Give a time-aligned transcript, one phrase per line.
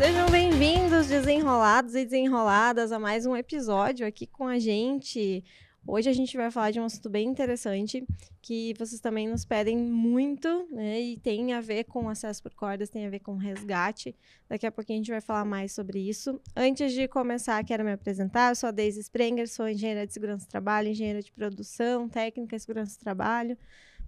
[0.00, 5.44] Sejam bem-vindos, desenrolados e desenroladas, a mais um episódio aqui com a gente.
[5.86, 8.06] Hoje a gente vai falar de um assunto bem interessante
[8.40, 10.98] que vocês também nos pedem muito, né?
[10.98, 14.16] E tem a ver com acesso por cordas, tem a ver com resgate.
[14.48, 16.40] Daqui a pouquinho a gente vai falar mais sobre isso.
[16.56, 18.52] Antes de começar, quero me apresentar.
[18.52, 22.56] Eu sou a Deise Sprenger, sou engenheira de segurança do trabalho, engenheira de produção, técnica
[22.56, 23.54] de segurança do trabalho,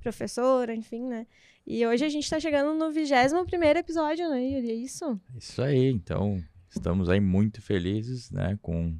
[0.02, 1.26] professora, enfim, né?
[1.66, 4.70] E hoje a gente está chegando no 21 primeiro episódio, né, Yuri?
[4.70, 5.20] É isso?
[5.36, 8.96] Isso aí, então estamos aí muito felizes, né, com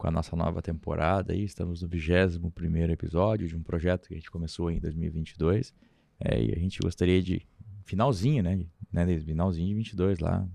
[0.00, 1.44] com a nossa nova temporada aí.
[1.44, 5.74] Estamos no 21 primeiro episódio de um projeto que a gente começou em 2022.
[6.18, 7.46] É, e a gente gostaria de
[7.84, 10.48] finalzinho, né, né finalzinho de 22 lá,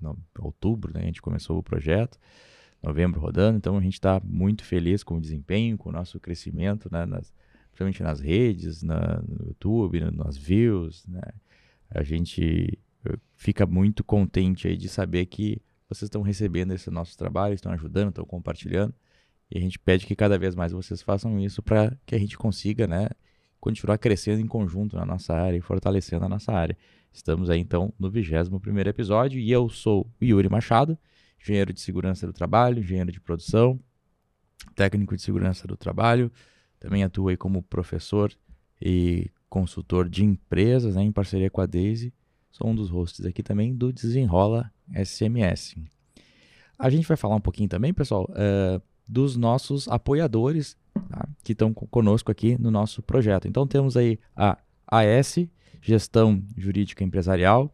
[0.00, 2.16] no, outubro, né, a gente começou o projeto,
[2.80, 6.88] novembro rodando, então a gente está muito feliz com o desempenho, com o nosso crescimento,
[6.92, 7.32] né, nas,
[7.72, 11.22] principalmente nas redes, na, no YouTube, nas views, né,
[11.90, 17.16] a gente eh, fica muito contente aí de saber que vocês estão recebendo esse nosso
[17.16, 18.94] trabalho, estão ajudando, estão compartilhando.
[19.50, 22.38] E a gente pede que cada vez mais vocês façam isso para que a gente
[22.38, 23.08] consiga, né,
[23.60, 26.76] continuar crescendo em conjunto na nossa área e fortalecendo a nossa área.
[27.12, 30.98] Estamos aí então no 21 primeiro episódio e eu sou Yuri Machado,
[31.40, 33.78] engenheiro de segurança do trabalho, engenheiro de produção,
[34.74, 36.32] técnico de segurança do trabalho.
[36.82, 38.32] Também atuo aí como professor
[38.80, 42.12] e consultor de empresas, né, em parceria com a Daisy.
[42.50, 45.76] Sou um dos hosts aqui também do Desenrola SMS.
[46.76, 50.76] A gente vai falar um pouquinho também, pessoal, uh, dos nossos apoiadores
[51.08, 51.28] tá?
[51.44, 53.46] que estão conosco aqui no nosso projeto.
[53.46, 54.58] Então temos aí a
[54.88, 55.38] AS,
[55.80, 57.72] Gestão Jurídica Empresarial,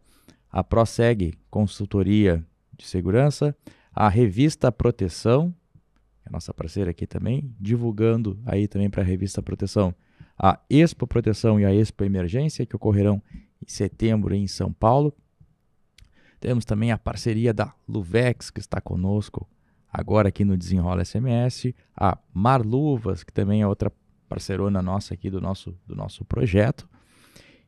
[0.53, 2.45] a Proseg Consultoria
[2.77, 3.57] de Segurança,
[3.91, 5.55] a Revista Proteção,
[6.29, 9.95] é nossa parceira aqui também, divulgando aí também para a Revista Proteção
[10.39, 13.21] a Expo Proteção e a Expo Emergência, que ocorrerão
[13.61, 15.13] em setembro em São Paulo.
[16.39, 19.49] Temos também a parceria da Luvex, que está conosco
[19.93, 23.91] agora aqui no Desenrola SMS, a Marluvas, que também é outra
[24.29, 26.89] parceirona nossa aqui do nosso, do nosso projeto.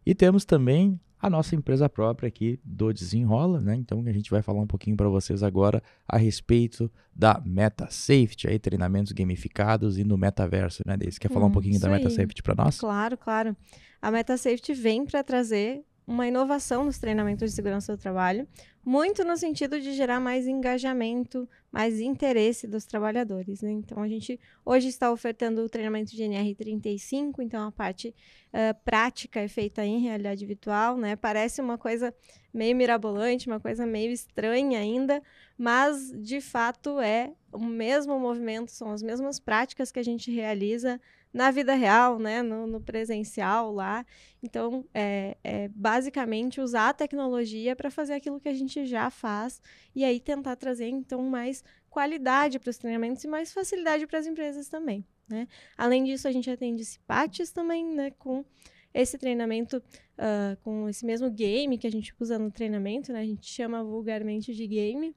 [0.06, 3.76] E temos também a nossa empresa própria aqui do Desenrola, né?
[3.76, 8.48] Então a gente vai falar um pouquinho para vocês agora a respeito da Meta Safety,
[8.48, 10.97] aí treinamentos gamificados e no metaverso, né?
[10.98, 11.94] Você quer falar hum, um pouquinho da aí.
[11.94, 12.78] Meta Safety para nós?
[12.78, 13.56] Claro, claro.
[14.00, 18.44] A Meta Safety vem para trazer uma inovação nos treinamentos de segurança do trabalho,
[18.84, 23.62] muito no sentido de gerar mais engajamento, mais interesse dos trabalhadores.
[23.62, 23.71] Né?
[23.71, 28.09] Então, a gente hoje está ofertando o treinamento de NR35, então a parte
[28.48, 31.15] uh, prática é feita em realidade virtual, né?
[31.15, 32.12] Parece uma coisa
[32.53, 35.22] meio mirabolante, uma coisa meio estranha ainda,
[35.56, 41.00] mas de fato é o mesmo movimento, são as mesmas práticas que a gente realiza
[41.32, 44.04] na vida real, né, no, no presencial lá.
[44.42, 49.62] Então, é, é, basicamente usar a tecnologia para fazer aquilo que a gente já faz
[49.94, 54.26] e aí tentar trazer, então, mais qualidade para os treinamentos e mais facilidade para as
[54.26, 55.46] empresas também, né?
[55.76, 58.44] Além disso, a gente atende CIPATES também, né, com
[58.92, 63.20] esse treinamento, uh, com esse mesmo game que a gente usa no treinamento, né?
[63.20, 65.14] A gente chama vulgarmente de game,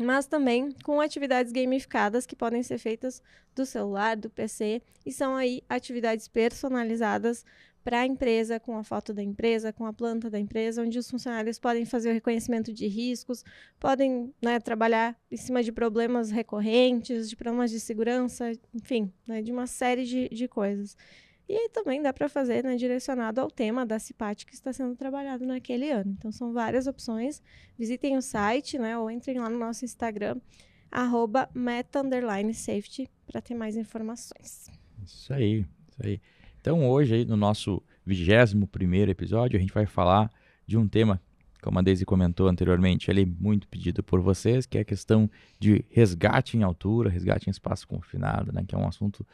[0.00, 3.22] mas também com atividades gamificadas que podem ser feitas
[3.54, 7.44] do celular, do PC, e são aí atividades personalizadas
[7.82, 11.10] para a empresa, com a foto da empresa, com a planta da empresa, onde os
[11.10, 13.42] funcionários podem fazer o reconhecimento de riscos,
[13.78, 19.50] podem né, trabalhar em cima de problemas recorrentes, de problemas de segurança, enfim, né, de
[19.50, 20.96] uma série de, de coisas.
[21.50, 24.94] E aí também dá para fazer né, direcionado ao tema da CIPAT que está sendo
[24.94, 26.14] trabalhado naquele ano.
[26.16, 27.42] Então são várias opções.
[27.76, 30.36] Visitem o site, né, ou entrem lá no nosso Instagram,
[30.92, 34.70] arroba meta_safety, para ter mais informações.
[35.04, 36.20] Isso aí, isso aí.
[36.60, 40.30] Então hoje aí no nosso 21 primeiro episódio a gente vai falar
[40.64, 41.20] de um tema
[41.60, 45.30] como a Daisy comentou anteriormente, ele é muito pedido por vocês, que é a questão
[45.58, 49.26] de resgate em altura, resgate em espaço confinado, né, que é um assunto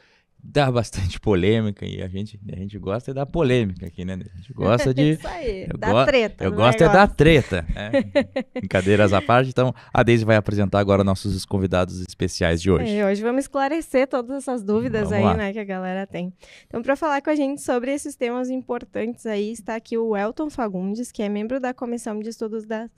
[0.49, 4.13] dá bastante polêmica e a gente, a gente gosta da polêmica aqui, né?
[4.13, 5.11] A gente gosta de.
[5.19, 6.43] Isso aí, eu da treta.
[6.45, 6.85] Eu gosto negócio.
[6.85, 7.65] é da treta.
[7.75, 7.91] Né?
[8.55, 9.49] Brincadeiras à parte.
[9.49, 12.95] Então, a Deise vai apresentar agora nossos convidados especiais de hoje.
[12.95, 15.33] É, hoje vamos esclarecer todas essas dúvidas vamos aí, lá.
[15.33, 16.31] né, que a galera tem.
[16.65, 20.49] Então, para falar com a gente sobre esses temas importantes aí, está aqui o Elton
[20.49, 22.89] Fagundes, que é membro da Comissão de Estudos das,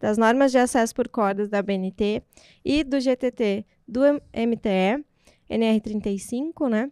[0.00, 2.22] das Normas de Acesso por Cordas da BNT
[2.64, 4.00] e do GTT do
[4.32, 5.04] MTE
[5.50, 6.90] NR35, né?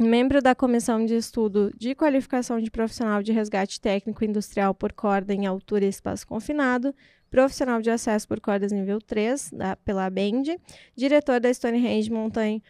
[0.00, 5.34] Membro da Comissão de Estudo de Qualificação de Profissional de Resgate Técnico Industrial por Corda
[5.34, 6.94] em Altura e Espaço Confinado,
[7.30, 10.58] profissional de acesso por cordas nível 3, da, pela BEND,
[10.96, 12.62] diretor da Stonehenge Mountain,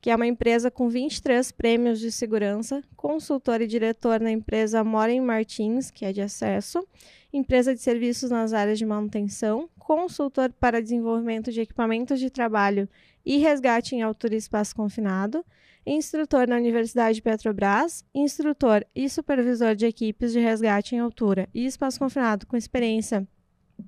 [0.00, 5.22] que é uma empresa com 23 prêmios de segurança, consultor e diretor na empresa Moren
[5.22, 6.86] Martins, que é de acesso,
[7.32, 12.88] empresa de serviços nas áreas de manutenção, consultor para desenvolvimento de equipamentos de trabalho
[13.24, 15.44] e resgate em altura e espaço confinado,
[15.86, 21.98] instrutor na Universidade Petrobras, instrutor e supervisor de equipes de resgate em altura e espaço
[21.98, 23.28] confinado com experiência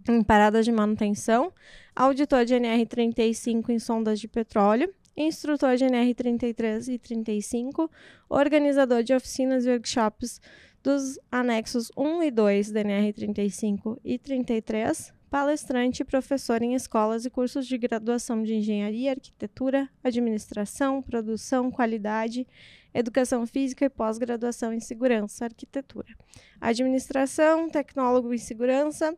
[0.07, 1.51] em paradas de manutenção,
[1.95, 7.91] auditor de NR35 em sondas de petróleo, instrutor de NR33 e 35,
[8.29, 10.43] organizador de oficinas e workshops
[10.83, 17.31] dos anexos 1 e 2 da NR35 e 33, palestrante e professor em escolas e
[17.31, 22.47] cursos de graduação de engenharia, arquitetura, administração, produção, qualidade,
[22.95, 26.15] educação física e pós-graduação em segurança, arquitetura,
[26.61, 29.17] administração, tecnólogo em segurança.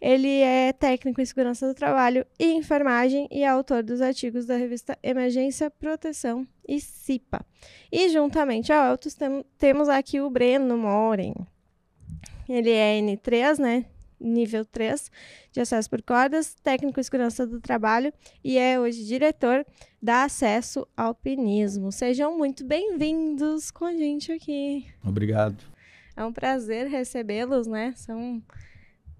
[0.00, 4.56] Ele é técnico em segurança do trabalho e enfermagem e é autor dos artigos da
[4.56, 7.46] revista Emergência, Proteção e CIPA.
[7.90, 11.34] E juntamente ao Eltos tem, temos aqui o Breno Moren.
[12.48, 13.84] Ele é N3, né?
[14.22, 15.10] Nível 3
[15.50, 19.66] de acesso por cordas, técnico em segurança do trabalho e é hoje diretor
[20.00, 21.90] da Acesso Alpinismo.
[21.90, 24.86] Sejam muito bem-vindos com a gente aqui.
[25.04, 25.64] Obrigado.
[26.16, 27.92] É um prazer recebê-los, né?
[27.96, 28.42] São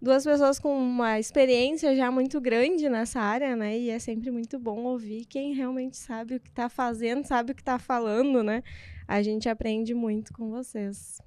[0.01, 3.79] duas pessoas com uma experiência já muito grande nessa área, né?
[3.79, 7.55] E é sempre muito bom ouvir quem realmente sabe o que está fazendo, sabe o
[7.55, 8.63] que está falando, né?
[9.07, 11.21] A gente aprende muito com vocês.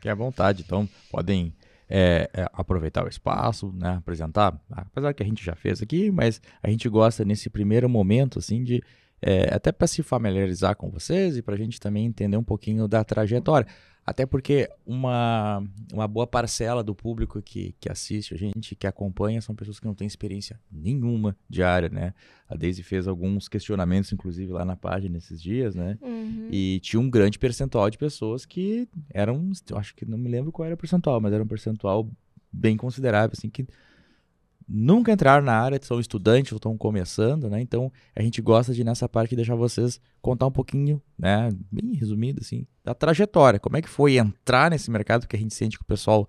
[0.00, 0.62] Que é vontade.
[0.66, 1.54] Então, podem
[1.90, 6.40] é, é, aproveitar o espaço, né, apresentar, apesar que a gente já fez aqui, mas
[6.62, 8.80] a gente gosta nesse primeiro momento, assim, de
[9.20, 12.88] é, até para se familiarizar com vocês e para a gente também entender um pouquinho
[12.88, 13.66] da trajetória.
[14.10, 15.62] Até porque uma,
[15.92, 19.86] uma boa parcela do público que, que assiste a gente, que acompanha, são pessoas que
[19.86, 22.12] não têm experiência nenhuma de área, né?
[22.48, 25.96] A Daisy fez alguns questionamentos, inclusive, lá na página esses dias, né?
[26.02, 26.48] Uhum.
[26.50, 30.50] E tinha um grande percentual de pessoas que eram, eu acho que não me lembro
[30.50, 32.10] qual era o percentual, mas era um percentual
[32.52, 33.64] bem considerável, assim, que
[34.72, 37.60] nunca entraram na área, são estudantes ou estão começando, né?
[37.60, 41.50] Então a gente gosta de nessa parte deixar vocês contar um pouquinho, né?
[41.70, 43.58] Bem resumido assim, da trajetória.
[43.58, 46.28] Como é que foi entrar nesse mercado que a gente sente que o pessoal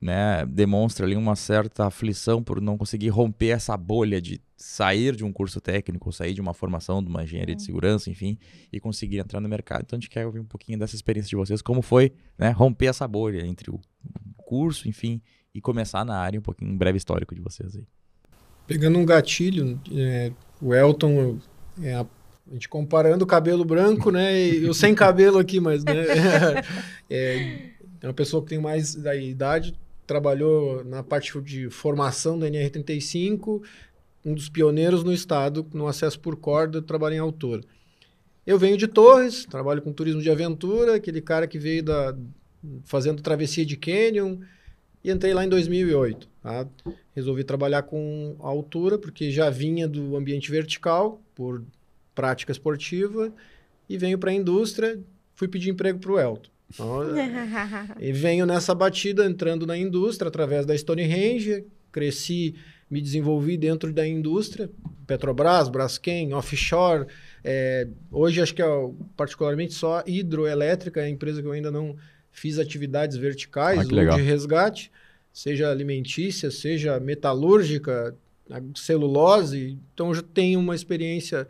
[0.00, 5.24] né, demonstra ali uma certa aflição por não conseguir romper essa bolha de sair de
[5.24, 7.66] um curso técnico, sair de uma formação, de uma engenharia de uhum.
[7.66, 8.38] segurança, enfim,
[8.70, 9.82] e conseguir entrar no mercado.
[9.86, 12.86] Então a gente quer ouvir um pouquinho dessa experiência de vocês, como foi né, romper
[12.86, 13.80] essa bolha entre o
[14.36, 15.22] curso, enfim,
[15.56, 17.84] e começar na área, um pouquinho, um breve histórico de vocês aí.
[18.66, 20.30] Pegando um gatilho, é,
[20.60, 21.38] o Elton,
[21.82, 25.82] é a, a, gente comparando o cabelo branco, né, e eu sem cabelo aqui, mas,
[25.82, 25.94] né,
[27.08, 27.70] é,
[28.02, 29.74] é uma pessoa que tem mais da idade,
[30.06, 33.62] trabalhou na parte de formação da NR35,
[34.24, 37.62] um dos pioneiros no estado no acesso por corda, trabalho em altura.
[38.46, 42.14] Eu venho de Torres, trabalho com turismo de aventura, aquele cara que veio da
[42.84, 44.38] fazendo travessia de canyon,
[45.06, 46.28] e entrei lá em 2008.
[46.42, 46.66] Tá?
[47.14, 51.62] Resolvi trabalhar com altura, porque já vinha do ambiente vertical, por
[52.12, 53.32] prática esportiva,
[53.88, 54.98] e venho para a indústria,
[55.36, 56.50] fui pedir emprego para o Elton.
[56.74, 57.04] Então,
[58.00, 62.56] e venho nessa batida, entrando na indústria, através da Stonehenge, cresci,
[62.90, 64.68] me desenvolvi dentro da indústria,
[65.06, 67.06] Petrobras, Braskem, offshore,
[67.44, 71.94] é, hoje acho que é particularmente só hidroelétrica, é a empresa que eu ainda não
[72.36, 74.92] fiz atividades verticais ah, ou de resgate,
[75.32, 78.14] seja alimentícia, seja metalúrgica,
[78.74, 79.78] celulose.
[79.94, 81.48] Então, já tenho uma experiência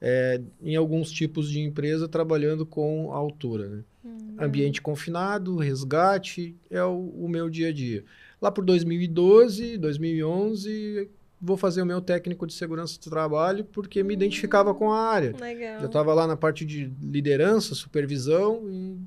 [0.00, 3.68] é, em alguns tipos de empresa trabalhando com altura.
[3.68, 3.84] Né?
[4.04, 4.36] Uhum.
[4.38, 8.04] Ambiente confinado, resgate, é o, o, meu dia a dia.
[8.40, 11.10] Lá por 2012, 2011,
[11.42, 15.34] vou fazer o meu técnico de segurança do trabalho porque me identificava com a área.
[15.36, 15.80] Legal.
[15.80, 18.98] Eu estava lá na parte de liderança, supervisão e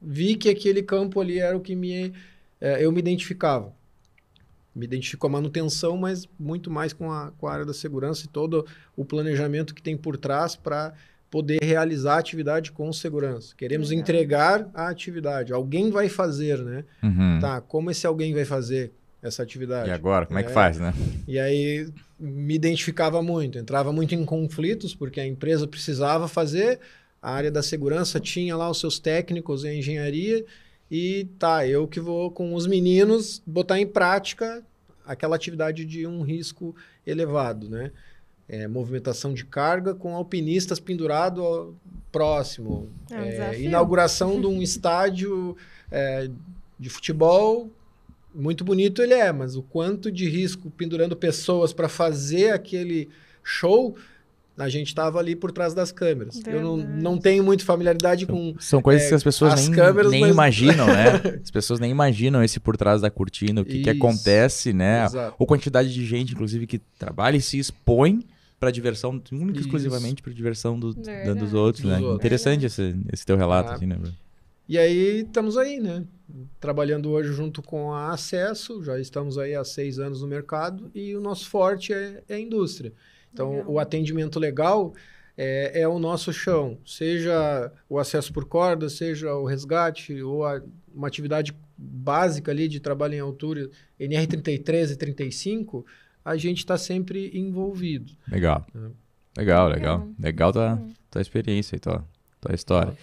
[0.00, 2.12] vi que aquele campo ali era o que me,
[2.60, 3.72] é, eu me identificava.
[4.74, 8.26] Me identifico com a manutenção, mas muito mais com a, com a área da segurança
[8.26, 10.92] e todo o planejamento que tem por trás para
[11.30, 13.54] poder realizar a atividade com segurança.
[13.56, 14.02] Queremos Legal.
[14.02, 15.52] entregar a atividade.
[15.52, 16.84] Alguém vai fazer, né?
[17.02, 17.38] Uhum.
[17.40, 19.88] Tá, como esse alguém vai fazer essa atividade?
[19.88, 20.94] E agora, como é, é que faz, né?
[21.26, 21.88] E aí
[22.18, 26.80] me identificava muito, entrava muito em conflitos, porque a empresa precisava fazer,
[27.20, 30.44] a área da segurança tinha lá os seus técnicos em engenharia
[30.90, 34.62] e tá, eu que vou com os meninos botar em prática
[35.04, 36.74] aquela atividade de um risco
[37.06, 37.90] elevado, né?
[38.48, 41.76] É, movimentação de carga com alpinistas pendurado
[42.12, 42.88] próximo.
[43.10, 45.56] É um é, inauguração de um estádio
[45.90, 46.30] é,
[46.78, 47.68] de futebol.
[48.32, 53.08] Muito bonito ele é, mas o quanto de risco pendurando pessoas para fazer aquele
[53.42, 53.96] show
[54.58, 56.40] a gente estava ali por trás das câmeras.
[56.46, 57.02] Eu não, Verdade.
[57.02, 58.54] não tenho muito familiaridade com.
[58.58, 61.04] São coisas É, que as pessoas as nem, câmeras, nem mas- imaginam, né?
[61.44, 65.04] As pessoas nem imaginam esse por trás da cortina, o que, que acontece, né?
[65.04, 65.34] Exato.
[65.38, 68.24] Ou quantidade de gente, inclusive, que trabalha e se expõe
[68.58, 71.38] para diversão, única e exclusivamente para diversão do, da- Verdade.
[71.40, 71.98] dos outros, Dos né?
[71.98, 72.16] outros.
[72.16, 73.74] Interessante esse, esse teu relato, Ah.
[73.74, 73.98] assim, né?
[74.68, 76.02] E aí estamos aí, né?
[76.58, 81.14] Trabalhando hoje junto com a Acesso, já estamos aí há seis anos no mercado e
[81.14, 82.92] o nosso forte é, é a indústria.
[83.36, 83.70] Então, Legal.
[83.70, 84.94] o atendimento legal
[85.36, 90.62] é, é o nosso chão, seja o acesso por corda, seja o resgate ou a-
[90.94, 93.68] uma atividade básica ali de trabalho em altura,
[94.00, 95.84] NR33 e 35,
[96.24, 98.14] a gente está sempre envolvido.
[98.26, 98.66] Legal.
[98.74, 98.78] É.
[99.40, 99.98] Legal, legal.
[99.98, 100.08] Legal.
[100.18, 102.02] Legal tua, tua experiência e tua,
[102.40, 102.94] tua história.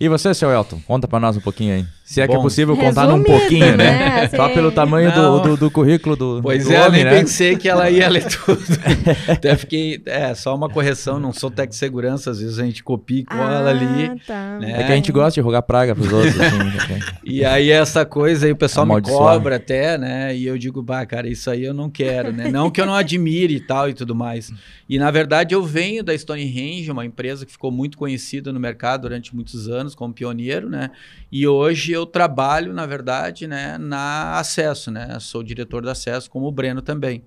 [0.00, 0.80] E você, seu Elton?
[0.86, 1.84] Conta pra nós um pouquinho aí.
[2.02, 3.76] Se é que é Bom, possível contar num pouquinho, né?
[3.76, 4.28] né?
[4.34, 7.20] Só pelo tamanho do, do, do currículo do, Pois do é, homem, nem né?
[7.20, 8.60] pensei que ela ia ler tudo.
[9.28, 10.02] Até fiquei.
[10.06, 13.24] É, só uma correção, não sou técnico de segurança, às vezes a gente copia e
[13.24, 14.20] cola ah, ali.
[14.26, 14.58] Tá.
[14.58, 14.80] né?
[14.80, 16.58] É que a gente gosta de rogar praga pros outros, assim.
[16.58, 17.00] né?
[17.22, 20.34] E aí essa coisa aí o pessoal me cobra até, né?
[20.34, 22.50] E eu digo, bah, cara, isso aí eu não quero, né?
[22.50, 24.50] Não que eu não admire e tal e tudo mais.
[24.88, 29.02] E na verdade eu venho da Stonehenge, uma empresa que ficou muito conhecida no mercado
[29.02, 30.90] durante muitos anos como pioneiro, né?
[31.30, 35.18] E hoje eu trabalho, na verdade, né, na Acesso, né?
[35.20, 37.24] Sou diretor da Acesso, como o Breno também.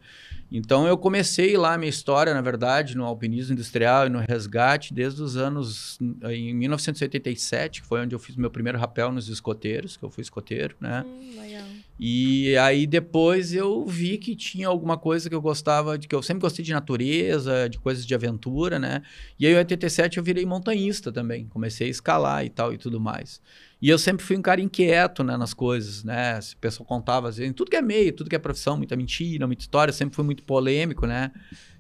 [0.52, 4.94] Então eu comecei lá a minha história, na verdade, no alpinismo industrial e no resgate
[4.94, 9.98] desde os anos em 1987, que foi onde eu fiz meu primeiro rapel nos escoteiros,
[9.98, 11.04] que eu fui escoteiro, né?
[11.08, 11.64] Hum, legal.
[12.00, 16.24] E aí depois eu vi que tinha alguma coisa que eu gostava, de que eu
[16.24, 19.04] sempre gostei de natureza, de coisas de aventura, né?
[19.40, 23.00] E aí em 87 eu virei montanhista também, comecei a escalar e tal e tudo
[23.00, 23.40] mais.
[23.82, 26.40] E eu sempre fui um cara inquieto, né, nas coisas, né?
[26.42, 28.96] Se o pessoal contava às vezes, tudo que é meio, tudo que é profissão, muita
[28.96, 31.32] mentira, muita história, sempre fui muito polêmico, né?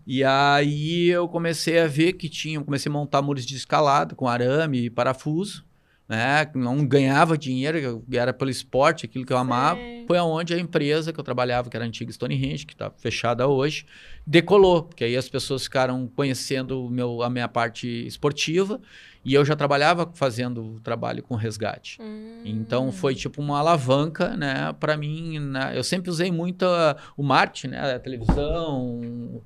[0.05, 4.27] E aí eu comecei a ver que tinha, comecei a montar muros de escalada com
[4.27, 5.65] arame e parafuso,
[6.07, 6.49] né?
[6.53, 9.79] Não ganhava dinheiro, era pelo esporte, aquilo que eu amava.
[9.79, 10.03] Sim.
[10.07, 13.47] Foi aonde a empresa que eu trabalhava, que era a antiga Stonehenge, que está fechada
[13.47, 13.85] hoje,
[14.27, 18.81] decolou, porque aí as pessoas ficaram conhecendo meu, a minha parte esportiva
[19.25, 21.97] e eu já trabalhava fazendo trabalho com resgate.
[22.01, 22.41] Hum.
[22.43, 25.71] Então foi tipo uma alavanca, né, para mim, né?
[25.73, 29.41] Eu sempre usei muito a- o marketing, né, a televisão,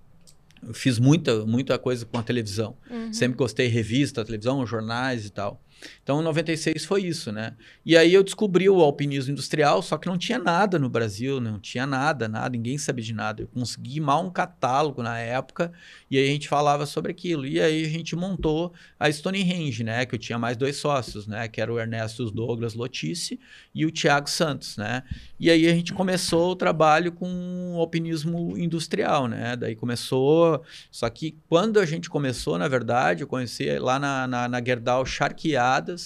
[0.66, 2.76] eu fiz muita muita coisa com a televisão.
[2.90, 3.14] Uhum.
[3.14, 5.62] Sempre gostei de revista, televisão, jornais e tal.
[6.04, 7.54] Então, em 96 foi isso, né?
[7.86, 11.60] E aí eu descobri o alpinismo industrial, só que não tinha nada no Brasil, não
[11.60, 13.44] tinha nada, nada, ninguém sabia de nada.
[13.44, 15.72] Eu consegui mal um catálogo na época
[16.10, 17.46] e aí a gente falava sobre aquilo.
[17.46, 20.06] E aí a gente montou a Stonehenge, né?
[20.06, 21.48] Que eu tinha mais dois sócios, né?
[21.48, 23.40] Que era o Ernesto Douglas Lotice
[23.74, 25.04] e o Thiago Santos, né?
[25.40, 29.56] E aí a gente começou o trabalho com o alpinismo industrial, né?
[29.56, 34.48] Daí começou só que quando a gente começou, na verdade, eu conheci lá na, na,
[34.48, 35.06] na Gerdau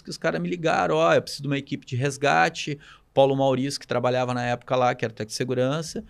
[0.04, 2.78] Que os caras me ligaram, ó, eu preciso de uma equipe de resgate,
[3.14, 6.04] Paulo Maurício, que trabalhava na época lá, que era técnico de segurança,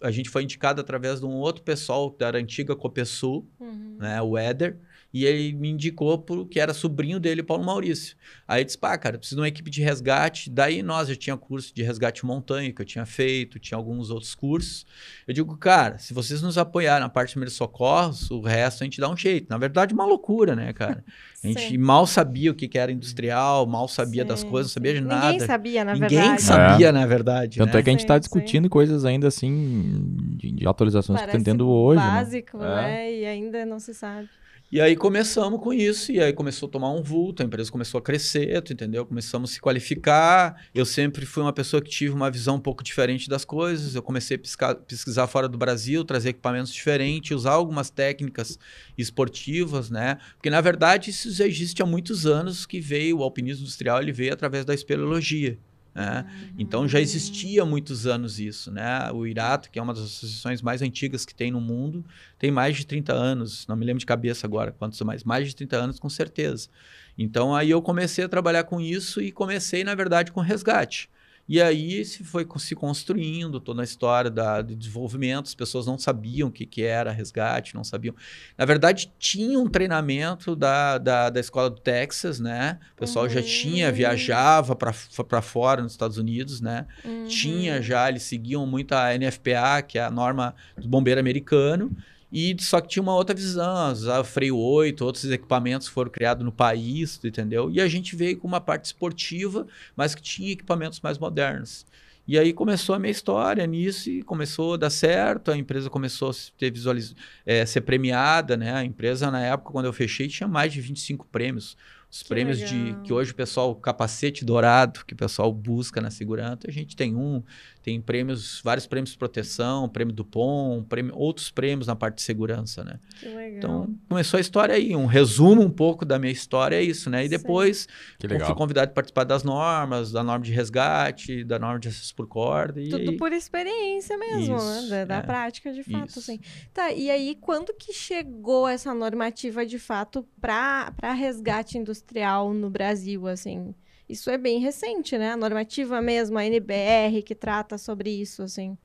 [0.00, 3.96] a gente foi indicado através de um outro pessoal da antiga Copesul, Uhum.
[3.98, 4.78] né, o Éder,
[5.12, 8.14] e ele me indicou pro, que era sobrinho dele, Paulo Maurício.
[8.46, 10.50] Aí eu disse, pá, cara, eu preciso de uma equipe de resgate.
[10.50, 14.34] Daí nós já tinha curso de resgate montanha que eu tinha feito, tinha alguns outros
[14.34, 14.84] cursos.
[15.26, 18.84] Eu digo, cara, se vocês nos apoiarem na parte de primeiros socorros, o resto a
[18.84, 19.46] gente dá um jeito.
[19.48, 21.02] Na verdade, uma loucura, né, cara?
[21.42, 21.78] A gente Sim.
[21.78, 25.00] mal sabia o que que era industrial, mal sabia das Sim, coisas, não sabia de
[25.00, 25.32] nada.
[25.32, 26.42] Ninguém sabia, na Ninguém verdade.
[26.42, 27.58] sabia, na verdade.
[27.58, 27.80] Tanto né?
[27.80, 28.20] é que a gente Sim, tá sim.
[28.20, 30.02] discutindo coisas ainda assim,
[30.36, 32.00] de, de atualizações que Parece estão tendo hoje.
[32.00, 32.06] né?
[32.06, 32.76] básico, É.
[32.76, 33.14] né?
[33.20, 34.28] E ainda não se sabe.
[34.70, 37.96] E aí começamos com isso, e aí começou a tomar um vulto, a empresa começou
[37.96, 39.06] a crescer, tu entendeu?
[39.06, 40.62] Começamos a se qualificar.
[40.74, 43.94] Eu sempre fui uma pessoa que tive uma visão um pouco diferente das coisas.
[43.94, 48.58] Eu comecei a pesquisar fora do Brasil, trazer equipamentos diferentes, usar algumas técnicas
[48.98, 50.18] esportivas, né?
[50.34, 54.12] Porque na verdade isso já existe há muitos anos que veio o alpinismo industrial, ele
[54.12, 55.58] veio através da espeleologia.
[55.94, 56.24] Né?
[56.58, 59.10] Então já existia há muitos anos isso, né?
[59.12, 62.04] O Irato, que é uma das associações mais antigas que tem no mundo,
[62.38, 65.56] tem mais de 30 anos, não me lembro de cabeça agora quantos mais, mais de
[65.56, 66.68] 30 anos com certeza.
[67.16, 71.10] Então aí eu comecei a trabalhar com isso e comecei, na verdade, com resgate.
[71.48, 75.96] E aí se foi se construindo toda a história da, do desenvolvimento, as pessoas não
[75.96, 78.14] sabiam o que, que era resgate, não sabiam.
[78.56, 82.78] Na verdade, tinha um treinamento da, da, da escola do Texas, né?
[82.92, 83.94] O pessoal já tinha, Uhum.
[83.94, 86.86] viajava para fora nos Estados Unidos, né?
[87.04, 87.26] Uhum.
[87.26, 91.90] tinha já, eles seguiam muito a NFPA, que é a norma do bombeiro americano,
[92.32, 96.52] e só que tinha uma outra visão, usava freio 8, outros equipamentos foram criados no
[96.52, 97.70] país, entendeu?
[97.70, 99.66] E a gente veio com uma parte esportiva,
[99.96, 101.86] mas que tinha equipamentos mais modernos.
[102.26, 106.30] E aí começou a minha história nisso e começou a dar certo, a empresa começou
[106.30, 107.16] a ter visualiz...
[107.46, 108.74] É, ser premiada, né?
[108.74, 111.74] A empresa, na época, quando eu fechei, tinha mais de 25 prêmios.
[112.10, 112.74] Os Que prêmios legal.
[112.74, 116.94] de que hoje o pessoal, capacete dourado, que o pessoal busca na segurança, a gente
[116.94, 117.42] tem um,
[117.88, 122.22] tem prêmios, vários prêmios de proteção, prêmio do POM, prêmio, outros prêmios na parte de
[122.22, 123.00] segurança, né?
[123.18, 123.56] Que legal.
[123.56, 124.94] Então, começou a história aí.
[124.94, 127.24] Um resumo um pouco da minha história é isso, né?
[127.24, 127.88] E depois
[128.20, 132.26] fui convidado a participar das normas, da norma de resgate, da norma de acesso por
[132.28, 132.78] corda.
[132.78, 134.88] E Tudo aí, por experiência mesmo, Isso, né?
[134.90, 135.22] Da, da é.
[135.22, 136.18] prática de fato, Isso.
[136.18, 136.38] assim.
[136.74, 143.26] Tá, e aí quando que chegou essa normativa de fato para resgate industrial no Brasil,
[143.26, 143.74] assim?
[144.08, 145.32] Isso é bem recente, né?
[145.32, 148.76] A normativa mesmo, a NBR, que trata sobre isso, assim.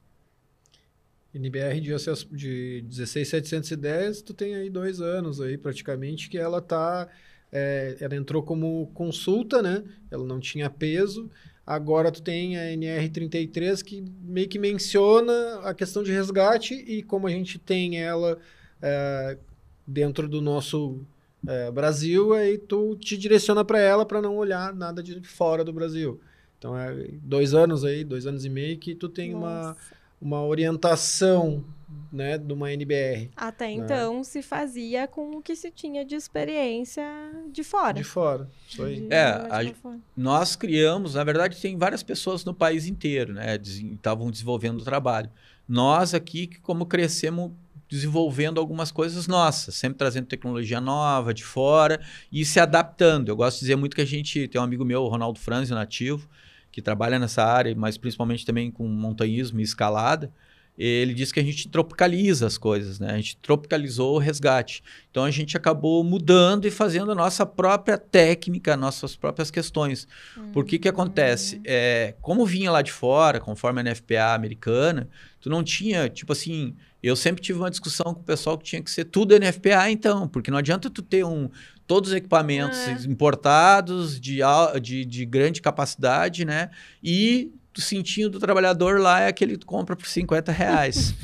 [1.34, 1.92] NBR de
[2.32, 7.08] de 16710, tu tem aí dois anos aí praticamente que ela tá,
[7.52, 9.84] é, ela entrou como consulta, né?
[10.12, 11.32] Ela não tinha peso.
[11.66, 17.26] Agora tu tem a NR33 que meio que menciona a questão de resgate e como
[17.26, 18.38] a gente tem ela
[18.82, 19.38] é,
[19.88, 21.00] dentro do nosso
[21.48, 25.74] é, Brasil, aí tu te direciona para ela para não olhar nada de fora do
[25.74, 26.20] Brasil.
[26.58, 29.80] Então é dois anos aí, dois anos e meio que tu tem uma Nossa.
[30.22, 31.64] uma orientação
[32.12, 37.04] né, de uma NBR Até então se fazia com o que se tinha de experiência
[37.52, 37.94] de fora.
[37.94, 38.50] de fora.
[38.68, 39.02] Isso aí.
[39.02, 40.00] De É, a- fora.
[40.16, 43.58] nós criamos, na verdade, tem várias pessoas no país inteiro, né?
[43.62, 45.30] Estavam desenvolvendo o trabalho.
[45.68, 47.52] Nós aqui, que como crescemos
[47.90, 52.00] desenvolvendo algumas coisas nossas, sempre trazendo tecnologia nova de fora
[52.32, 53.30] e se adaptando.
[53.30, 56.28] Eu gosto de dizer muito que a gente tem um amigo meu, Ronaldo Franzio, nativo,
[56.72, 60.34] que trabalha nessa área, mas principalmente também com montanhismo e escalada.
[60.78, 63.12] Ele diz que a gente tropicaliza as coisas, né?
[63.12, 64.84] A gente tropicalizou o resgate.
[65.12, 70.08] Então a gente acabou mudando e fazendo a nossa própria técnica, nossas próprias questões.
[70.52, 71.62] Por que que acontece?
[71.64, 75.08] É, como vinha lá de fora, conforme a NFPA americana,
[75.40, 78.82] tu não tinha, tipo assim, eu sempre tive uma discussão com o pessoal que tinha
[78.82, 81.50] que ser tudo NFPA então, porque não adianta tu ter um
[81.86, 82.94] todos os equipamentos É.
[83.08, 84.40] importados de,
[84.82, 86.70] de, de grande capacidade, né?
[87.04, 91.14] E o cintinho do trabalhador lá é aquele que compra por 50 reais.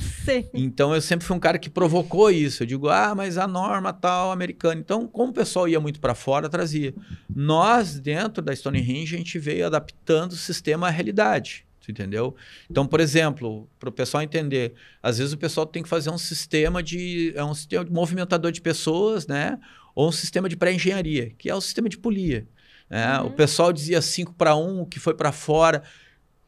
[0.54, 2.62] Então eu sempre fui um cara que provocou isso.
[2.64, 4.80] Eu digo, ah, mas a norma tal americana.
[4.80, 6.94] Então, como o pessoal ia muito para fora, trazia.
[7.34, 11.66] Nós, dentro da Stonehenge, a gente veio adaptando o sistema à realidade.
[11.88, 12.36] Entendeu?
[12.70, 16.20] Então, por exemplo, para o pessoal entender, às vezes o pessoal tem que fazer um
[16.20, 17.34] sistema de.
[17.36, 19.58] É um sistema de movimentador de pessoas, né?
[19.96, 22.48] Ou um sistema de pré-engenharia, que é o sistema de polia.
[22.88, 23.20] né?
[23.20, 23.28] Uhum.
[23.28, 25.82] O pessoal dizia 5 para 1, o que foi para fora.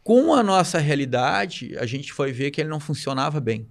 [0.03, 3.67] Com a nossa realidade, a gente foi ver que ele não funcionava bem.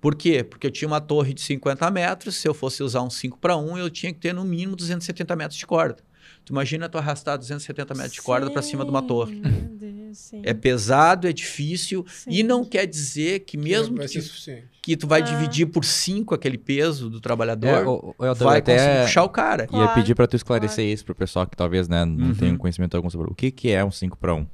[0.00, 0.42] Por quê?
[0.44, 3.56] Porque eu tinha uma torre de 50 metros, se eu fosse usar um 5 para
[3.56, 5.98] 1, eu tinha que ter no mínimo 270 metros de corda.
[6.44, 9.34] Tu imagina tu arrastar 270 metros de corda para cima de uma torre.
[9.34, 10.40] Sim, Meu Deus, sim.
[10.44, 12.30] É pesado, é difícil Sim.
[12.30, 14.68] e não quer dizer que mesmo que, suficiente.
[14.80, 15.24] que tu vai Ah.
[15.24, 19.24] dividir por 5 aquele peso do É, trabalhador, o, o Eldon, vai até conseguir puxar
[19.24, 19.62] o cara.
[19.64, 22.34] ia Claro, pedir pra tu esclarecer isso pro pessoal que talvez né, não Uhum.
[22.34, 24.46] tenha conhecimento algum sobre o que, que é um 5 para 1.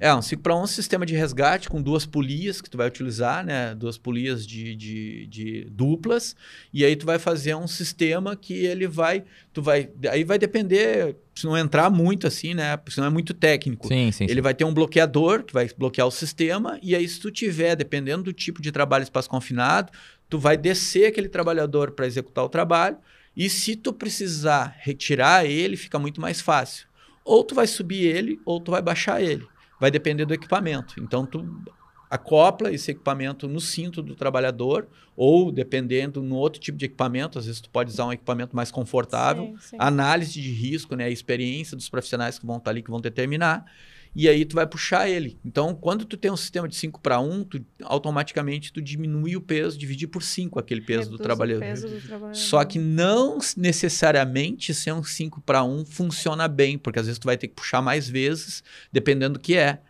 [0.00, 2.78] É, um 5 para 1 é um sistema de resgate com duas polias que tu
[2.78, 3.74] vai utilizar, né?
[3.74, 6.34] Duas polias de, de, de duplas.
[6.72, 9.24] E aí tu vai fazer um sistema que ele vai.
[9.52, 9.90] Tu vai.
[10.10, 12.78] Aí vai depender, se não entrar muito assim, né?
[12.78, 13.88] Porque senão é muito técnico.
[13.88, 14.40] Sim, sim, Ele sim.
[14.40, 18.22] vai ter um bloqueador que vai bloquear o sistema, e aí, se tu tiver, dependendo
[18.22, 19.92] do tipo de trabalho espaço confinado,
[20.30, 22.96] tu vai descer aquele trabalhador para executar o trabalho,
[23.36, 26.86] e se tu precisar retirar ele, fica muito mais fácil.
[27.22, 29.49] Ou tu vai subir ele, ou tu vai baixar ele.
[29.80, 30.94] Vai depender do equipamento.
[31.00, 31.64] Então, tu
[32.10, 37.46] acopla esse equipamento no cinto do trabalhador, ou dependendo no outro tipo de equipamento, às
[37.46, 39.76] vezes tu pode usar um equipamento mais confortável, Sim, sim.
[39.78, 43.64] análise de risco, né, a experiência dos profissionais que vão estar ali, que vão determinar,
[44.14, 45.38] e aí tu vai puxar ele.
[45.44, 49.40] Então, quando tu tem um sistema de 5 para 1, tu, automaticamente tu diminui o
[49.40, 51.60] peso, dividir por 5 aquele peso Reduz do trabalhador.
[51.60, 52.34] peso do trabalhador.
[52.34, 57.24] Só que não necessariamente ser um 5 para 1 funciona bem, porque às vezes tu
[57.24, 59.80] vai ter que puxar mais vezes, dependendo do que é.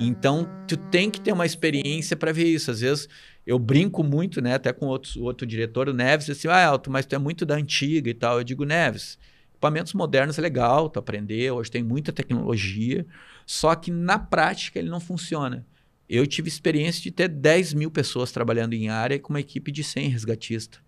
[0.00, 2.70] Então, tu tem que ter uma Ah, experiência para ver isso.
[2.70, 3.08] Às vezes,
[3.46, 7.04] eu brinco muito, né, até com outros, outro diretor, o Neves, assim, ah, Elton, mas
[7.04, 8.38] tu é muito da antiga e tal.
[8.38, 9.18] Eu digo, Neves,
[9.50, 13.04] equipamentos modernos é legal, tu aprendeu, hoje tem muita tecnologia,
[13.48, 15.66] só que na prática ele não funciona.
[16.06, 19.82] Eu tive experiência de ter 10 mil pessoas trabalhando em área com uma equipe de
[19.82, 20.78] 100 resgatistas.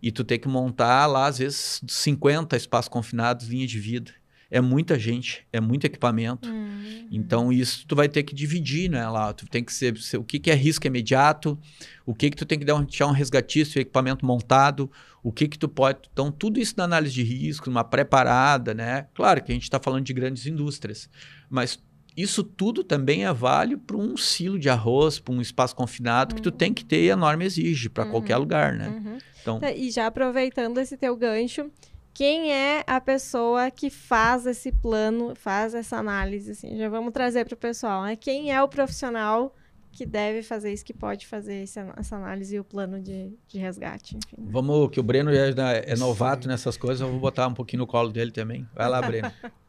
[0.00, 4.12] E tu tem que montar lá, às vezes, 50 espaços confinados, linha de vida.
[4.48, 6.48] É muita gente, é muito equipamento.
[6.48, 7.08] Hum.
[7.10, 9.08] Então, isso tu vai ter que dividir, né?
[9.08, 11.58] Lá, tu tem que ser, ser- o que, que é risco imediato,
[12.04, 14.88] o que que tu tem que dar um, deixar um resgatista e equipamento montado,
[15.24, 15.98] o que que tu pode...
[16.12, 19.08] Então, tudo isso na análise de risco, numa preparada, né?
[19.12, 21.10] Claro que a gente está falando de grandes indústrias,
[21.50, 21.84] mas
[22.16, 26.40] isso tudo também é válido para um silo de arroz, para um espaço confinado que
[26.42, 28.88] tu tem que ter e a norma exige para qualquer lugar, né?
[28.88, 29.18] Uhum.
[29.42, 31.70] Então, E já aproveitando esse teu gancho,
[32.14, 36.52] quem é a pessoa que faz esse plano, faz essa análise?
[36.52, 38.16] Assim, já vamos trazer para o pessoal, né?
[38.16, 39.54] Quem é o profissional
[39.92, 43.58] que deve fazer isso, que pode fazer esse- essa análise e o plano de, de
[43.58, 44.16] resgate?
[44.16, 44.36] Enfim.
[44.38, 45.50] vamos, que o Breno é,
[45.86, 48.66] é novato nessas coisas, eu vou botar um pouquinho no colo dele também.
[48.74, 49.30] Vai lá, Breno.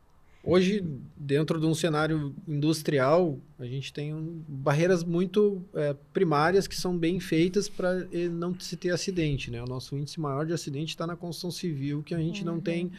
[0.50, 0.82] Hoje,
[1.18, 6.98] dentro de um cenário industrial, a gente tem um- barreiras muito é, primárias que são
[6.98, 9.52] bem feitas para não se ter acidente.
[9.52, 9.62] Né?
[9.62, 12.90] O nosso índice maior de acidente está na construção civil, que a gente não tem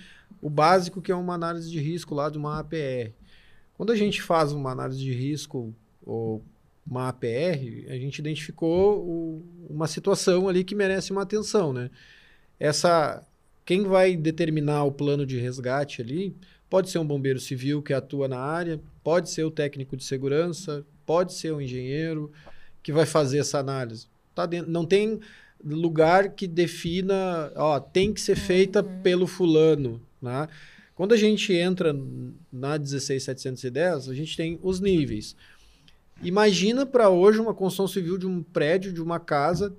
[0.43, 3.15] o básico, que é uma análise de risco lá de uma APR.
[3.79, 6.43] Quando a gente faz uma análise de risco ou
[6.87, 11.73] uma APR, a gente identificou o- uma situação ali que merece uma atenção.
[11.73, 11.91] Né?
[12.61, 13.27] Essa,
[13.65, 16.37] quem vai determinar o plano de resgate ali
[16.69, 20.85] Pode ser um bombeiro civil que atua na área, pode ser o técnico de segurança,
[21.07, 22.31] pode ser o engenheiro
[22.83, 24.07] que vai fazer essa análise.
[24.35, 25.21] Tá dentro, não tem
[25.65, 30.49] lugar que defina, ó, tem que ser feita pelo fulano, né?
[30.95, 31.97] Quando a gente entra
[32.53, 35.37] na 16710, a gente tem os níveis.
[36.23, 39.73] Imagina para hoje uma construção civil de um prédio, de uma casa,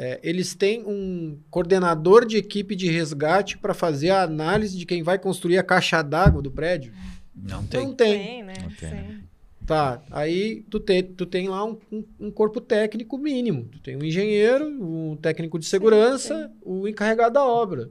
[0.00, 5.02] é, eles têm um coordenador de equipe de resgate para fazer a análise de quem
[5.02, 6.92] vai construir a caixa d'água do prédio?
[7.34, 7.80] Não tem.
[7.84, 8.18] Não tem.
[8.22, 8.52] Tem, né?
[8.62, 8.90] Não tem.
[8.90, 9.18] Sim.
[9.66, 13.64] Tá, aí tu, te, tu tem lá um, um- um corpo técnico mínimo.
[13.72, 17.90] Tu tem um engenheiro, um técnico de segurança, o encarregado da obra.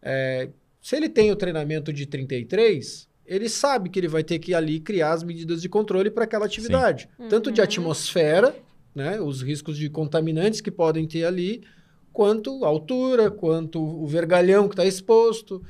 [0.00, 0.48] É,
[0.80, 4.54] se ele tem o treinamento de 33, ele sabe que ele vai ter que ir
[4.54, 7.08] ali criar as medidas de controle para aquela atividade.
[7.28, 7.64] Tanto de Uhum.
[7.64, 8.56] atmosfera,
[8.94, 11.62] né, os riscos de contaminantes que podem ter ali,
[12.12, 15.62] quanto a altura, quanto o vergalhão que está exposto.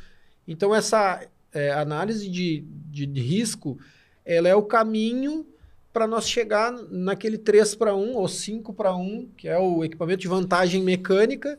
[0.46, 3.78] Então, essa é, análise de, de, de risco,
[4.24, 5.46] ela é o caminho
[5.92, 10.22] para nós chegar naquele 3 para 1 ou 5 para 1, que é o equipamento
[10.22, 11.58] de vantagem mecânica,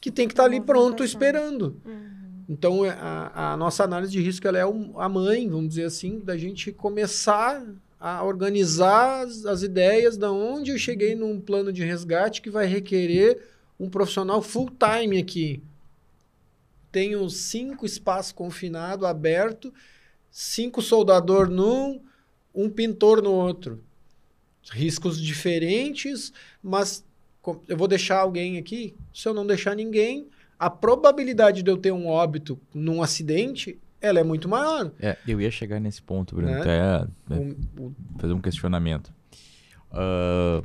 [0.00, 1.80] que tem que estar ali pronto esperando.
[1.84, 2.14] Uhum.
[2.48, 5.84] Então, é, a, a nossa análise de risco ela é um- a mãe, vamos dizer
[5.84, 7.64] assim, da gente começar
[8.06, 12.66] a organizar as, as ideias da onde eu cheguei num plano de resgate que vai
[12.66, 13.40] requerer
[13.80, 15.62] um profissional full time aqui.
[16.92, 19.72] Tenho cinco espaços confinados, aberto,
[20.30, 21.98] cinco soldador num,
[22.54, 23.82] um pintor no outro.
[24.70, 26.30] Riscos diferentes,
[26.62, 27.02] mas
[27.66, 28.94] eu vou deixar alguém aqui.
[29.14, 34.20] Se eu não deixar ninguém, a probabilidade de eu ter um óbito num acidente, ela
[34.20, 34.92] é muito maior.
[35.00, 36.60] É, eu ia chegar nesse ponto, Bruno, Né?
[36.60, 39.12] até né, O- o- fazer um questionamento.
[39.90, 40.62] Ah,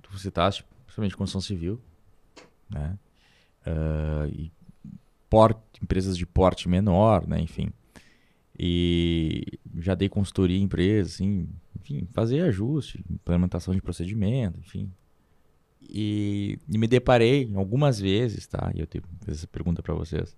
[0.00, 1.80] tu citaste, principalmente construção civil,
[2.70, 2.98] né?
[3.66, 4.50] Ah, e
[5.28, 7.40] porte, empresas de porte menor, né?
[7.40, 7.70] Enfim.
[8.58, 11.48] E já dei consultoria em empresas, assim,
[11.80, 14.90] enfim, fazer ajuste, implementação de procedimento, enfim.
[15.80, 18.70] E, e me deparei algumas vezes, tá?
[18.74, 20.36] E eu tenho essa pergunta para vocês.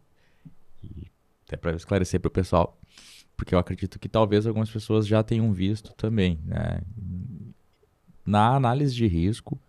[1.46, 2.78] Até para esclarecer para o pessoal.
[3.36, 6.80] Porque eu acredito que talvez algumas pessoas já tenham visto também, né?
[8.24, 9.60] Na análise de risco,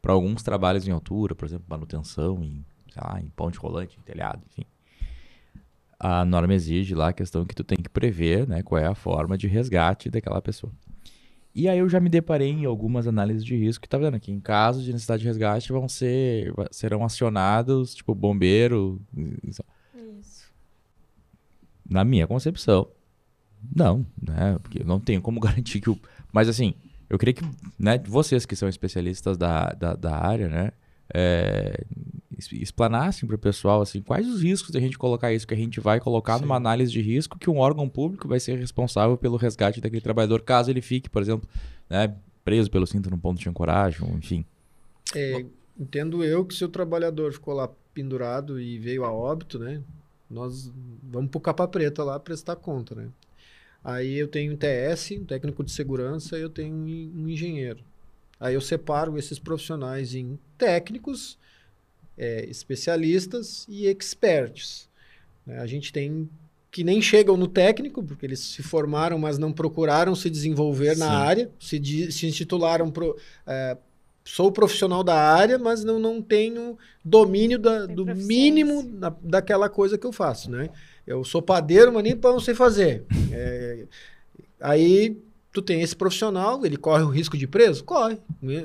[0.00, 4.02] para alguns trabalhos em altura, por exemplo, manutenção em, sei lá, em ponte rolante, em
[4.02, 4.66] telhado, enfim.
[5.98, 8.94] A norma exige lá a questão que tu tem que prever, né, qual é a
[8.94, 10.72] forma de resgate daquela pessoa.
[11.54, 14.32] E aí eu já me deparei em algumas análises de risco que tá vendo que
[14.32, 19.00] em caso de necessidade de resgate vão ser serão acionados, tipo bombeiro.
[21.88, 22.88] Na minha concepção,
[23.74, 24.58] não, né?
[24.62, 25.98] Porque eu não tenho como garantir que o.
[26.32, 26.74] Mas assim,
[27.08, 27.44] eu queria que,
[27.78, 30.72] né, vocês que são especialistas da, da, da área, né?
[31.12, 31.84] é,
[32.52, 35.80] explanassem para o pessoal assim, quais os riscos da gente colocar isso, que a gente
[35.80, 36.42] vai colocar Sim.
[36.42, 40.42] numa análise de risco que um órgão público vai ser responsável pelo resgate daquele trabalhador,
[40.42, 41.48] caso ele fique, por exemplo,
[41.88, 44.44] né, preso pelo cinto num ponto de ancoragem, enfim.
[45.14, 45.44] É,
[45.78, 49.82] entendo eu que se o trabalhador ficou lá pendurado e veio a óbito, né?
[50.34, 50.70] Nós
[51.02, 53.08] vamos pro capa preta lá prestar conta, né?
[53.82, 57.84] Aí eu tenho um TS, um técnico de segurança, e eu tenho um, en- engenheiro.
[58.40, 61.38] Aí eu separo esses profissionais em técnicos,
[62.16, 64.88] é, especialistas e experts.
[65.46, 65.58] né?
[65.60, 66.28] A gente tem
[66.70, 71.06] que nem chegam no técnico, porque eles se formaram, mas não procuraram se desenvolver na
[71.06, 71.12] Sim.
[71.12, 73.16] área, se, se intitularam pro,
[73.46, 73.76] é,
[74.24, 79.98] sou profissional da área, mas não, não tenho domínio da- do mínimo da, daquela coisa
[79.98, 80.70] que eu faço, né?
[81.06, 83.04] Eu sou padeiro, mas nem pão eu sei fazer.
[83.30, 83.86] É,
[84.58, 85.18] aí
[85.52, 87.84] tu tem esse profissional, ele corre o risco de preso?
[87.84, 88.18] Corre.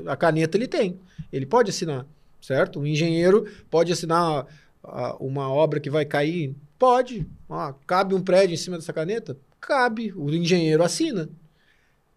[0.08, 0.98] A caneta ele tem.
[1.32, 2.06] Ele pode assinar,
[2.42, 2.80] certo?
[2.80, 4.48] O engenheiro pode assinar
[4.84, 6.56] ah, uma obra que vai cair?
[6.80, 7.28] Pode.
[7.50, 9.38] Ah, cabe um prédio em cima dessa caneta?
[9.60, 10.14] Cabe.
[10.16, 11.30] O engenheiro assina.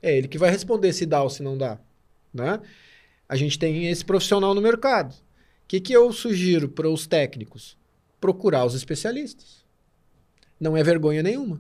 [0.01, 1.79] É ele que vai responder se dá ou se não dá.
[2.33, 2.61] Né?
[3.33, 5.13] A gente tem esse profissional no mercado.
[5.15, 5.17] O
[5.67, 7.79] que, que eu sugiro para os técnicos?
[8.21, 9.65] Procurar os especialistas.
[10.61, 11.59] Não é vergonha nenhuma.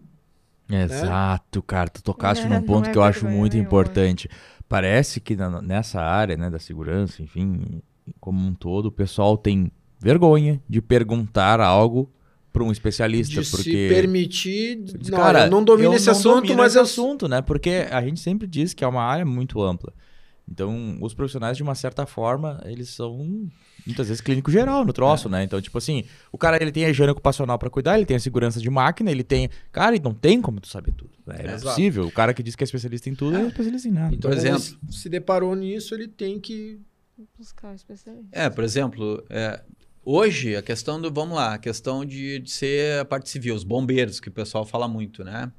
[0.68, 1.88] Exato, cara.
[1.88, 3.66] Tu tocaste É, num ponto é que eu acho muito nenhuma.
[3.66, 4.28] importante.
[4.68, 7.82] Parece que na- nessa área, né, da segurança, enfim,
[8.20, 12.10] como um todo, o pessoal tem vergonha de perguntar algo
[12.52, 14.84] para um especialista, de porque se permitir.
[15.10, 17.40] Não, cara, eu não domino eu esse não assunto, domino mas esse assunto, né?
[17.40, 19.92] Porque a gente sempre diz que é uma área muito ampla.
[20.50, 23.48] Então, os profissionais, de uma certa forma, eles são
[23.86, 25.42] muitas vezes clínico geral no troço, né?
[25.44, 28.20] Então, tipo assim, o cara ele tem a higiene ocupacional pra cuidar, ele tem a
[28.20, 29.48] segurança de máquina, ele tem.
[29.70, 31.10] Cara, e não tem como tu saber tudo.
[31.26, 31.36] né?
[31.38, 31.62] É, Exato.
[31.64, 32.06] possível.
[32.06, 34.14] O cara que diz que é especialista em tudo, é especialista em nada.
[34.14, 36.80] Então, Por exemplo- ele se deparou nisso, ele tem que.
[37.38, 38.28] Buscar especialista.
[38.32, 39.62] É, por exemplo, é,
[40.04, 43.62] hoje a questão do, vamos lá, a questão de, de ser a parte civil, os
[43.64, 45.50] bombeiros, que o pessoal fala muito, né?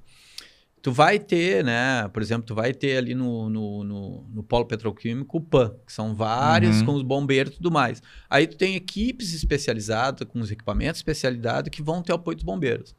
[0.83, 2.09] Tu vai ter, né?
[2.09, 5.93] Por exemplo, tu vai ter ali no, no, no, no polo petroquímico o PAN, que
[5.93, 6.85] são vários Uhum.
[6.85, 8.01] com os bombeiros e tudo mais.
[8.29, 12.93] Aí tu tem equipes especializadas, com os equipamentos especializados, que vão ter apoio dos bombeiros.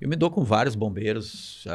[0.00, 1.66] Eu me dou com vários bombeiros,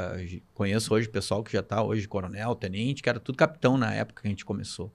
[0.54, 4.22] conheço hoje pessoal que já está hoje coronel, tenente, que era tudo capitão na época
[4.22, 4.94] que a gente começou.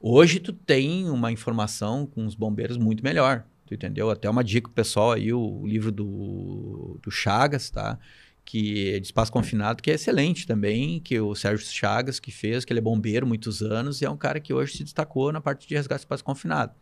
[0.00, 4.08] Hoje tu tem uma informação com os bombeiros muito melhor, tu entendeu?
[4.10, 7.98] Até uma dica pro pessoal aí, o, o livro do, do Chagas, tá?
[8.46, 12.64] Que é de espaço confinado, que é excelente também, que o Sérgio Chagas que fez,
[12.64, 15.40] que ele é bombeiro muitos anos e é um cara que hoje se destacou na
[15.40, 16.72] parte de resgate de espaço confinado.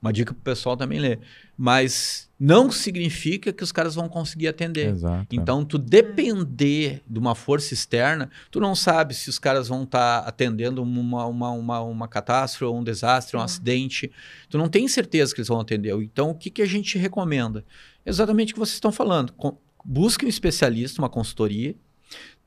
[0.00, 1.20] Uma dica pro pessoal também ler.
[1.56, 4.88] Mas não significa que os caras vão conseguir atender.
[4.88, 5.26] Exato.
[5.30, 10.20] Então, tu depender de uma força externa, tu não sabe se os caras vão estar
[10.20, 14.10] atendendo uma, uma, uma, uma catástrofe, ou um desastre, um acidente.
[14.48, 15.94] Tu não tem certeza que eles vão atender.
[15.96, 17.62] Então, o que, que a gente recomenda?
[18.04, 19.34] Exatamente o que vocês estão falando.
[19.84, 21.74] Busque um especialista, uma consultoria,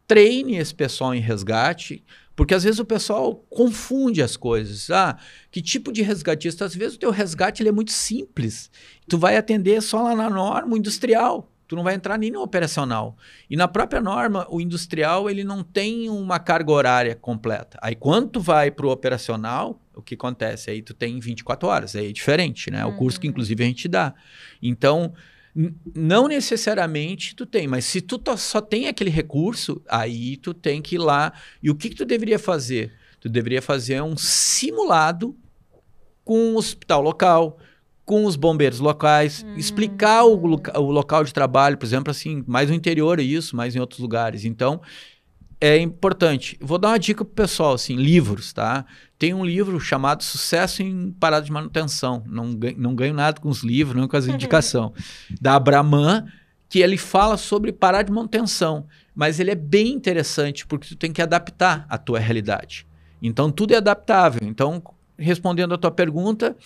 [0.07, 2.03] treine esse pessoal em resgate,
[2.35, 4.89] porque às vezes o pessoal confunde as coisas.
[4.89, 5.17] Ah,
[5.51, 6.65] que tipo de resgatista?
[6.65, 8.69] Às vezes o teu resgate ele é muito simples.
[9.07, 11.49] Tu vai atender só lá na norma industrial.
[11.67, 13.17] Tu não vai entrar nem no operacional.
[13.49, 17.79] E na própria norma, o industrial ele não tem uma carga horária completa.
[17.81, 20.69] Aí quando tu vai para o operacional, o que acontece?
[20.69, 21.95] Aí tu tem 24 horas.
[21.95, 22.83] Aí é diferente, né?
[22.85, 23.31] O curso que Uhum.
[23.31, 24.13] inclusive a gente dá.
[24.61, 25.13] Então,
[25.95, 30.95] Não necessariamente tu tem, mas se tu só tem aquele recurso, aí tu tem que
[30.95, 31.31] ir lá.
[31.61, 32.91] E o que, que tu deveria fazer?
[33.19, 35.37] Tu deveria fazer um simulado
[36.23, 37.59] com o hospital local,
[38.05, 39.53] com os bombeiros locais, Hum.
[39.55, 43.75] explicar o, o local de trabalho, por exemplo, assim, mais no interior é isso, mais
[43.75, 44.45] em outros lugares.
[44.45, 44.81] Então,
[45.63, 46.57] é importante.
[46.59, 48.85] Vou dar uma dica pro pessoal, assim, livros, tá?
[49.17, 52.21] Tem um livro chamado Sucesso em Parada de Manutenção.
[52.27, 54.91] Não ganho, não ganho nada com os livros, não com as indicações.
[55.39, 56.25] da Abraman,
[56.67, 58.85] que ele fala sobre parar de manutenção.
[59.15, 62.85] Mas ele é bem interessante, porque tu tem que adaptar a tua realidade.
[63.21, 64.41] Então, tudo é adaptável.
[64.43, 64.83] Então,
[65.17, 66.57] respondendo a tua pergunta,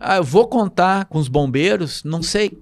[0.00, 2.02] ah, eu vou contar com os bombeiros?
[2.04, 2.58] Não sei.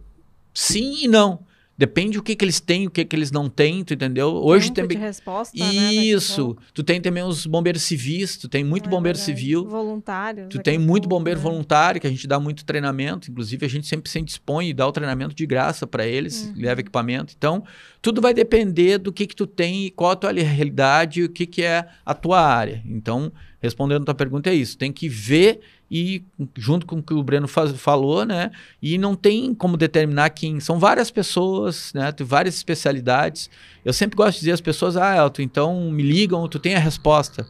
[0.53, 1.39] Sim e não.
[1.77, 4.29] Depende o que, que eles têm, o que, que eles não têm, tu entendeu?
[4.29, 4.97] Hoje Tempo também.
[4.97, 6.45] de resposta, né, Isso.
[6.47, 6.63] pouco.
[6.73, 9.39] Tu tem também os bombeiros civis, tu tem muito É bombeiro verdade.
[9.41, 9.67] civil.
[9.69, 10.47] Voluntários.
[10.51, 11.43] Tu tem muito pouco, bombeiro né?
[11.43, 13.29] voluntário, que a gente dá muito treinamento.
[13.29, 16.63] Inclusive, a gente sempre se dispõe e dá o treinamento de graça para eles, Uhum.
[16.63, 17.35] leva equipamento.
[17.37, 17.65] Então,
[18.01, 21.29] tudo vai depender do que que tu tem, e qual a tua realidade e o
[21.29, 22.83] que que é a tua área.
[22.87, 24.79] Então, respondendo a tua pergunta, é isso.
[24.79, 25.59] Tem que ver
[25.91, 26.23] e,
[26.57, 28.51] junto com o que o Breno faz- falou, né?
[28.83, 30.59] E não tem como determinar quem.
[30.61, 32.11] São várias pessoas, né?
[32.13, 33.51] Tem várias especialidades.
[33.85, 36.79] Eu sempre gosto de dizer às pessoas, ah, Elton, então me ligam, tu tem a
[36.79, 37.47] resposta.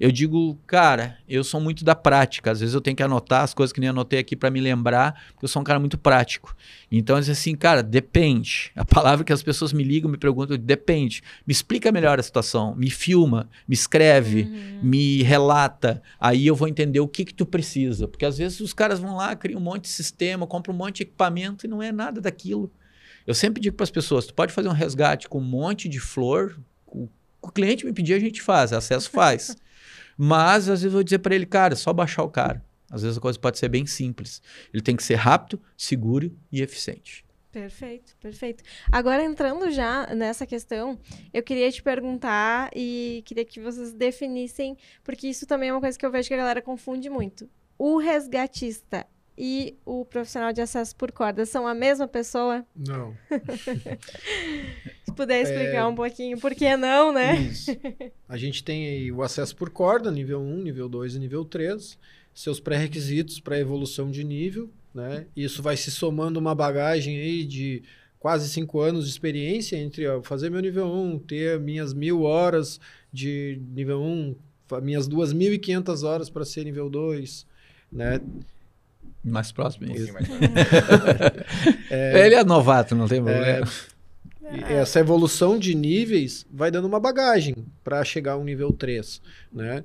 [0.00, 2.50] Eu digo, cara, eu sou muito da prática.
[2.50, 5.12] Às vezes eu tenho que anotar as coisas que nem anotei aqui para me lembrar,
[5.34, 6.56] porque eu sou um cara muito prático.
[6.90, 8.72] Então, eu digo assim, cara, depende.
[8.74, 11.22] A palavra que as pessoas me ligam, me perguntam, depende.
[11.46, 14.78] Me explica melhor a situação, me filma, me escreve, Uhum.
[14.88, 16.02] me relata.
[16.18, 18.08] Aí eu vou entender o que que tu precisa.
[18.08, 20.96] Porque às vezes os caras vão lá, criam um monte de sistema, compram um monte
[20.96, 22.72] de equipamento e não é nada daquilo.
[23.26, 26.00] Eu sempre digo para as pessoas, tu pode fazer um resgate com um monte de
[26.00, 27.06] flor, o,
[27.42, 29.54] o cliente me pedir, a gente faz, acesso faz.
[30.22, 32.62] Mas às vezes eu vou dizer para ele, cara, é só baixar o cara.
[32.90, 34.42] Às vezes a coisa pode ser bem simples.
[34.70, 37.24] Ele tem que ser rápido, seguro e eficiente.
[37.50, 38.62] Perfeito, perfeito.
[38.92, 40.98] Agora, entrando já nessa questão,
[41.32, 45.98] eu queria te perguntar e queria que vocês definissem, porque isso também é uma coisa
[45.98, 47.48] que eu vejo que a galera confunde muito.
[47.78, 49.06] O resgatista
[49.38, 52.62] e o profissional de acesso por corda são a mesma pessoa?
[52.76, 53.16] Não.
[55.10, 55.86] Se puder explicar É.
[55.86, 57.36] um pouquinho, por que não, né?
[57.36, 57.70] Isso.
[58.28, 61.98] A gente tem aí o acesso por corda, nível 1, nível 2 e nível 3,
[62.34, 65.26] seus pré-requisitos para evolução de nível, né?
[65.36, 67.82] Isso vai se somando uma bagagem aí de
[68.18, 72.78] quase cinco anos de experiência entre ó, fazer meu nível 1, ter minhas mil horas
[73.12, 74.34] de nível 1,
[74.66, 77.46] fa- minhas 2.500 horas para ser nível 2,
[77.92, 78.20] né?
[79.22, 79.86] Mais próximo.
[79.90, 80.12] Um isso.
[80.12, 80.60] pouquinho mais.
[82.24, 83.66] Ele é novato, não tem problema.
[84.52, 89.22] E essa evolução de níveis vai dando uma bagagem para chegar a um nível 3,
[89.52, 89.84] né?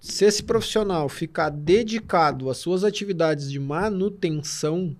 [0.00, 4.96] Se esse profissional ficar dedicado às suas atividades de manutenção,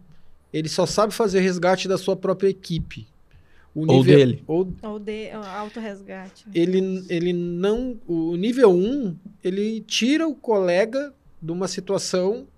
[0.52, 3.06] ele só sabe fazer resgate da sua própria equipe.
[3.74, 4.42] O Ou dele.
[4.46, 6.46] Ou Ou de autorresgate.
[6.54, 8.00] ele, ele não.
[8.06, 12.48] O nível 1, ele tira o colega de uma situação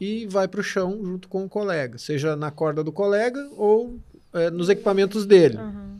[0.00, 3.98] e vai para o chão junto com o colega, seja na corda do colega ou
[4.36, 5.56] eh, nos equipamentos dele.
[5.56, 5.96] Aham.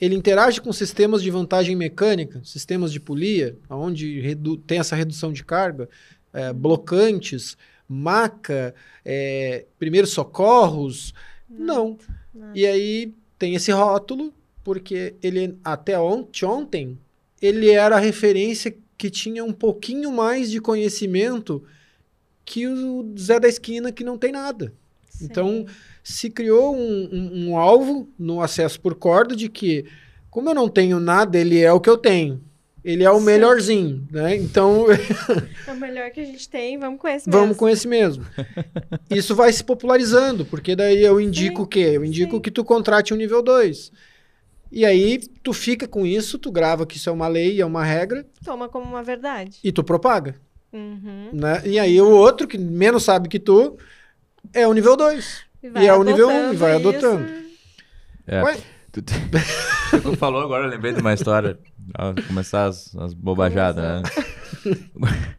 [0.00, 5.42] Ele interage com sistemas de vantagem mecânica, sistemas de polia, onde tem essa redução de
[5.42, 5.88] carga,
[6.34, 7.56] eh, blocantes,
[7.88, 8.74] maca,
[9.04, 11.14] eh, primeiros socorros.
[11.48, 11.96] Não.
[12.34, 12.52] Nada.
[12.54, 16.98] E aí tem esse rótulo, porque ele até ont- ontem
[17.40, 21.62] ele era a referência que tinha um pouquinho mais de conhecimento
[22.44, 24.72] que o Zé da Esquina, que não tem nada.
[25.22, 25.74] Então, Sim.
[26.08, 29.84] Se criou um, um- um alvo no acesso por corda de que,
[30.30, 32.40] como eu não tenho nada, ele é o que eu tenho.
[32.84, 33.24] Ele é o Sim.
[33.24, 34.36] melhorzinho, né?
[34.36, 34.86] Então,
[35.66, 37.58] É o melhor que a gente tem, vamos com esse vamos mesmo.
[37.58, 38.24] com esse mesmo.
[39.10, 41.90] Isso vai se popularizando, porque daí eu indico Sim, o quê?
[41.94, 42.40] Eu indico sim.
[42.42, 43.90] que tu contrate um nível 2.
[44.70, 47.84] E aí, tu fica com isso, tu grava que isso é uma lei, é uma
[47.84, 49.58] regra, Toma como uma verdade.
[49.64, 50.36] e tu propaga,
[50.72, 51.30] Uhum.
[51.32, 51.62] né?
[51.64, 53.76] E aí, o outro, que menos sabe que tu,
[54.52, 55.44] é o nível 2.
[55.62, 56.88] E é o nível um, adotando e vai isso.
[56.88, 57.28] adotando.
[58.26, 58.42] É.
[58.42, 58.56] Ué?
[58.92, 59.14] Tu, tu-
[60.02, 61.58] tu falou agora, eu lembrei de uma história.
[62.28, 64.10] Começar as, as bobajadas, né?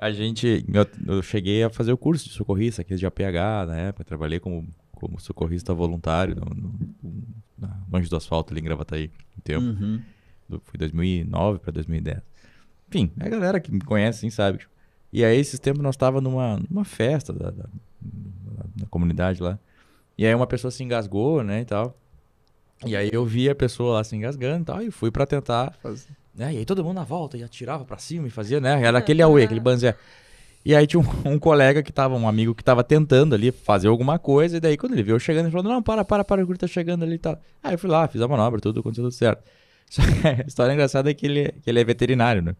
[0.00, 0.64] A gente.
[0.72, 4.04] Eu, eu cheguei a fazer o curso de socorrista aqui de APH na época.
[4.04, 6.74] Trabalhei como, como socorrista voluntário no, no,
[7.56, 9.10] na Longe do Asfalto ali em Gravataí.
[9.38, 9.64] Um tempo.
[9.64, 10.00] Uhum.
[10.64, 12.18] Foi 2009 para 2010.
[12.88, 14.66] Enfim, a galera que me conhece assim sabe.
[15.12, 17.64] E aí, esses tempos, nós tava numa, numa festa da, da,
[18.00, 19.58] da comunidade lá.
[20.16, 21.96] E aí, uma pessoa se engasgou, né, e tal.
[22.86, 25.76] E aí, eu vi a pessoa lá se engasgando e tal, e fui pra tentar.
[26.34, 28.82] Né, e aí, todo mundo na volta e atirava pra cima e fazia, né?
[28.82, 29.94] Era aquele auê, aquele banzé.
[30.64, 33.88] E aí, tinha um, um colega que tava, um amigo que tava tentando ali fazer
[33.88, 34.56] alguma coisa.
[34.56, 36.58] E daí, quando ele viu eu chegando, ele falou: Não, para, para, para, o guri
[36.58, 37.38] tá chegando ali e tal.
[37.62, 39.42] Aí, eu fui lá, fiz a manobra, tudo, aconteceu tudo certo.
[39.90, 42.56] Só que a história engraçada é que ele, que ele é veterinário, né?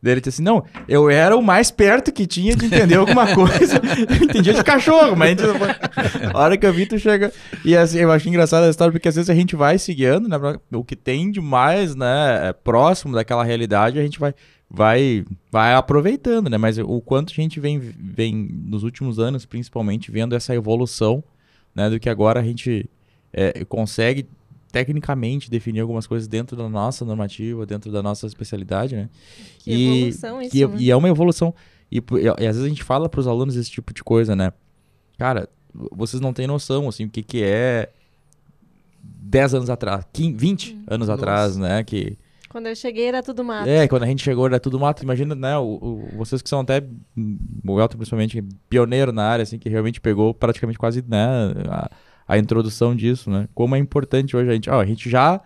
[0.00, 3.26] Daí ele disse assim: não, eu era o mais perto que tinha de entender alguma
[3.34, 3.80] coisa.
[4.08, 5.36] Eu entendia de cachorro, mas
[6.32, 7.32] a, hora que eu vi, tu chega.
[7.64, 10.28] E assim, eu acho engraçada a história, porque às vezes a gente vai se guiando,
[10.28, 10.36] né?
[10.72, 12.48] O que tem de mais, né?
[12.48, 14.34] é próximo daquela realidade, a gente vai,
[14.70, 16.56] vai, vai aproveitando, né?
[16.56, 21.24] Mas o quanto a gente vem, vem nos últimos anos, principalmente, vendo essa evolução,
[21.74, 21.90] né?
[21.90, 22.88] Do que agora a gente
[23.32, 24.26] é, consegue
[24.70, 29.08] tecnicamente definir algumas coisas dentro da nossa normativa, dentro da nossa especialidade, né?
[29.60, 30.76] Que E- evolução isso, E, né?
[30.78, 31.54] e é uma evolução.
[31.90, 34.52] E, e- às vezes a gente fala para os alunos esse tipo de coisa, né?
[35.18, 35.48] Cara,
[35.92, 37.88] vocês não têm noção, assim, o que, que é
[39.02, 40.84] 10 anos atrás, 15, 20 Hum.
[40.88, 41.20] anos Nossa.
[41.20, 41.82] atrás, né?
[41.84, 43.68] Que, Quando eu cheguei era tudo mato.
[43.68, 45.02] é, quando a gente chegou era tudo mato.
[45.02, 45.56] Imagina, né?
[45.58, 46.82] O, o- vocês que são até,
[47.66, 51.26] o Elton principalmente, pioneiro na área, assim, que realmente pegou praticamente quase, né?
[51.68, 51.90] A,
[52.28, 53.48] a introdução disso, né?
[53.54, 54.70] Como é importante hoje a gente...
[54.70, 55.40] Ó, a gente já...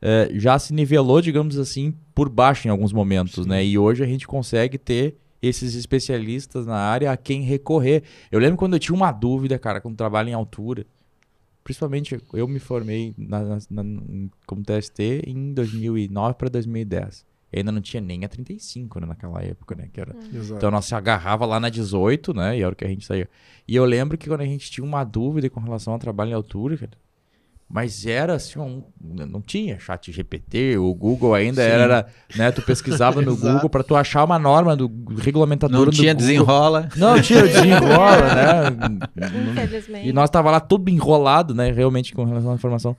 [0.00, 3.64] é, já se nivelou, digamos assim, por baixo em alguns momentos, né?
[3.64, 8.02] E hoje a gente consegue ter esses especialistas na área a quem recorrer.
[8.30, 10.86] Eu lembro quando eu tinha uma dúvida, cara, com trabalho em altura.
[11.64, 17.24] Principalmente, eu me formei na, na- na- como TST em 2009 para 2010.
[17.52, 19.88] E ainda não tinha nem a 35, né, naquela época, né?
[19.92, 20.14] Que era...
[20.32, 20.56] Exato.
[20.56, 22.58] Então nós se agarrava lá na 18, né?
[22.58, 23.28] E era o que a gente saía.
[23.66, 26.34] E eu lembro que quando a gente tinha uma dúvida com relação ao trabalho em
[26.34, 26.92] altura, cara,
[27.72, 31.68] mas era assim, um, não tinha chat GPT, o Google ainda Sim.
[31.68, 32.50] era, né?
[32.50, 33.36] Tu pesquisava no.
[33.38, 36.26] Google para tu achar uma norma do regulamentador Não do tinha Google.
[36.26, 36.88] desenrola.
[36.96, 38.98] Não tinha desenrola, né?
[39.52, 40.08] Infelizmente.
[40.08, 41.70] E nós tava lá tudo enrolado, né?
[41.70, 42.96] Realmente com relação à informação.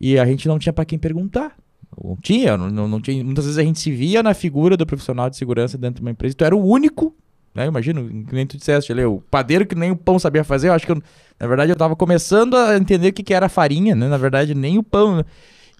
[0.00, 1.56] E a gente não tinha pra quem perguntar.
[2.02, 3.22] Não tinha, não, não, tinha.
[3.24, 6.10] Muitas vezes a gente se via na figura do profissional de segurança dentro de uma
[6.10, 6.34] empresa.
[6.34, 7.14] Tu era o único,
[7.54, 7.66] né?
[7.66, 10.68] Imagina, que nem tu disseste ali, o padeiro que nem o pão sabia fazer.
[10.68, 11.02] Eu acho que, eu-
[11.38, 14.08] na verdade, eu tava começando a entender o que, que era farinha, né?
[14.08, 15.16] Na verdade, nem o pão.
[15.16, 15.24] né?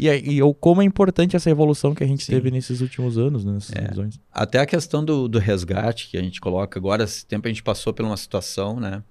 [0.02, 2.32] E, aí- e eu, como é importante essa evolução que a gente Sim.
[2.32, 3.52] teve nesses últimos anos, né?
[3.52, 3.88] Nessas É.
[3.88, 4.18] visões.
[4.32, 7.62] Até a questão do, do resgate que a gente coloca agora, esse tempo a gente
[7.62, 9.02] passou por uma situação, né?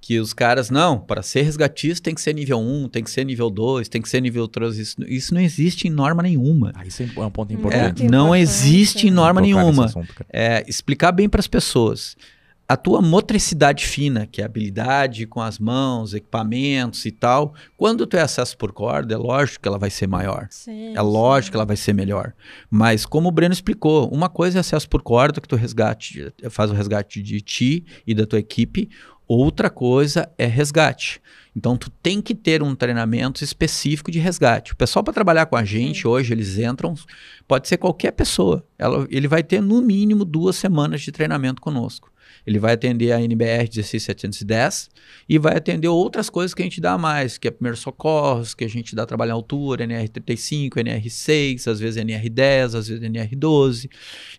[0.00, 3.24] Que os caras, não, para ser resgatista tem que ser nível 1, tem que ser
[3.24, 4.78] nível 2, tem que ser nível 3.
[4.78, 6.72] Isso, isso não existe em norma nenhuma.
[6.74, 8.00] Ah, isso é um ponto É, É, importante.
[8.02, 9.12] Muito não importante, existe em é.
[9.12, 9.84] norma nenhuma.
[9.84, 10.24] assunto.
[10.32, 12.16] É, explicar bem para as pessoas.
[12.72, 18.16] A tua motricidade fina, que é habilidade com as mãos, equipamentos e tal, quando tu
[18.16, 20.46] é acesso por corda, é lógico que ela vai ser maior.
[20.50, 21.50] Sim, É lógico sim.
[21.50, 22.32] que ela vai ser melhor.
[22.70, 26.70] Mas como o Breno explicou, uma coisa é acesso por corda, que tu resgate, faz
[26.70, 28.88] o resgate de ti e da tua equipe,
[29.26, 31.20] outra coisa é resgate.
[31.56, 34.74] Então tu tem que ter um treinamento específico de resgate.
[34.74, 36.94] O pessoal para trabalhar com a gente hoje, eles entram,
[37.48, 38.64] pode ser qualquer pessoa.
[38.78, 42.08] Ela- ele vai ter no mínimo duas semanas de treinamento conosco.
[42.50, 44.90] Ele vai atender a NBR 16710
[45.28, 48.64] e vai atender outras coisas que a gente dá mais, que é primeiros socorros, que
[48.64, 53.88] a gente dá trabalho em altura, NR35, NR6, às vezes NR10, às vezes NR12.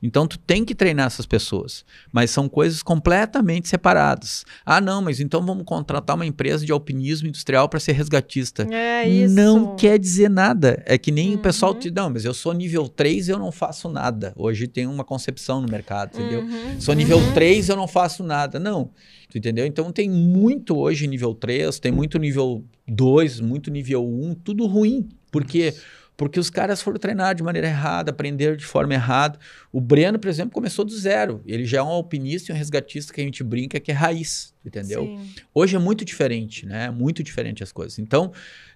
[0.03, 4.43] Então tu tem que treinar essas pessoas, mas são coisas completamente separadas.
[4.65, 8.67] Ah, não, mas então vamos contratar uma empresa de alpinismo industrial para ser resgatista.
[8.69, 9.33] É isso.
[9.33, 10.83] Não quer dizer nada.
[10.85, 11.79] É que nem o pessoal Uhum.
[11.79, 14.33] te não, mas eu sou nível 3 eu não faço nada.
[14.35, 16.41] Hoje tem uma concepção no mercado, entendeu?
[16.41, 17.33] Uhum, Sou nível uhum.
[17.33, 18.59] 3, eu não faço nada.
[18.59, 18.91] Não.
[19.29, 19.65] Tu entendeu?
[19.65, 25.07] Então tem muito hoje nível 3, tem muito nível 2, muito nível 1, tudo ruim.
[25.31, 25.73] Por quê?
[26.17, 29.39] Porque os caras foram treinar de maneira errada, aprenderam de forma errada.
[29.71, 31.41] O Breno, por exemplo, começou do zero.
[31.47, 34.53] Ele já é um alpinista e um resgatista que a gente brinca que é raiz,
[34.63, 35.03] entendeu?
[35.03, 35.29] Sim.
[35.51, 36.91] Hoje é muito diferente, né?
[36.91, 37.97] Muito diferente as coisas.
[37.97, 38.31] Então,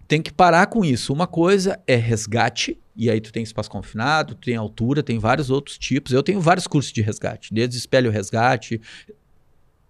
[0.07, 1.11] tem que parar com isso.
[1.11, 5.49] Uma coisa é resgate, e aí tu tem espaço confinado, tu tem altura, tem vários
[5.49, 6.13] outros tipos.
[6.13, 8.81] Eu tenho vários cursos de resgate, desde espelho resgate,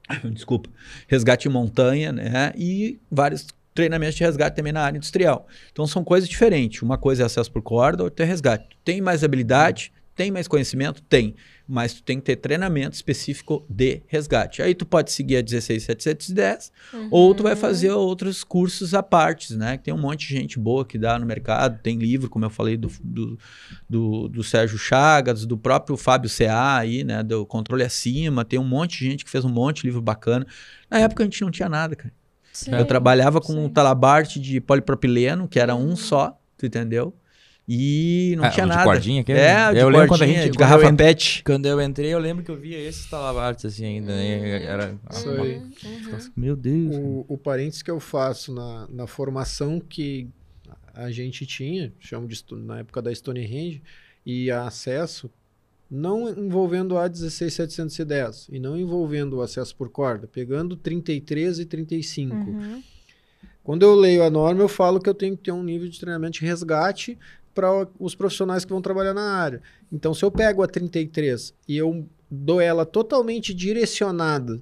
[0.31, 0.69] desculpa,
[1.07, 2.51] resgate em montanha, né?
[2.55, 5.47] E vários treinamentos de resgate também na área industrial.
[5.71, 6.81] Então são coisas diferentes.
[6.81, 8.77] Uma coisa é acesso por corda, outra é resgate.
[8.83, 11.01] Tem mais habilidade, tem mais conhecimento?
[11.03, 11.35] Tem.
[11.67, 14.61] Mas tu tem que ter treinamento específico de resgate.
[14.61, 16.71] Aí tu pode seguir a 16710
[17.09, 17.59] ou tu vai Uhum.
[17.59, 19.77] fazer outros cursos à parte, né?
[19.77, 21.79] Que tem um monte de gente boa que dá no mercado.
[21.81, 23.39] Tem livro, como eu falei, do, do,
[23.89, 27.23] do, do Sérgio Chagas, do próprio Fábio CA aí, né?
[27.23, 28.45] Do Controle Acima.
[28.45, 30.45] Tem um monte de gente que fez um monte de livro bacana.
[30.89, 32.13] Na época a gente não tinha nada, cara.
[32.53, 33.59] Sim, Eu trabalhava com sim.
[33.59, 35.95] um talabarte de polipropileno, que era um Uhum.
[35.95, 37.13] só, tu entendeu?
[37.67, 38.83] E não Ah, tinha o de nada.
[38.87, 39.39] cordinha aquele?
[39.39, 41.43] É, o de Eu lembro quando a gente- de eu garrafa ent- pet.
[41.43, 44.63] Quando eu entrei, eu lembro que eu via esses talabartes assim ainda, né?
[44.63, 44.95] Era.
[45.11, 45.55] Isso aí.
[45.57, 46.95] Uhum, Meu Deus.
[46.95, 50.27] O, o parênteses que eu faço na, na formação que
[50.93, 53.81] a gente tinha, chamo de na época da Stonehenge,
[54.25, 55.29] e a acesso,
[55.89, 62.35] não envolvendo a 16710 e não envolvendo o acesso por corda, pegando 33 e 35.
[62.35, 62.83] Uhum.
[63.63, 65.99] Quando eu leio a norma, eu falo que eu tenho que ter um nível de
[65.99, 67.17] treinamento de resgate
[67.55, 69.61] para os profissionais que vão trabalhar na área.
[69.91, 74.61] Então, se eu pego a 33 e eu dou ela totalmente direcionada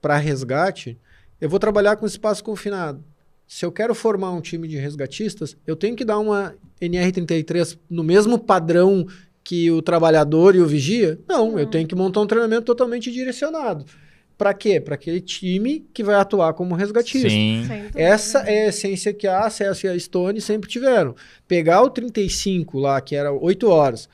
[0.00, 0.98] para resgate,
[1.40, 3.02] eu vou trabalhar com espaço confinado.
[3.48, 8.04] Se eu quero formar um time de resgatistas, eu tenho que dar uma NR33 no
[8.04, 9.06] mesmo padrão
[9.42, 11.18] que o trabalhador e o vigia?
[11.28, 11.70] Não, eu Não.
[11.70, 13.84] tenho que montar um treinamento totalmente direcionado.
[14.36, 14.80] Para quê?
[14.80, 17.28] Para aquele time que vai atuar como resgatista.
[17.28, 17.66] Sim.
[17.94, 21.14] Essa é a essência que a Acesso e a Stone sempre tiveram.
[21.46, 24.08] Pegar o 35 lá, que era 8 horas,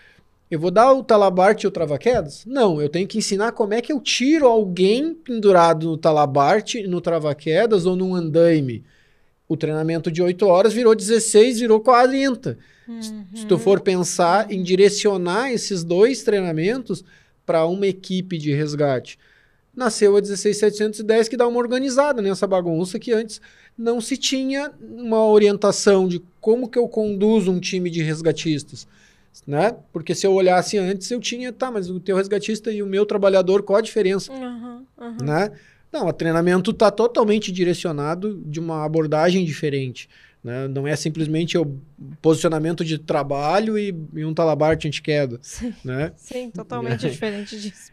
[0.51, 2.45] eu vou dar o talabarte e o travaquedas?
[2.45, 7.01] Não, eu tenho que ensinar como é que eu tiro alguém pendurado no talabarte, no
[7.01, 8.85] travaquedas ou num andaime.
[9.49, 12.59] O treinamento de 8 horas virou 16, virou 40.
[13.35, 13.59] Se tu Uhum.
[13.61, 17.05] for pensar em direcionar esses dois treinamentos
[17.47, 19.19] para uma equipe de resgate,
[19.75, 23.41] nasceu a 16710 que dá uma organizada nessa bagunça que antes
[23.77, 28.87] não se tinha uma orientação de como que eu conduzo um time de resgatistas,
[29.47, 29.77] né?
[29.93, 33.07] Porque se eu olhasse antes eu tinha, tá, mas o teu resgatista e o meu
[33.07, 35.17] trabalhador, qual a diferença, Uhum, uhum.
[35.23, 35.51] né?
[35.93, 40.09] Não, o treinamento está totalmente direcionado de uma abordagem diferente.
[40.43, 40.69] Né?
[40.69, 41.79] Não é simplesmente o
[42.23, 45.39] posicionamento de trabalho e, e um talabarte anti-queda.
[45.43, 46.13] Sim, Né?
[46.17, 47.91] sim, totalmente diferente disso.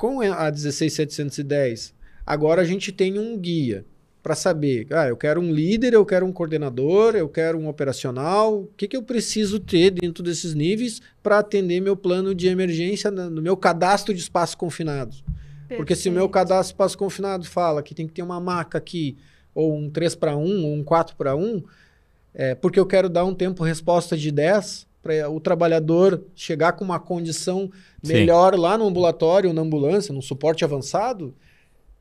[0.00, 1.92] Com a 16710,
[2.24, 3.84] agora a gente tem um guia
[4.22, 8.60] para saber, ah, eu quero um líder, eu quero um coordenador, eu quero um operacional,
[8.60, 13.10] o que, que eu preciso ter dentro desses níveis para atender meu plano de emergência
[13.10, 15.14] no meu cadastro de espaço confinado.
[15.76, 16.32] Porque se o meu Perfeito.
[16.32, 19.18] cadastro de espaço confinado fala que tem que ter uma maca aqui,
[19.54, 21.62] ou um 3 para 1, ou um 4 para 1,
[22.32, 26.84] é, porque eu quero dar um tempo resposta de 10 para o trabalhador chegar com
[26.84, 27.70] uma condição
[28.02, 28.12] Sim.
[28.12, 31.34] melhor lá no ambulatório, na ambulância, no suporte avançado,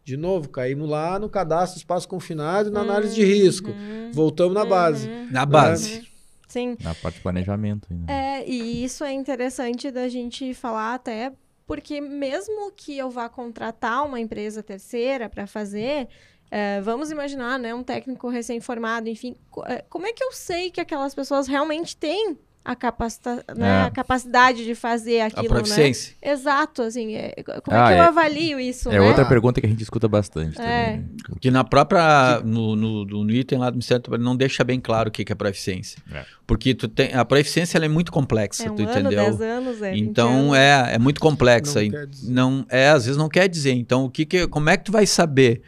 [0.04, 3.70] de novo, caímos lá no cadastro espaço confinado e na análise de risco.
[3.72, 5.08] Uhum, Voltamos na base.
[5.08, 5.28] uhum.
[5.32, 6.08] Na base.
[6.48, 8.12] Sim, Na parte de planejamento ainda.
[8.12, 11.32] É, e isso é interessante da gente falar até
[11.68, 16.08] porque mesmo que eu vá contratar uma empresa terceira para fazer,
[16.50, 20.72] é, vamos imaginar, né, um técnico recém-formado, enfim, co- é, como é que eu sei
[20.72, 22.36] que aquelas pessoas realmente têm
[22.72, 23.82] a, capacita, né, É.
[23.88, 25.50] a capacidade de fazer A aquilo, né?
[25.50, 26.14] proficiência.
[26.22, 29.02] Exato, assim, é- como Ah, é que eu é- avalio isso, É né?
[29.02, 30.86] outra pergunta que a gente escuta bastante É.
[30.86, 30.98] também.
[31.00, 31.06] né?
[31.42, 32.42] Que na própria.
[32.44, 35.26] No, no, no item lá do Ministério do Trabalho não deixa bem claro o que
[35.26, 36.00] que é proficiência.
[36.12, 36.24] É.
[36.46, 39.10] Porque tu tem, a proficiência ela é muito complexa, É um tu ano, entendeu?
[39.26, 40.58] dez anos, é 20 Então anos.
[40.58, 41.80] é, é muito complexa.
[41.80, 42.32] Não E quer dizer.
[42.32, 43.72] não é, às vezes não quer dizer.
[43.74, 45.62] Então, o que, que como é que tu vai saber?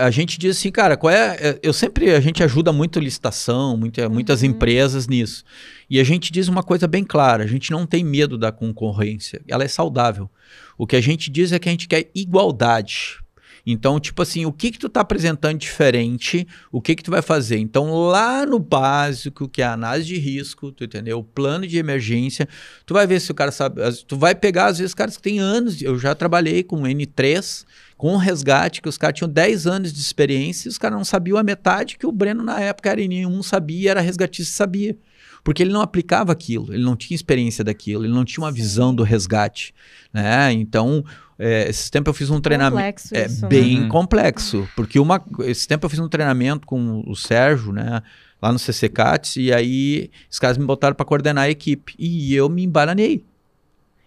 [0.00, 1.36] A gente diz assim, cara, qual é?
[1.40, 4.48] é, Eu sempre a gente ajuda muito licitação, muita, muitas Uhum.
[4.48, 5.44] empresas nisso.
[5.88, 9.40] E a gente diz uma coisa bem clara: a gente não tem medo da concorrência,
[9.48, 10.30] ela é saudável.
[10.76, 13.18] O que a gente diz é que a gente quer igualdade.
[13.66, 17.20] Então, tipo assim, o que que tu tá apresentando diferente, o que que tu vai
[17.20, 17.58] fazer?
[17.58, 21.18] Então, lá no básico, que é a análise de risco, tu entendeu?
[21.18, 22.48] O plano de emergência,
[22.86, 25.38] tu vai ver se o cara sabe, tu vai pegar às vezes caras que têm
[25.38, 27.64] anos, eu já trabalhei com N3,
[28.00, 31.04] com um resgate que os caras tinham 10 anos de experiência e os caras não
[31.04, 34.96] sabiam a metade que o Breno na época era nenhum sabia, era resgatista e sabia.
[35.44, 38.56] Porque ele não aplicava aquilo, ele não tinha experiência daquilo, ele não tinha uma Sim.
[38.56, 39.74] visão do resgate,
[40.14, 40.50] né?
[40.50, 41.04] Então,
[41.38, 43.48] é, esse tempo eu fiz um treinamento Complexo é isso, né?
[43.48, 43.88] bem Uhum.
[43.88, 48.02] complexo, porque uma esse tempo eu fiz um treinamento com o Sérgio, né,
[48.40, 52.48] lá no CCCATS e aí os caras me botaram para coordenar a equipe e eu
[52.48, 53.22] me embaranei.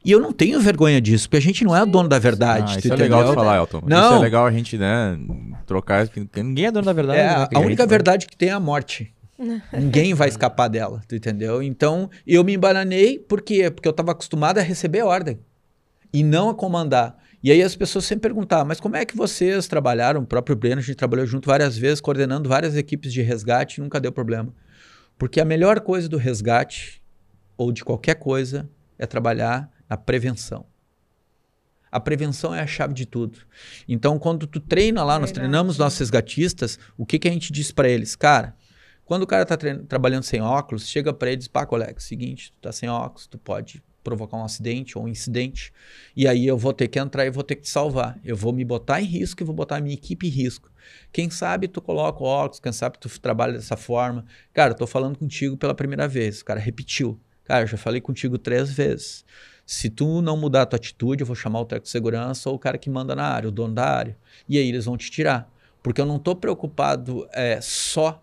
[0.05, 2.73] E eu não tenho vergonha disso, porque a gente não é o dono da verdade,
[2.75, 2.97] Ah, isso é entendeu?
[3.17, 3.77] legal de falar, Elton.
[3.79, 4.15] Isso Não.
[4.17, 5.17] é legal a gente, né,
[5.65, 6.07] trocar.
[6.09, 7.19] porque Ninguém é dono da verdade.
[7.19, 9.13] É, né, a única vai- verdade que tem é a morte.
[9.71, 11.63] Ninguém vai escapar dela, tu entendeu?
[11.63, 13.71] Então, eu me embananei, por quê?
[13.71, 15.39] Porque eu estava acostumado a receber ordem
[16.11, 17.17] e não a comandar.
[17.41, 20.21] E aí as pessoas sempre perguntavam, mas como é que vocês trabalharam?
[20.21, 23.83] O próprio Breno, a gente trabalhou junto várias vezes, coordenando várias equipes de resgate e
[23.83, 24.53] nunca deu problema.
[25.17, 27.01] Porque a melhor coisa do resgate,
[27.57, 30.65] ou de qualquer coisa, é trabalhar na prevenção.
[31.91, 33.37] A prevenção é a chave de tudo.
[33.87, 35.33] Então, quando tu treina lá, nós Verdade.
[35.35, 38.15] treinamos nossos resgatistas, o que, que a gente diz para eles?
[38.15, 38.55] Cara,
[39.05, 39.55] quando o cara tá
[39.87, 43.27] trabalhando sem óculos, chega para ele e diz, pá, colega, seguinte, tu tá sem óculos,
[43.27, 45.71] tu pode provocar um acidente ou um incidente,
[46.15, 48.19] e aí eu vou ter que entrar e vou ter que te salvar.
[48.23, 50.71] Eu vou me botar em risco e vou botar a minha equipe em risco.
[51.11, 54.25] Quem sabe tu coloca o óculos, quem sabe tu trabalha dessa forma.
[54.51, 56.41] Cara, eu tô falando contigo pela primeira vez.
[56.41, 57.19] O cara repetiu.
[57.43, 59.23] Cara, eu já falei contigo três vezes.
[59.65, 62.55] Se tu não mudar a tua atitude, eu vou chamar o técnico de segurança ou
[62.55, 64.17] o cara que manda na área, o dono da área.
[64.47, 65.49] E aí eles vão te tirar.
[65.81, 68.21] Porque eu não tô preocupado é, só.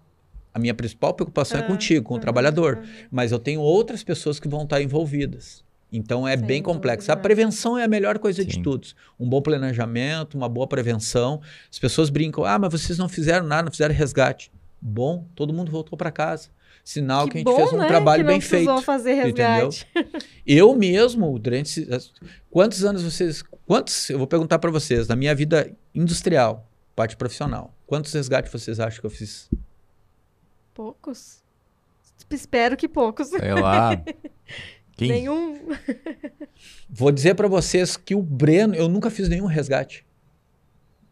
[0.53, 2.81] A minha principal preocupação é Ah, contigo, com o ah, trabalhador.
[2.83, 3.07] ah.
[3.11, 5.65] Mas eu tenho outras pessoas que vão estar envolvidas.
[5.93, 7.11] Então é Sem bem complexo.
[7.11, 8.63] A prevenção é a melhor coisa de Sim.
[8.63, 8.95] todos.
[9.19, 11.41] Um bom planejamento, uma boa prevenção.
[11.71, 14.53] As pessoas brincam: ah, mas vocês não fizeram nada, não fizeram resgate.
[14.81, 16.49] Bom, todo mundo voltou para casa.
[16.91, 18.83] Sinal que, a gente bom, fez um né, trabalho que não bem feito.
[18.83, 19.71] fazer entendeu?
[19.71, 19.87] resgate.
[20.45, 21.83] Eu mesmo, durante.
[21.83, 22.13] esses-
[22.51, 23.43] Quantos anos vocês.
[23.65, 24.11] Quantos.
[24.11, 29.01] Eu vou perguntar para vocês, na minha vida industrial, parte profissional, quantos resgates vocês acham
[29.01, 29.49] que eu fiz?
[30.75, 31.39] Poucos.
[32.29, 33.29] Espero que poucos.
[33.29, 33.91] Sei lá.
[34.97, 35.09] Quem?
[35.11, 35.69] Nenhum.
[36.89, 40.05] Vou dizer para vocês que o Breno, eu nunca fiz nenhum resgate.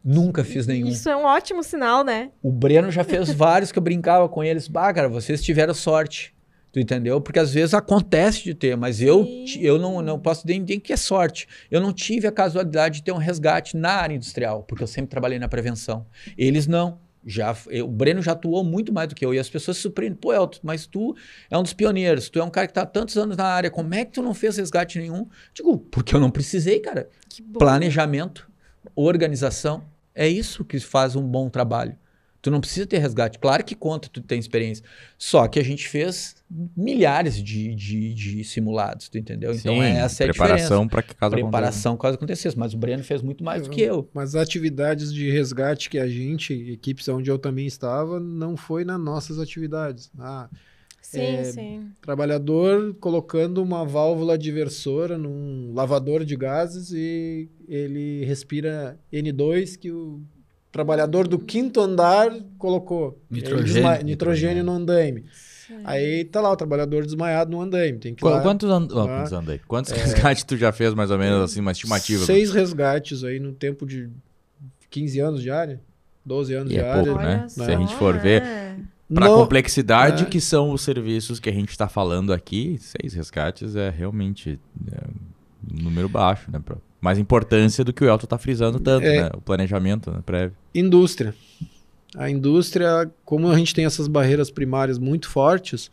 [0.04, 0.88] Nunca fiz nenhum.
[0.88, 2.30] Isso é um ótimo sinal, né?
[2.42, 4.68] O Breno já fez vários que eu brincava com eles.
[4.68, 6.34] Bah, cara, vocês tiveram sorte.
[6.70, 7.18] Tu entendeu?
[7.20, 9.60] Porque às vezes acontece de ter, mas eu, Sim.
[9.60, 11.48] eu não, não posso dizer ninguém que é sorte.
[11.70, 15.08] Eu não tive a casualidade de ter um resgate na área industrial, porque eu sempre
[15.10, 16.06] trabalhei na prevenção.
[16.36, 17.00] Eles não.
[17.26, 19.34] Já, eu- o Breno já atuou muito mais do que eu.
[19.34, 20.16] E as pessoas se surpreendem.
[20.18, 21.16] Pô, Elton, mas tu
[21.50, 22.28] é um dos pioneiros.
[22.30, 23.70] Tu é um cara que está há tantos anos na área.
[23.70, 25.26] Como é que tu não fez resgate nenhum?
[25.54, 27.08] Digo, porque eu não precisei, cara
[27.58, 28.48] planejamento,
[29.02, 29.84] organização.
[30.14, 31.96] É isso que faz um bom trabalho.
[32.40, 33.38] Tu não precisa ter resgate.
[33.38, 34.84] Claro que conta, tu tem experiência.
[35.16, 36.36] Só que a gente fez
[36.76, 39.52] milhares de, de, de simulados, tu entendeu?
[39.52, 40.32] Então Sim, essa é a diferença.
[40.32, 42.56] preparação para que caso Preparação caso acontecesse.
[42.56, 44.08] Mas o Breno fez muito mais do que eu.
[44.14, 48.84] Mas as atividades de resgate que a gente, equipes onde eu também estava, não foi
[48.84, 50.10] nas nossas atividades.
[50.16, 50.48] Ah,
[51.10, 51.86] Sim, É, sim.
[52.02, 60.20] trabalhador colocando uma válvula diversora num lavador de gases e ele respira N2 que o
[60.70, 63.18] trabalhador do quinto andar colocou.
[63.30, 63.72] Nitrogênio.
[63.72, 65.24] desma- nitrogênio no andaime.
[65.66, 65.78] Sim.
[65.84, 67.98] Aí tá lá o trabalhador desmaiado no andaime.
[67.98, 68.42] Tem que ir Qu- lá.
[68.42, 68.88] Quantos, and...
[68.90, 69.06] Ah.
[69.06, 69.60] quantos andei?
[69.66, 72.22] Quantos resgates tu já fez, mais ou menos, assim, uma estimativa?
[72.26, 74.10] Seis resgates aí no tempo de
[74.90, 75.80] 15 anos de área.
[76.24, 77.02] 12 anos E de é área.
[77.04, 77.38] pouco, né?
[77.40, 78.76] Olha Se a gente for ver, é.
[79.12, 80.26] Para a complexidade É.
[80.26, 84.58] que são os serviços que a gente está falando aqui, seis resgates é realmente
[84.92, 85.00] é,
[85.72, 86.60] um número baixo, né?
[86.62, 89.22] pra- Mais importância do que o Elton está frisando tanto, É.
[89.24, 89.30] né?
[89.34, 90.18] O planejamento, né?
[90.26, 90.56] Prévio.
[90.74, 91.34] Indústria.
[92.16, 95.90] A indústria, como a gente tem essas barreiras primárias muito fortes,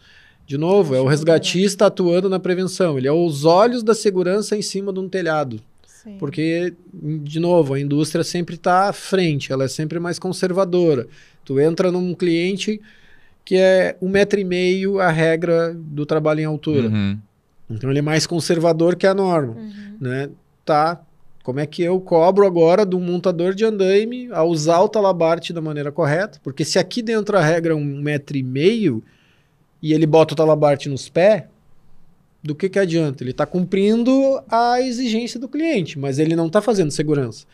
[0.47, 2.97] de novo, é o resgatista atuando na prevenção.
[2.97, 5.59] Ele é os olhos da segurança em cima de um telhado.
[5.86, 6.18] Sim.
[6.18, 11.07] Porque, de novo, a indústria sempre está à frente, ela é sempre mais conservadora.
[11.43, 12.80] Tu entra num cliente
[13.46, 16.89] que é um metro e meio a regra do trabalho em altura.
[16.89, 17.18] Uhum.
[17.70, 19.98] Então ele é mais conservador que a norma, Uhum.
[20.02, 20.30] né?
[20.66, 21.00] Tá.
[21.43, 25.54] Como é que eu cobro agora de um montador de andaime a usar o talabarte
[25.54, 26.39] da maneira correta?
[26.43, 29.04] Porque se aqui dentro a regra é um metro e meio
[29.80, 31.43] e ele bota o talabarte nos pés,
[32.41, 33.24] do que que adianta?
[33.24, 34.12] Ele está cumprindo
[34.50, 37.46] a exigência do cliente, mas ele não está fazendo segurança.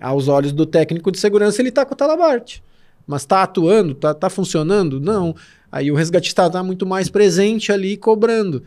[0.00, 2.62] Aos olhos do técnico de segurança, ele está com o talabarte.
[3.08, 3.92] Mas está atuando?
[3.92, 5.00] Está tá funcionando?
[5.00, 5.34] Não.
[5.72, 8.62] Aí o resgatista está muito mais presente ali cobrando.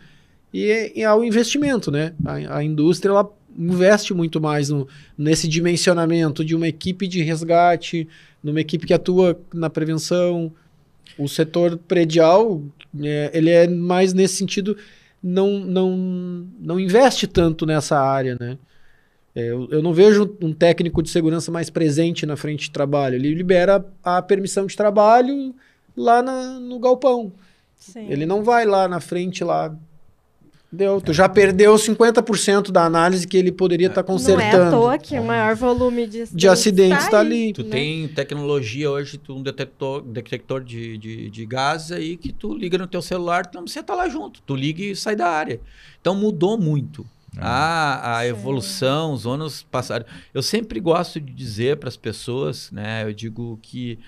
[0.53, 2.13] E e o investimento, né?
[2.25, 4.87] A, a indústria ela investe muito mais no-
[5.17, 8.07] nesse dimensionamento de uma equipe de resgate,
[8.43, 10.51] numa equipe que atua na prevenção.
[11.17, 12.63] O setor predial,
[13.03, 14.75] é, ele é mais nesse sentido,
[15.21, 18.57] não, não, não investe tanto nessa área, né?
[19.35, 23.15] É, eu, eu não vejo um técnico de segurança mais presente na frente de trabalho.
[23.15, 25.55] Ele libera a permissão de trabalho
[25.95, 27.31] lá na- no galpão.
[27.77, 28.07] Sim.
[28.09, 29.73] Ele não vai lá na frente lá.
[30.73, 34.71] Deu, tu já perdeu 50% da análise que ele poderia estar Não é à consertando.
[34.71, 37.53] toa que o maior volume de, de acidentes tá está aí, ali.
[37.53, 37.69] Tu né?
[37.69, 42.77] tem tecnologia hoje, tu um detector, detector de, de, de gases aí que tu liga
[42.77, 44.41] no teu celular, tu não precisa estar lá junto.
[44.43, 45.59] Tu liga e sai da área.
[45.99, 47.05] Então mudou muito.
[47.37, 48.29] A, a Sim.
[48.29, 50.05] evolução, os anos passaram.
[50.33, 53.03] Eu sempre gosto de dizer para as pessoas, né?
[53.03, 53.99] Eu digo que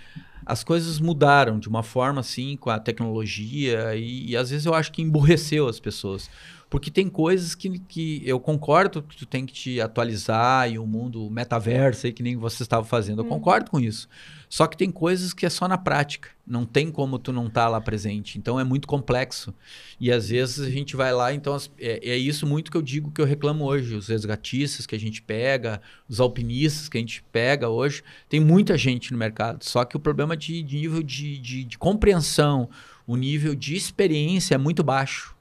[0.46, 4.74] as coisas mudaram de uma forma assim com a tecnologia e, e às vezes eu
[4.74, 6.30] acho que emburreceu as pessoas.
[6.70, 10.88] Porque tem coisas que, que eu concordo que tu tem que te atualizar e o
[10.88, 13.20] mundo metaverso aí que nem você estava fazendo.
[13.20, 13.30] Eu Uhum.
[13.30, 14.10] concordo com isso.
[14.54, 16.30] Só que tem coisas que é só na prática.
[16.46, 18.38] Não tem como tu não estar lá presente.
[18.38, 19.52] Então é muito complexo.
[20.00, 23.10] E às vezes a gente vai lá, então é, é isso muito que eu digo
[23.10, 23.96] que eu reclamo hoje.
[23.96, 28.78] Os resgatistas que a gente pega, os alpinistas que a gente pega hoje, tem muita
[28.78, 29.64] gente no mercado.
[29.64, 32.70] Só que o problema de, de nível de, de, de compreensão,
[33.08, 35.33] o nível de experiência é muito baixo.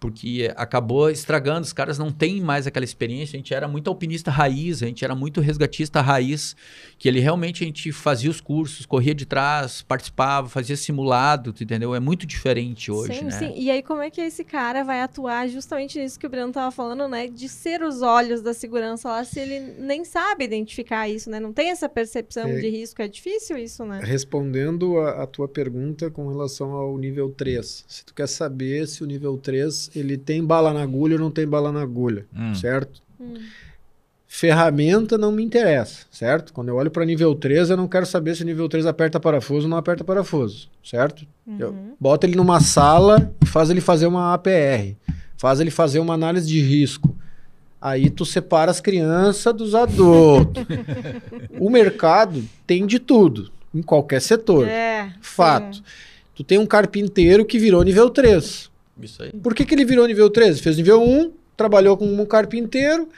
[0.00, 3.36] Porque acabou estragando, os caras não têm mais aquela experiência.
[3.36, 6.54] A gente era muito alpinista raiz, a gente era muito resgatista raiz,
[6.96, 11.64] que ele realmente a gente fazia os cursos, corria de trás, participava, fazia simulado, tu
[11.64, 11.94] entendeu?
[11.96, 13.30] É muito diferente hoje, sim, né?
[13.32, 13.52] sim.
[13.56, 16.70] E aí, como é que esse cara vai atuar justamente nisso que o Breno tava
[16.70, 17.26] falando, né?
[17.26, 21.40] De ser os olhos da segurança lá, se ele nem sabe identificar isso, né?
[21.40, 22.60] Não tem essa percepção É.
[22.60, 23.02] de risco.
[23.02, 24.00] É difícil isso, né?
[24.02, 27.84] Respondendo a, a tua pergunta com relação ao nível 3.
[27.88, 31.30] Se tu quer saber se o nível 3 ele tem bala na agulha ou não
[31.30, 32.54] tem bala na agulha, Hum.
[32.54, 33.00] certo?
[33.20, 33.34] Hum.
[34.26, 36.52] Ferramenta não me interessa, certo?
[36.52, 39.18] Quando eu olho para nível 3, eu não quero saber se o nível 3 aperta
[39.18, 41.26] parafuso ou não aperta parafuso, certo?
[41.58, 41.92] Eu Uhum.
[41.98, 44.94] bota ele numa sala e faz ele fazer uma APR,
[45.38, 47.16] faz ele fazer uma análise de risco.
[47.80, 50.62] Aí tu separa as crianças dos adultos.
[51.58, 54.68] o mercado tem de tudo, em qualquer setor.
[54.68, 55.10] É.
[55.22, 55.76] Fato.
[55.76, 55.82] sim.
[56.34, 58.70] Tu tem um carpinteiro que virou nível 3.
[59.00, 59.32] Isso aí.
[59.32, 60.60] Por que, que ele virou nível 3?
[60.60, 63.08] Fez nível 1, trabalhou como um carpinteiro,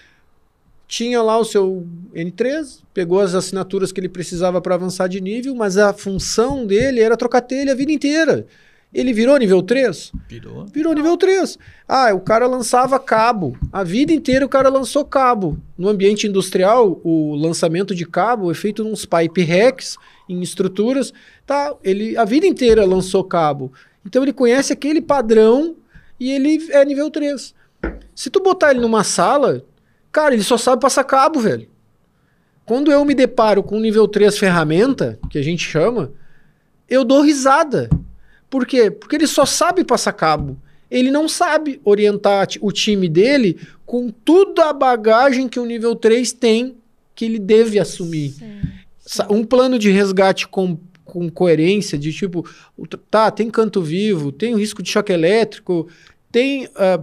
[0.86, 5.54] tinha lá o seu N3, pegou as assinaturas que ele precisava para avançar de nível,
[5.54, 8.46] mas a função dele era trocar telha a vida inteira.
[8.92, 10.10] Ele virou nível 3?
[10.28, 10.66] Virou.
[10.66, 11.56] Virou nível 3.
[11.86, 13.56] Ah, o cara lançava cabo.
[13.72, 15.56] A vida inteira o cara lançou cabo.
[15.78, 19.96] No ambiente industrial, o lançamento de cabo é feito nos pipe racks,
[20.28, 21.12] em estruturas.
[21.46, 23.72] Tá, ele a vida inteira lançou cabo.
[24.04, 25.76] Então ele conhece aquele padrão
[26.18, 27.54] e ele é nível 3.
[28.14, 29.64] Se tu botar ele numa sala,
[30.12, 31.68] cara, ele só sabe passar cabo, velho.
[32.64, 36.12] Quando eu me deparo com nível 3 ferramenta, que a gente chama,
[36.88, 37.88] eu dou risada.
[38.48, 38.90] Por quê?
[38.90, 40.56] Porque ele só sabe passar cabo.
[40.90, 46.32] Ele não sabe orientar o time dele com toda a bagagem que o nível 3
[46.32, 46.76] tem
[47.14, 48.30] que ele deve assumir.
[48.30, 48.60] Sim.
[48.98, 50.78] Sa- Um plano de resgate com,
[51.10, 52.48] com coerência, de tipo,
[53.10, 55.86] tá, tem canto vivo, tem o risco de choque elétrico,
[56.32, 56.68] tem.
[56.76, 57.00] ah,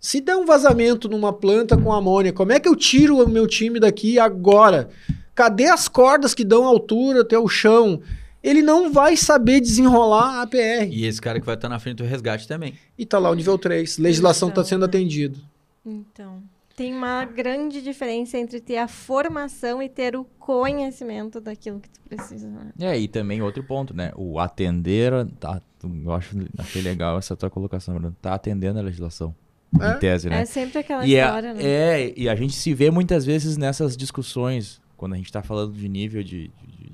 [0.00, 3.46] se der um vazamento numa planta com amônia, como é que eu tiro o meu
[3.46, 4.88] time daqui agora?
[5.34, 8.00] Cadê as cordas que dão altura até o chão?
[8.42, 10.88] Ele não vai saber desenrolar a APR.
[10.90, 12.72] E esse cara que vai estar na frente do resgate também.
[12.96, 13.98] E tá lá o nível 3.
[13.98, 14.86] Legislação está Então, sendo né?
[14.86, 15.38] atendido.
[15.84, 16.42] Então,
[16.80, 22.00] tem uma grande diferença entre ter a formação e ter o conhecimento daquilo que tu
[22.08, 22.48] precisa.
[22.48, 22.70] Né?
[22.80, 24.12] É, e também outro ponto, né?
[24.16, 28.16] O atender, tá, eu acho, achei legal essa tua colocação, Bruno.
[28.22, 29.34] Tá atendendo a legislação,
[29.78, 29.90] É.
[29.92, 30.40] em tese, né?
[30.40, 31.62] É sempre aquela E história, é, né?
[31.62, 35.74] é, e a gente se vê muitas vezes nessas discussões, quando a gente está falando
[35.74, 36.92] de nível de, de- de-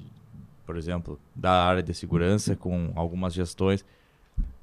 [0.66, 3.84] por exemplo, da área de segurança com algumas gestões.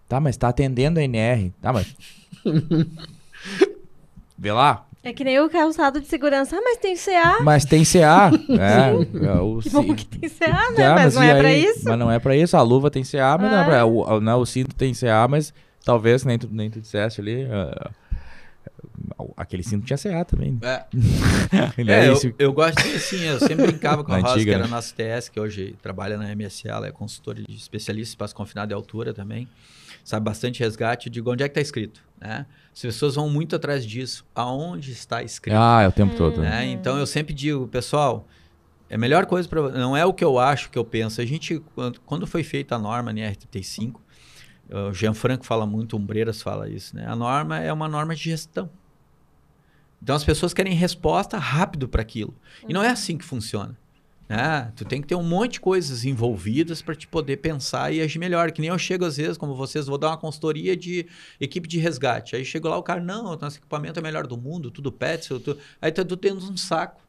[0.09, 1.53] Tá, mas tá atendendo a NR.
[1.61, 1.95] Tá, mas.
[4.37, 6.55] Vê lá, É que nem o calçado de segurança.
[6.55, 7.41] Ah, mas tem CA.
[7.43, 8.31] Mas tem CA.
[8.49, 10.83] é, é, o Que bom que tem CA, né?
[10.83, 11.81] É, mas, não é pra aí- isso.
[11.83, 12.55] Mas não é pra isso.
[12.55, 13.79] A luva tem CA, mas não é pra.
[13.81, 13.85] Ah.
[13.85, 17.45] O, né, o cinto tem CA, mas talvez nem tu, nem tu disseste ali.
[17.51, 17.91] ah,
[19.35, 20.57] aquele cinto tinha CA também.
[20.61, 20.85] É,
[21.83, 22.05] né?
[22.05, 24.69] É, eu, eu gosto de assim, eu sempre brincava com a Rosa, que era né?
[24.69, 28.71] nossa TS, que hoje trabalha na MSA, ela é consultora de especialista em espaço confinado
[28.71, 29.49] e altura também.
[30.03, 31.07] Sabe bastante resgate.
[31.07, 32.01] Eu digo, onde é que está escrito?
[32.23, 32.45] Né?
[32.73, 34.25] As pessoas vão muito atrás disso.
[34.33, 35.57] Aonde está escrito?
[35.57, 36.41] Ah, é o tempo todo.
[36.41, 36.49] né?
[36.49, 36.65] né?
[36.67, 38.25] Então eu sempre digo, pessoal,
[38.89, 41.19] é a melhor coisa para não é o que eu acho, o que eu penso.
[41.19, 41.61] A gente
[42.05, 43.95] quando, foi feita a norma NR35,
[44.69, 47.05] o Jean Franco fala muito, o Umbreiras fala isso, né?
[47.05, 48.69] A norma é uma norma de gestão.
[50.01, 52.33] Então as pessoas querem resposta rápido para aquilo.
[52.67, 53.77] E não é assim que funciona.
[54.27, 54.71] Né?
[54.75, 58.19] Tu tem que ter um monte de coisas envolvidas para te poder pensar e agir
[58.19, 58.51] melhor.
[58.51, 61.05] Que nem eu chego às vezes, como vocês, vou dar uma consultoria de
[61.39, 62.35] equipe de resgate.
[62.35, 64.91] Aí chego lá, o cara, não, nosso equipamento é melhor do mundo, tudo.
[64.91, 65.57] Tu...
[65.81, 67.02] Aí tu, tu um saco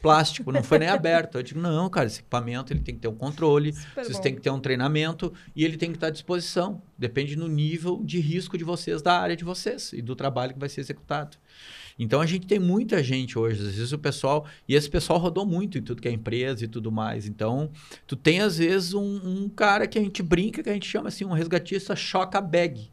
[0.00, 1.38] plástico, não foi nem aberto.
[1.38, 4.22] Eu digo, não, cara, esse equipamento ele tem que ter um controle, Super vocês bom.
[4.22, 6.82] têm que ter um treinamento e ele tem que estar à disposição.
[6.96, 10.60] Depende no nível de risco de vocês, da área de vocês e do trabalho que
[10.60, 11.36] vai ser executado.
[11.98, 15.44] Então a gente tem muita gente hoje, às vezes o pessoal, e esse pessoal rodou
[15.44, 17.26] muito em tudo que é empresa e tudo mais.
[17.26, 17.70] Então,
[18.06, 21.08] tu tem às vezes um, um cara que a gente brinca, que a gente chama
[21.08, 22.88] assim, um resgatista choca bag.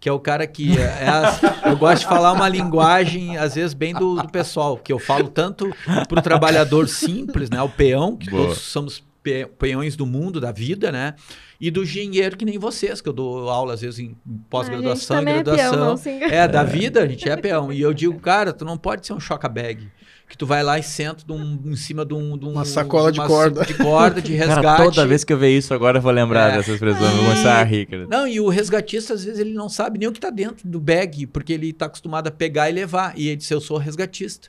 [0.00, 0.78] Que é o cara que.
[0.78, 4.76] É, é as- eu gosto de falar uma linguagem, às vezes, bem do, do pessoal,
[4.76, 5.70] que eu falo tanto
[6.08, 7.60] para o trabalhador simples, né?
[7.62, 8.46] O peão, que Boa.
[8.48, 11.14] todos somos pe- peões do mundo, da vida, né?
[11.58, 14.14] E do engenheiro, que nem vocês, que eu dou aula, às vezes, em
[14.50, 15.72] pós-graduação e também é graduação.
[15.72, 16.32] peão, não se engane.
[16.34, 17.72] É, da vida, a gente é peão.
[17.72, 19.88] E eu digo, cara, tu não pode ser um choca-bag.
[20.28, 23.12] Que tu vai lá e senta um- em cima de, um, de um- Uma sacola
[23.12, 23.64] de uma corda.
[23.64, 24.62] De corda, de resgate.
[24.62, 26.56] Cara, toda vez que eu ver isso agora eu vou lembrar É.
[26.56, 27.08] dessa expressão.
[27.16, 28.06] Vou começar a rir, cara.
[28.08, 30.80] Não, e o resgatista, às vezes, ele não sabe nem o que tá dentro do
[30.80, 33.12] bag, porque ele tá acostumado a pegar e levar.
[33.16, 34.48] E ele disse, eu sou resgatista.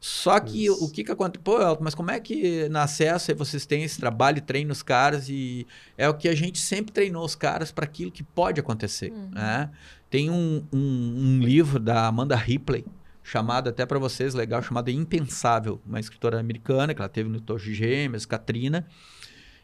[0.00, 0.82] Só que Isso.
[0.82, 1.44] o que que acontece?
[1.44, 4.72] Pô, Elton, mas como é que na acesso aí vocês têm esse trabalho e treinam
[4.72, 5.66] os caras e
[5.98, 9.28] é o que a gente sempre treinou os caras para aquilo que pode acontecer, Uhum.
[9.32, 9.68] né?
[10.08, 12.86] Tem um, um- um livro da Amanda Ripley,
[13.30, 17.72] chamado até para vocês, legal, chamado Impensável, uma escritora americana que ela teve no Torre
[17.72, 18.84] Gêmeas, Katrina,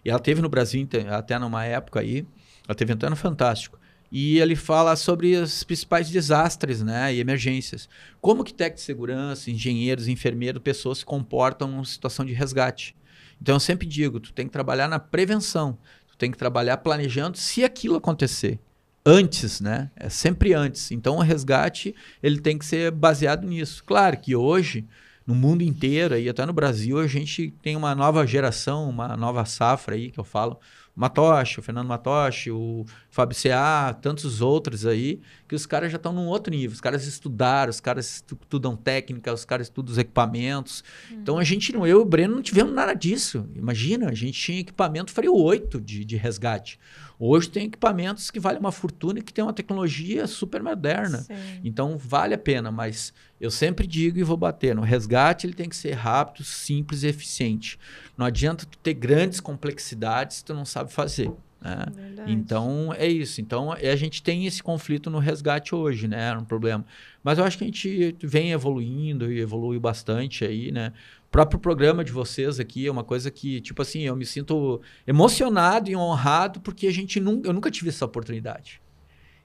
[0.04, 2.24] e ela teve no Brasil até numa época aí,
[2.68, 3.76] ela teve no Fantástico.
[4.10, 7.88] E ele fala sobre os principais desastres né, e emergências.
[8.20, 12.94] Como que técnicos de segurança, engenheiros, enfermeiros, pessoas se comportam numa situação de resgate.
[13.42, 15.76] Então eu sempre digo, tu tem que trabalhar na prevenção.
[16.06, 18.60] Tu tem que trabalhar planejando se aquilo acontecer.
[19.08, 19.90] Antes, né?
[19.96, 20.90] É sempre antes.
[20.90, 23.84] Então o resgate, ele tem que ser baseado nisso.
[23.84, 24.84] Claro que hoje,
[25.24, 29.44] no mundo inteiro, e até no Brasil, a gente tem uma nova geração, uma nova
[29.44, 30.58] safra aí, que eu falo.
[30.98, 36.10] Matoshi, o Fernando Matoshi, o Fábio CA, tantos outros aí, que os caras já estão
[36.10, 36.72] num outro nível.
[36.72, 40.82] Os caras estudaram, os caras estu- estudam técnica, os caras estudam os equipamentos.
[41.12, 43.46] Então a gente, eu e o Breno, não tivemos nada disso.
[43.54, 46.80] Imagina, a gente tinha equipamento Freio 8 de, de resgate.
[47.18, 51.18] Hoje tem equipamentos que valem uma fortuna e que tem uma tecnologia super moderna.
[51.18, 51.34] Sim.
[51.64, 55.68] Então vale a pena, mas eu sempre digo e vou bater, no resgate ele tem
[55.68, 57.78] que ser rápido, simples e eficiente.
[58.16, 61.30] Não adianta tu ter grandes complexidades se tu não sabe fazer.
[61.60, 61.86] né?
[62.26, 63.40] Então é isso.
[63.40, 66.20] Então é, a gente tem esse conflito no resgate hoje, né?
[66.28, 66.84] Era um problema.
[67.22, 70.92] Mas eu acho que a gente vem evoluindo e evolui bastante aí, né?
[71.36, 74.80] O próprio programa de vocês aqui é uma coisa que, tipo assim, eu me sinto
[75.06, 78.80] emocionado e honrado porque a gente nunca, eu nunca tive essa oportunidade.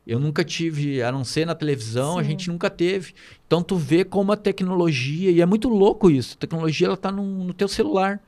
[0.07, 2.29] Eu nunca tive, a não ser na televisão, a Sim.
[2.29, 3.13] gente nunca teve.
[3.45, 7.11] Então tu vê como a tecnologia, e é muito louco isso, a tecnologia ela tá
[7.11, 8.23] no, no teu celular.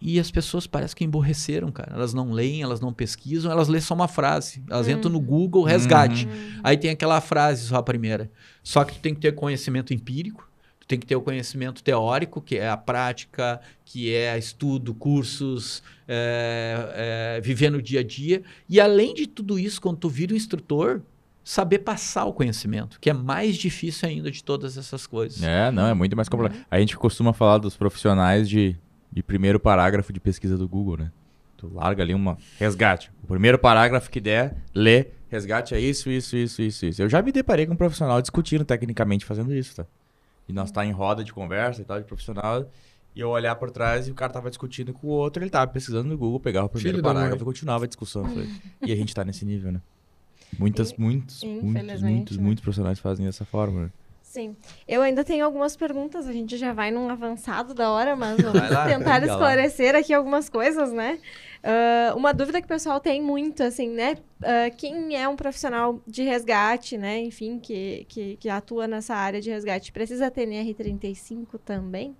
[0.00, 1.96] E as pessoas parecem que emborreceram, cara.
[1.96, 4.62] Elas não leem, elas não pesquisam, elas lêem só uma frase.
[4.70, 6.28] Elas entram no Google, resgate.
[6.28, 6.60] Hum.
[6.62, 8.30] Aí tem aquela frase só a primeira.
[8.62, 10.48] Só que tu tem que ter conhecimento empírico,
[10.86, 17.36] tem que ter o conhecimento teórico, que é a prática, que é estudo, cursos, é,
[17.36, 18.42] é, viver no dia a dia.
[18.68, 21.00] E além de tudo isso, quando tu vira um instrutor,
[21.44, 25.42] saber passar o conhecimento, que é mais difícil ainda de todas essas coisas.
[25.42, 26.58] É, não, é muito mais complexo.
[26.70, 28.76] A gente costuma falar dos profissionais de,
[29.12, 31.12] de primeiro parágrafo de pesquisa do Google, né?
[31.56, 33.12] Tu larga ali uma resgate.
[33.22, 37.02] O primeiro parágrafo que der, lê, resgate é isso, isso, isso, isso, isso.
[37.02, 39.86] Eu já me deparei com um profissional discutindo tecnicamente fazendo isso, tá?
[40.48, 42.68] E nós tá em roda de conversa e tal, de profissional,
[43.14, 45.70] e eu olhar por trás e o cara tava discutindo com o outro, ele tava
[45.70, 48.24] pesquisando no Google, pegava o primeiro Filho parágrafo e continuava a discussão.
[48.82, 49.80] E a gente tá nesse nível, né?
[50.58, 52.42] Muitas, muitos, muitos, Infelizmente, muitos, né?
[52.42, 53.90] muitos profissionais fazem dessa forma, né?
[54.22, 54.56] Sim.
[54.88, 58.68] Eu ainda tenho algumas perguntas, a gente já vai num avançado da hora, mas vamos
[58.68, 61.20] lá, tentar esclarecer aqui algumas coisas, né?
[61.64, 64.18] Uh, uma dúvida que o pessoal tem muito, assim, né?
[64.42, 67.18] Uh, quem é um profissional de resgate, né?
[67.20, 72.14] Enfim, que, que, que atua nessa área de resgate, precisa ter NR35 também?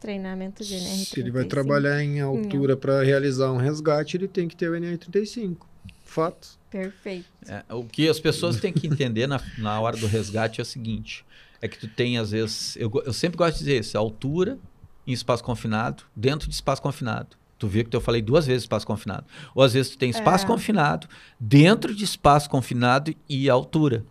[0.00, 1.04] Treinamento de NR35.
[1.04, 4.72] Se ele vai trabalhar em altura para realizar um resgate, ele tem que ter o
[4.72, 5.58] NR35.
[6.02, 6.58] Fato.
[6.70, 7.26] Perfeito.
[7.46, 10.66] É, o que as pessoas têm que entender na, na hora do resgate é o
[10.66, 11.26] seguinte:
[11.60, 12.74] é que tu tem, às vezes.
[12.76, 14.58] Eu, eu sempre gosto de dizer isso: altura
[15.06, 17.41] em espaço confinado, dentro de espaço confinado.
[17.62, 19.24] Tu viu que eu falei duas vezes espaço confinado.
[19.54, 20.48] Ou às vezes tu tem espaço é.
[20.48, 21.06] confinado,
[21.38, 24.04] dentro de espaço confinado e altura.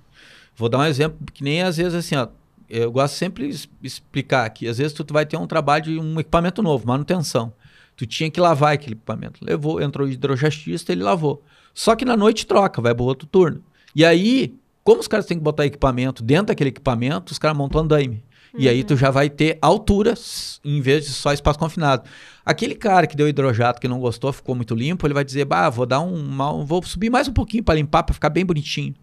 [0.56, 2.30] Vou dar um exemplo que nem às vezes assim, ó,
[2.70, 6.18] eu gosto sempre de explicar que às vezes tu, vai ter um trabalho de um
[6.18, 7.52] equipamento novo, manutenção.
[7.98, 9.44] Tu tinha que lavar aquele equipamento.
[9.44, 11.44] Levou, entrou o hidrogestista, ele lavou.
[11.74, 13.62] Só que na noite troca, vai para outro turno.
[13.94, 17.82] E aí, como os caras têm que botar equipamento dentro daquele equipamento, os caras montam
[17.82, 18.24] andaime.
[18.54, 18.60] Uhum.
[18.60, 18.98] E aí tu uhum.
[18.98, 22.04] já vai ter alturas em vez de só espaço confinado.
[22.46, 25.70] Aquele cara que deu hidrojato que não gostou, ficou muito limpo, ele vai dizer: "Bah,
[25.70, 28.94] vou dar um, vou subir mais um pouquinho para limpar para ficar bem bonitinho".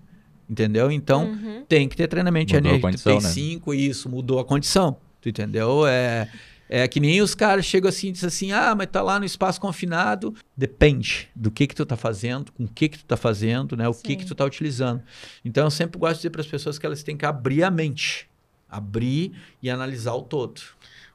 [0.48, 0.90] Entendeu?
[0.90, 1.64] Então, uhum.
[1.68, 3.76] tem que ter treinamento mudou de NR35, né?
[3.76, 4.96] isso mudou a condição.
[5.20, 5.86] Tu entendeu?
[5.86, 6.28] É
[6.68, 9.24] é que nem os caras chegam assim e dizem assim: "Ah, mas tá lá no
[9.24, 10.34] espaço confinado".
[10.56, 13.88] Depende do que que tu tá fazendo, com o que que tu tá fazendo, né?
[13.88, 14.02] O Sim.
[14.02, 15.02] que que tu tá utilizando.
[15.44, 17.70] Então, eu sempre gosto de dizer para as pessoas que elas têm que abrir a
[17.70, 18.28] mente
[18.68, 20.60] abrir e analisar o todo.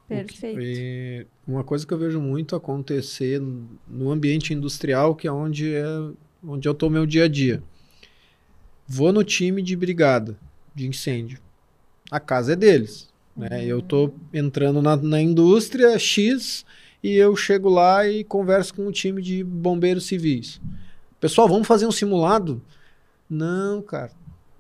[0.08, 0.60] Perfeito.
[0.60, 3.42] E uma coisa que eu vejo muito acontecer
[3.88, 5.86] no ambiente industrial, que é onde, é,
[6.46, 7.64] onde eu estou meu dia a dia.
[8.88, 10.38] Vou no time de brigada,
[10.76, 11.40] de incêndio.
[12.12, 13.10] A casa é deles.
[13.36, 13.50] Né?
[13.60, 13.64] Uhum.
[13.64, 16.66] Eu estou entrando na, na indústria X
[17.02, 20.60] e eu chego lá e converso com o time de bombeiros civis.
[21.20, 22.62] Pessoal, vamos fazer um simulado?
[23.30, 24.12] Não, cara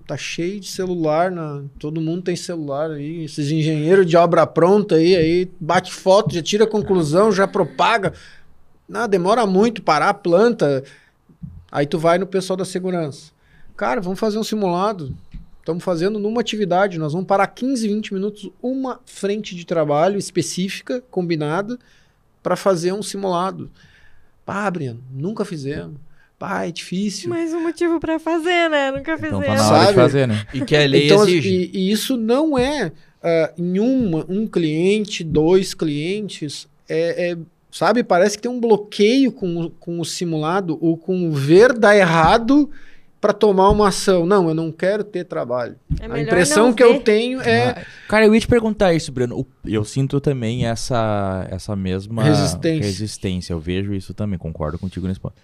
[0.06, 4.95] tá cheio de celular, na, todo mundo tem celular aí, esses engenheiros de obra pronta
[4.95, 8.14] aí, aí bate foto, já tira conclusão, já propaga.
[8.88, 10.84] Não, demora muito parar a planta.
[11.72, 13.32] Aí tu vai no pessoal da segurança.
[13.76, 15.16] Cara, vamos fazer um simulado.
[15.60, 21.01] Estamos fazendo numa atividade, nós vamos parar 15, 20 minutos, uma frente de trabalho específica,
[21.10, 21.80] combinada,
[22.43, 23.72] para fazer um simulado.
[24.45, 25.95] Pá, Brian, nunca fizemos.
[26.43, 27.29] Pá, é difícil.
[27.29, 28.91] Mais um motivo para fazer, né?
[28.91, 29.45] Nunca fizemos.
[29.45, 30.45] Então tá na hora de fazer, né?
[30.53, 31.49] E que a lei então, exige.
[31.49, 36.67] E, e, isso não é uh, em uma, um cliente, dois clientes.
[36.89, 37.37] É, é,
[37.71, 41.95] sabe, parece que tem um bloqueio com, com o simulado ou com o ver dar
[41.95, 42.69] errado
[43.21, 44.25] para tomar uma ação.
[44.25, 45.77] Não, eu não quero ter trabalho.
[45.97, 47.69] É a impressão que eu tenho é.
[47.69, 49.47] Ah, cara, eu ia te perguntar isso, Bruno.
[49.63, 52.83] Eu sinto também essa, essa mesma resistência.
[52.83, 53.53] resistência.
[53.53, 55.35] Eu vejo isso também, concordo contigo nesse ponto.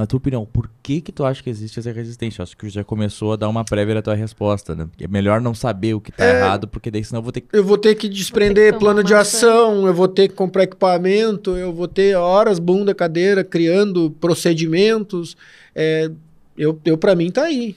[0.00, 2.40] Na tua opinião, por que que tu acha que existe essa resistência?
[2.40, 4.88] Eu acho que já começou a dar uma prévia da tua resposta, né?
[4.98, 7.42] É melhor não saber o que tá é, errado, porque daí senão eu vou ter
[7.42, 7.48] que...
[7.54, 10.62] Eu vou ter que desprender ter que plano de ação, eu vou ter que comprar
[10.62, 15.36] equipamento, eu vou ter horas bunda cadeira criando procedimentos.
[15.74, 16.10] É,
[16.56, 17.76] eu, eu para mim tá aí.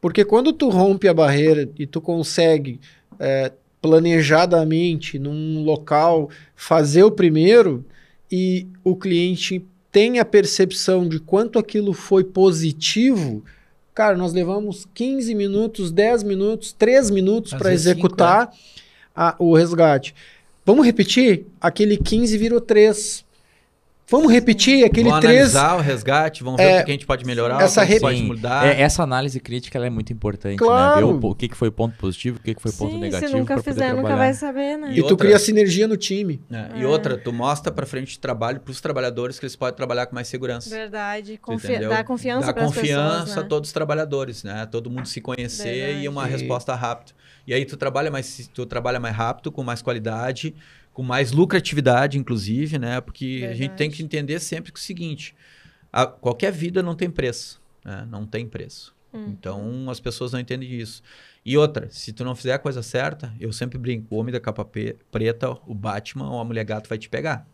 [0.00, 2.80] Porque quando tu rompe a barreira e tu consegue
[3.20, 7.84] é, planejadamente num local fazer o primeiro
[8.30, 9.62] e o cliente
[9.92, 13.44] tem a percepção de quanto aquilo foi positivo,
[13.94, 19.10] cara, nós levamos 15 minutos, 10 minutos, 3 minutos para executar cinco, é.
[19.14, 20.14] a, o resgate.
[20.64, 21.44] Vamos repetir?
[21.60, 23.22] Aquele 15 virou 3.
[24.12, 25.38] Vamos repetir aquele vamos 3.
[25.38, 27.86] Vamos analisar o resgate, vamos ver é, o que a gente pode melhorar, essa o
[27.86, 28.66] que pode mudar.
[28.66, 31.06] É, essa análise crítica é muito importante, claro.
[31.06, 31.12] né?
[31.18, 33.32] Ver o, o, que, que foi ponto positivo, o que, que foi ponto Sim, negativo.
[33.32, 34.92] Se nunca fizer, nunca vai saber, né?
[34.92, 36.42] E, e outra, tu cria sinergia no time.
[36.50, 39.74] É, e outra, tu mostra para frente de trabalho para os trabalhadores que eles podem
[39.74, 40.68] trabalhar com mais segurança.
[40.68, 41.38] Verdade.
[41.38, 43.42] Confi dá confiança para confiança pessoas, né?
[43.42, 44.68] a todos os trabalhadores, né?
[44.70, 46.04] Todo mundo se conhecer Verdade.
[46.04, 47.12] e uma resposta rápida.
[47.46, 50.54] E aí tu trabalha mais, tu trabalha mais rápido, com mais qualidade
[50.92, 53.00] com mais lucratividade, inclusive, né?
[53.00, 53.52] Porque Verdade.
[53.52, 55.34] a gente tem que entender sempre que é o seguinte:
[55.92, 58.06] a, qualquer vida não tem preço, né?
[58.10, 58.94] não tem preço.
[59.12, 59.26] Hum.
[59.28, 61.02] Então as pessoas não entendem isso.
[61.44, 64.40] E outra, se tu não fizer a coisa certa, eu sempre brinco: o homem da
[64.40, 64.64] capa
[65.10, 67.46] preta, o Batman ou a mulher gato vai te pegar.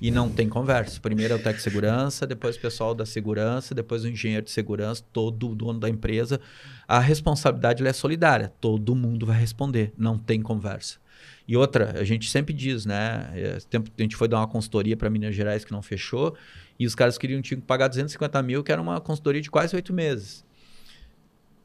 [0.00, 0.98] E não tem conversa.
[0.98, 4.50] Primeiro é o técnico de segurança, depois o pessoal da segurança, depois o engenheiro de
[4.50, 6.40] segurança, todo o dono da empresa.
[6.88, 8.50] A responsabilidade é solidária.
[8.62, 9.92] Todo mundo vai responder.
[9.98, 10.98] Não tem conversa.
[11.46, 13.30] E outra, a gente sempre diz, né?
[13.34, 16.36] É, tempo, a gente foi dar uma consultoria para Minas Gerais que não fechou,
[16.78, 19.74] e os caras queriam tinham que pagar 250 mil, que era uma consultoria de quase
[19.74, 20.44] oito meses.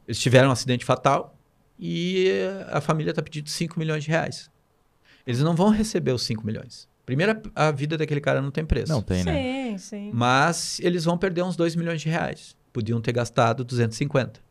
[0.08, 1.38] Eles tiveram um acidente fatal
[1.80, 2.30] e
[2.68, 4.52] a família está pedindo 5 milhões de reais.
[5.26, 6.88] Eles não vão receber os 5 milhões.
[7.06, 8.92] Primeiro, a vida daquele cara não tem preço.
[8.92, 9.34] Não tem, né?
[9.34, 10.12] Sim, sim.
[10.14, 12.56] Mas eles vão perder uns 2 milhões de reais.
[12.72, 14.45] Podiam ter gastado 250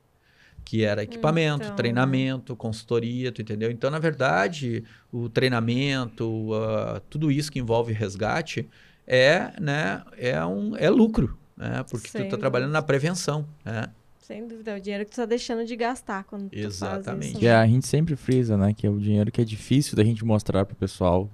[0.64, 3.70] que era equipamento, então, treinamento, consultoria, tu entendeu?
[3.70, 8.68] Então, na verdade, o treinamento, uh, tudo isso que envolve resgate
[9.06, 11.84] é, né, é, um, é lucro, né?
[11.90, 13.88] Porque Sem tu tá trabalhando na prevenção, né?
[14.18, 17.04] Sem dúvida, é o dinheiro que tu tá deixando de gastar quando tu Exatamente.
[17.04, 17.38] faz isso.
[17.40, 18.72] Que a gente sempre frisa, né?
[18.72, 21.28] Que é o dinheiro que é difícil da gente mostrar pro pessoal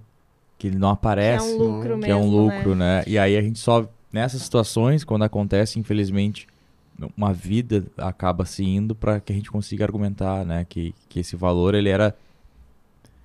[0.58, 2.98] que ele não Que é aparece, um lucro mesmo, que é um lucro, né?
[2.98, 3.04] né?
[3.06, 6.48] E aí a gente só, nessas situações, quando acontece, infelizmente,
[7.16, 10.66] uma vida acaba se indo para que a gente consiga argumentar, né?
[10.68, 12.14] Que, que esse valor, ele era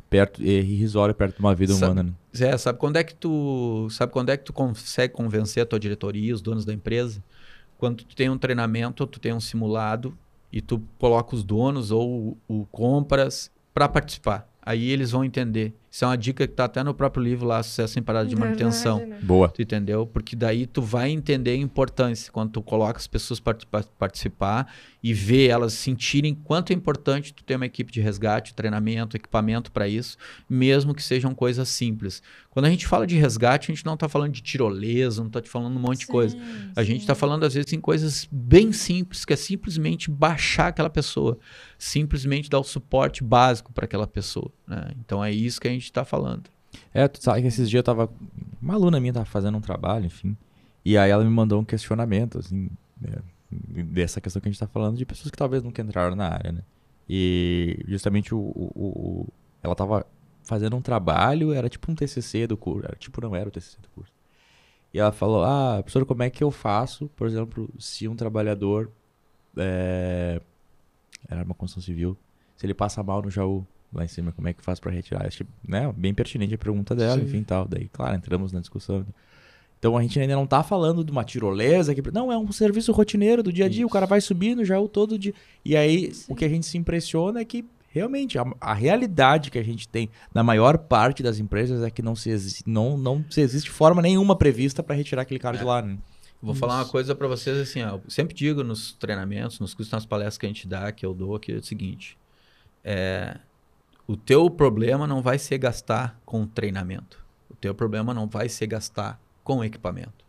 [0.10, 2.14] perto, é irrisório perto de uma vida Sabe- humana, né?
[2.36, 5.80] Zé, sabe quando é que tu, sabe quando é que tu consegue convencer a tua
[5.80, 7.24] diretoria, os donos da empresa?
[7.78, 10.18] Quando tu tem um treinamento, tu tem um simulado
[10.52, 14.50] e tu coloca os donos ou o compras para participar.
[14.62, 15.74] Aí eles vão entender.
[15.96, 18.36] Isso é uma dica que tá até no próprio livro lá, Sucesso em Parada de
[18.36, 18.98] Manutenção.
[18.98, 19.26] Verdade, né?
[19.26, 19.48] Boa.
[19.48, 20.06] Tu entendeu?
[20.06, 23.58] Porque daí tu vai entender a importância quando tu coloca as pessoas para
[23.98, 24.68] participar
[25.02, 29.72] e ver elas sentirem quanto é importante tu ter uma equipe de resgate, treinamento, equipamento
[29.72, 30.18] para isso,
[30.50, 32.22] mesmo que sejam coisas simples.
[32.50, 35.42] Quando a gente fala de resgate, a gente não está falando de tirolesa, não está
[35.42, 36.36] te falando um monte de coisa.
[36.36, 37.02] Sim, A gente sim.
[37.02, 41.38] está falando, às vezes, em coisas bem simples, que é simplesmente baixar aquela pessoa,
[41.78, 44.52] simplesmente dar o suporte básico para aquela pessoa.
[44.68, 44.90] né?
[45.00, 46.44] Então é isso que a gente está falando.
[46.94, 48.10] É, tu sabe que esses dias eu tava.
[48.62, 50.36] Uma aluna minha tava fazendo um trabalho, enfim.
[50.84, 52.70] E aí ela me mandou um questionamento, assim,
[53.00, 53.18] né,
[53.52, 56.52] dessa questão que a gente tá falando, de pessoas que talvez nunca entraram na área,
[56.52, 56.62] né?
[57.10, 59.28] E justamente o- o- o-
[59.64, 60.06] ela tava
[60.44, 63.80] fazendo um trabalho, era tipo um TCC do curso, era, tipo não era o TCC
[63.82, 64.12] do curso.
[64.94, 68.90] E ela falou, ah, professor, como é que eu faço, por exemplo, se um trabalhador,
[69.58, 70.40] é,
[71.28, 72.18] era uma construção civil,
[72.56, 73.66] se ele passa mal no Jaú,
[73.96, 75.26] lá em cima, como é que faz pra retirar?
[75.26, 77.26] Acho né, bem pertinente a pergunta dela, Sim.
[77.26, 77.68] enfim, tal.
[77.68, 79.06] Daí, claro, entramos na discussão.
[79.80, 82.92] Então a gente ainda não tá falando de uma tirolesa, que não, é um serviço
[82.92, 85.34] rotineiro do dia a dia, o cara vai subir no Jaú todo dia.
[85.64, 86.34] E aí, Sim.
[86.34, 89.88] o que a gente se impressiona é que realmente a, a realidade que a gente
[89.88, 93.70] tem na maior parte das empresas é que não se, exi- não, não se existe
[93.70, 95.98] forma nenhuma prevista pra retirar aquele cara de lá, né?
[96.42, 99.92] Vou falar uma coisa para vocês assim, ó, eu sempre digo nos treinamentos, nos cursos,
[99.92, 102.18] nas palestras que a gente dá, que eu dou, que é o seguinte:
[102.84, 103.38] é,
[104.08, 107.24] o teu problema não vai ser gastar com treinamento.
[107.50, 110.26] O teu problema não vai ser gastar com equipamento.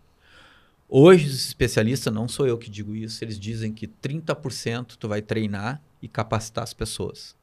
[0.88, 5.20] Hoje os especialistas, não sou eu que digo isso, eles dizem que 30% tu vai
[5.20, 7.34] treinar e capacitar as pessoas.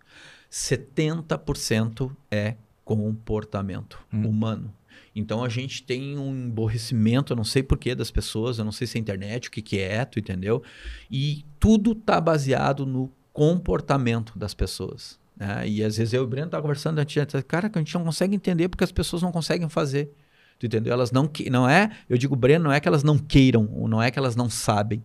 [0.49, 2.55] 70% é
[2.85, 4.27] comportamento Hum.
[4.27, 4.73] humano.
[5.15, 8.87] Então a gente tem um emborrecimento, eu não sei porquê das pessoas, eu não sei
[8.87, 10.63] se é internet, o que, que é, tu entendeu?
[11.09, 15.19] E tudo tá baseado no comportamento das pessoas.
[15.35, 15.67] Né?
[15.67, 17.93] E às vezes eu e o Breno tá conversando, a gente, cara, que a gente
[17.95, 20.13] não consegue entender porque as pessoas não conseguem fazer.
[20.59, 20.93] Tu entendeu?
[20.93, 23.87] Elas não que, não é, eu digo, Breno, não é que elas não queiram, ou
[23.87, 25.03] não é que elas não sabem.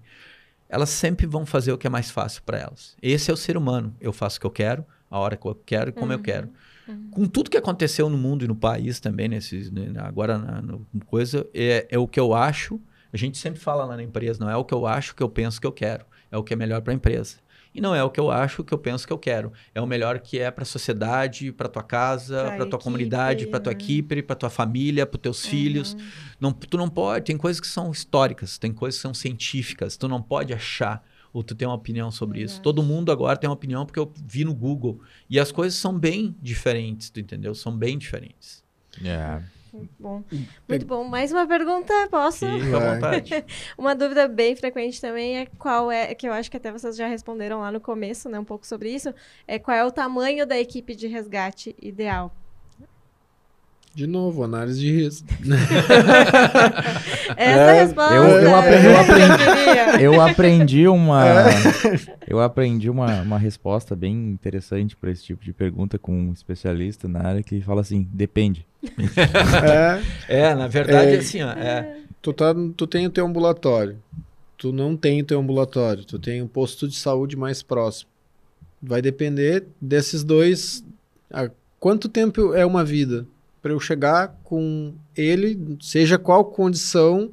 [0.69, 2.95] Elas sempre vão fazer o que é mais fácil para elas.
[3.03, 3.95] Esse é o ser humano.
[4.01, 6.23] Eu faço o que eu quero, a hora que eu quero e como eu Uhum.
[6.23, 6.49] quero
[6.87, 7.09] Uhum.
[7.11, 10.87] com tudo que aconteceu no mundo e no país também, nesses, né, agora na no-
[11.07, 12.79] coisa, é, é o que eu acho.
[13.13, 15.23] A gente sempre fala lá na empresa, não é o que eu acho, o que
[15.23, 16.05] eu penso que eu quero.
[16.31, 17.37] É o que é melhor para a empresa.
[17.79, 19.53] E não é o que eu acho, o que eu penso que eu quero.
[19.73, 22.83] É o melhor que é para a sociedade, para tua casa, Pra para tua equipe,
[22.83, 23.79] comunidade, para tua né?
[23.79, 25.95] equipe, para tua família, para teus filhos.
[25.95, 26.01] Uhum.
[26.41, 30.09] Não, tu não pode, tem coisas que são históricas, tem coisas que são científicas, tu
[30.09, 32.61] não pode achar ou tu tem uma opinião sobre isso.
[32.61, 35.01] Todo mundo agora tem uma opinião porque eu vi no Google.
[35.31, 37.55] E as coisas são bem diferentes, tu entendeu?
[37.55, 38.65] São bem diferentes.
[39.05, 39.41] É.
[39.73, 40.23] Muito bom.
[40.69, 41.05] Muito bom.
[41.05, 42.47] Mais uma pergunta, posso?
[42.47, 43.45] Fica à vontade.
[43.77, 47.07] Uma dúvida bem frequente também é qual é, que eu acho que até vocês já
[47.07, 49.15] responderam lá no começo, né, um pouco sobre isso,
[49.47, 52.35] é qual é o tamanho da equipe de resgate ideal?
[53.95, 55.27] De novo, análise de risco.
[57.37, 58.15] Essa é a É, resposta.
[58.15, 60.03] eu- eu apre- eu aprendi-.
[60.05, 61.25] Eu aprendi uma.
[62.29, 67.09] Eu aprendi uma, uma resposta bem interessante para esse tipo de pergunta com um especialista
[67.09, 68.67] na área que fala assim: depende.
[70.29, 71.19] É, É, na verdade, É.
[71.19, 73.97] assim, ó, é, tu, tá, tu tem o teu ambulatório.
[74.59, 76.05] Tu não tem o teu ambulatório.
[76.05, 78.11] Tu tem um posto de saúde mais próximo.
[78.83, 80.85] Vai depender desses dois.
[81.81, 83.27] quanto tempo é uma vida?
[83.61, 87.31] Para eu chegar com ele, seja qual condição,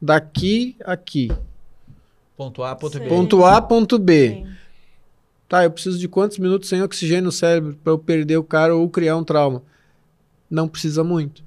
[0.00, 1.30] daqui a aqui.
[2.36, 3.04] ponto A, ponto B.
[3.04, 3.08] Sim.
[3.08, 4.28] Ponto A, ponto B.
[4.28, 4.48] Sim.
[5.48, 8.74] Tá, eu preciso de quantos minutos sem oxigênio no cérebro para eu perder o cara
[8.74, 9.62] ou criar um trauma?
[10.50, 11.42] Não precisa muito.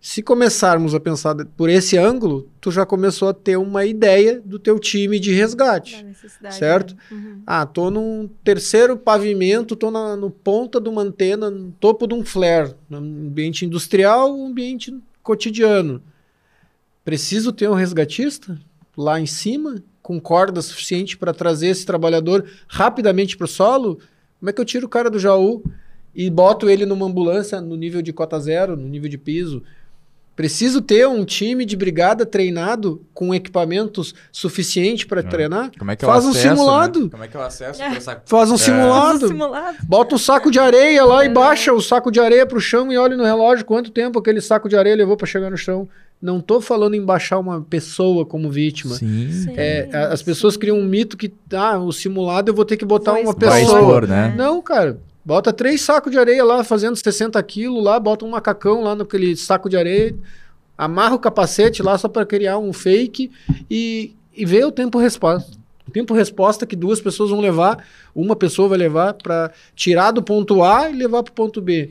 [0.00, 4.58] Se começarmos a pensar por esse ângulo, tu já começou a ter uma ideia do
[4.58, 6.06] teu time de resgate.
[6.50, 6.94] Certo?
[6.94, 7.00] né?
[7.10, 7.42] Uhum.
[7.46, 12.14] Ah, tô num terceiro pavimento, tô na, no ponta de uma antena, no topo de
[12.14, 16.02] um flare, no ambiente industrial, ambiente cotidiano.
[17.04, 18.58] Preciso ter um resgatista
[18.96, 23.98] lá em cima, com corda suficiente para trazer esse trabalhador rapidamente para o solo?
[24.38, 25.62] Como é que eu tiro o cara do Jaú
[26.14, 29.62] e boto ele numa ambulância no nível de cota zero, no nível de piso?
[30.40, 35.70] Preciso ter um time de brigada treinado com equipamentos suficiente para treinar?
[35.78, 37.00] Como é que é Faz o um acesso, simulado.
[37.04, 37.08] Né?
[37.10, 37.86] Como é que é o acesso É.
[37.94, 38.22] essa...
[38.24, 39.28] Faz um simulado.
[39.28, 39.76] Simulado.
[39.86, 42.96] Bota um saco de areia lá e baixa o saco de areia pro chão e
[42.96, 45.86] olha no relógio quanto tempo aquele saco de areia levou para chegar no chão.
[46.22, 48.94] Não tô falando em baixar uma pessoa como vítima.
[48.94, 49.30] Sim.
[49.30, 50.60] Sim, É, as pessoas sim.
[50.60, 53.48] criam um mito que, ah, o simulado eu vou ter que botar Vou uma expor,
[53.50, 53.78] Vai pessoa.
[53.80, 54.34] expor, né?
[54.38, 54.98] Não, cara.
[55.30, 59.36] Bota três sacos de areia lá, fazendo 60 quilos lá, bota um macacão lá naquele
[59.36, 60.12] saco de areia,
[60.76, 63.30] amarra o capacete lá só para criar um fake
[63.70, 65.56] e, e vê o tempo resposta.
[65.86, 70.20] O tempo resposta que duas pessoas vão levar, uma pessoa vai levar para tirar do
[70.20, 71.90] ponto A e levar para o ponto B.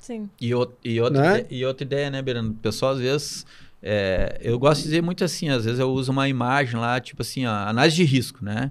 [0.00, 0.26] Sim.
[0.40, 1.44] E, o- e outra, Né?
[1.50, 2.52] e outra ideia, né, Berando?
[2.52, 3.44] O pessoal, às vezes,
[3.82, 7.20] é, eu gosto de dizer muito assim, às vezes eu uso uma imagem lá, tipo
[7.20, 8.70] assim, ó, análise de risco, né?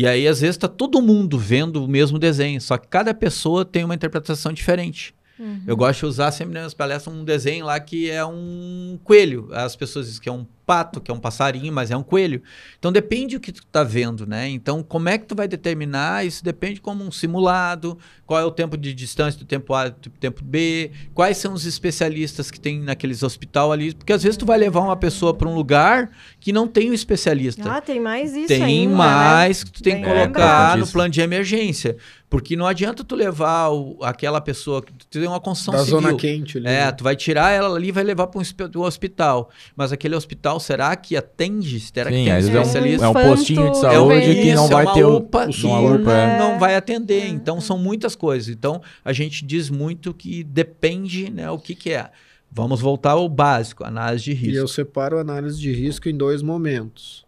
[0.00, 3.64] E aí, às vezes, tá todo mundo vendo o mesmo desenho, só que cada pessoa
[3.64, 5.12] tem uma interpretação diferente.
[5.36, 5.64] Uhum.
[5.66, 9.48] Eu gosto de usar sempre nas palestras um desenho lá que é um coelho.
[9.50, 12.42] As pessoas dizem que é um pato, que é um passarinho, mas é um coelho.
[12.78, 14.48] Então depende do que tu tá vendo, né?
[14.50, 16.26] Então como é que tu vai determinar?
[16.26, 17.96] Isso depende como um simulado,
[18.26, 21.64] qual é o tempo de distância do tempo A do tempo B, quais são os
[21.64, 25.48] especialistas que tem naqueles hospital ali, porque às vezes tu vai levar uma pessoa para
[25.48, 27.72] um lugar que não tem um especialista.
[27.72, 28.96] Ah, tem mais isso Tem ainda, né?
[28.96, 31.96] mais que tu tem que colocar no plano de emergência.
[32.30, 35.98] Porque não adianta tu levar o- aquela pessoa que tu tem uma construção da civil.
[36.02, 36.66] zona quente ali.
[36.66, 36.92] É, né?
[36.92, 39.48] tu vai tirar ela ali e vai levar para um hospital.
[39.74, 41.80] Mas aquele hospital, será que atende?
[41.80, 43.04] Será que Sim, tem um às vezes é um, especialista?
[43.04, 45.44] é um Infanto, postinho de é saúde um- que não vai é ter o, UPA
[45.44, 46.38] uma que UPA, é.
[46.38, 47.22] não vai atender.
[47.22, 47.60] É, Então, é.
[47.60, 48.48] são muitas coisas.
[48.48, 52.10] Então, a gente diz muito que depende né, o que, que é.
[52.50, 54.56] Vamos voltar ao básico, análise de E risco.
[54.56, 57.26] eu separo a análise de risco em dois momentos.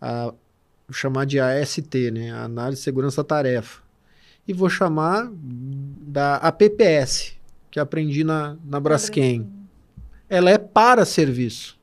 [0.00, 0.24] A,
[0.86, 2.30] vou chamar de AST, né?
[2.30, 3.80] A análise de segurança tarefa.
[4.46, 7.32] E vou chamar da APPS,
[7.70, 9.48] que aprendi na, na Braskem.
[10.28, 11.78] Ela é para serviço.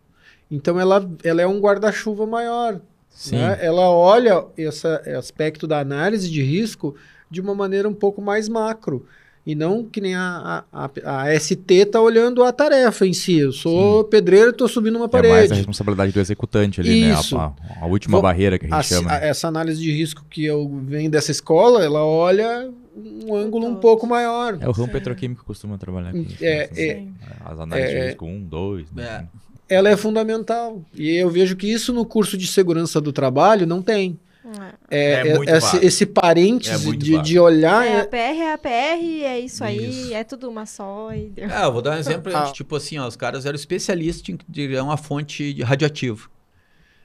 [0.52, 2.80] Então ela, ela é um guarda-chuva maior.
[3.10, 3.38] Sim.
[3.38, 3.58] né?
[3.62, 4.88] Ela olha esse
[5.18, 6.96] aspecto da análise de risco
[7.30, 9.06] de uma maneira um pouco mais macro.
[9.46, 13.40] E não que nem a, a, a, a ST está olhando a tarefa em si.
[13.40, 15.54] Eu sou pedreiro e estou subindo uma É mais a parede.
[15.56, 17.36] responsabilidade do executante ali, Isso.
[17.36, 17.42] né?
[17.42, 17.46] A,
[17.82, 19.12] a- a última Vou- barreira que a gente A- chama.
[19.12, 19.28] a- né?
[19.30, 24.06] essa análise de risco que eu venho dessa escola, ela olha um ângulo um pouco
[24.06, 24.60] maior.
[24.62, 24.94] É o ramo Sim.
[24.94, 26.38] petroquímico que costuma trabalhar com isso.
[26.40, 26.70] É, né?
[26.78, 27.14] é, Sim.
[27.44, 28.92] As análises de é- risco 1, 2.
[28.94, 29.28] né?
[29.74, 30.84] Ela é fundamental.
[30.94, 34.20] E eu vejo que isso no curso de segurança do trabalho não tem.
[34.44, 34.74] É.
[34.90, 37.86] É, É é- muito esse, esse parênteses É muito de, de olhar.
[37.86, 40.14] É, é- a PR é a PR, é isso aí, Isso.
[40.14, 41.48] é tudo uma só e deu.
[41.50, 42.46] Ah, eu vou dar um exemplo, Ah.
[42.46, 46.30] de, tipo assim, ó, os caras eram especialistas em uma fonte de radioativo.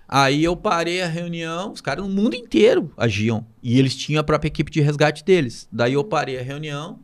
[0.09, 3.45] Aí eu parei a reunião, os caras no mundo inteiro agiam.
[3.63, 5.69] E eles tinham a própria equipe de resgate deles.
[5.71, 6.99] Daí eu parei a reunião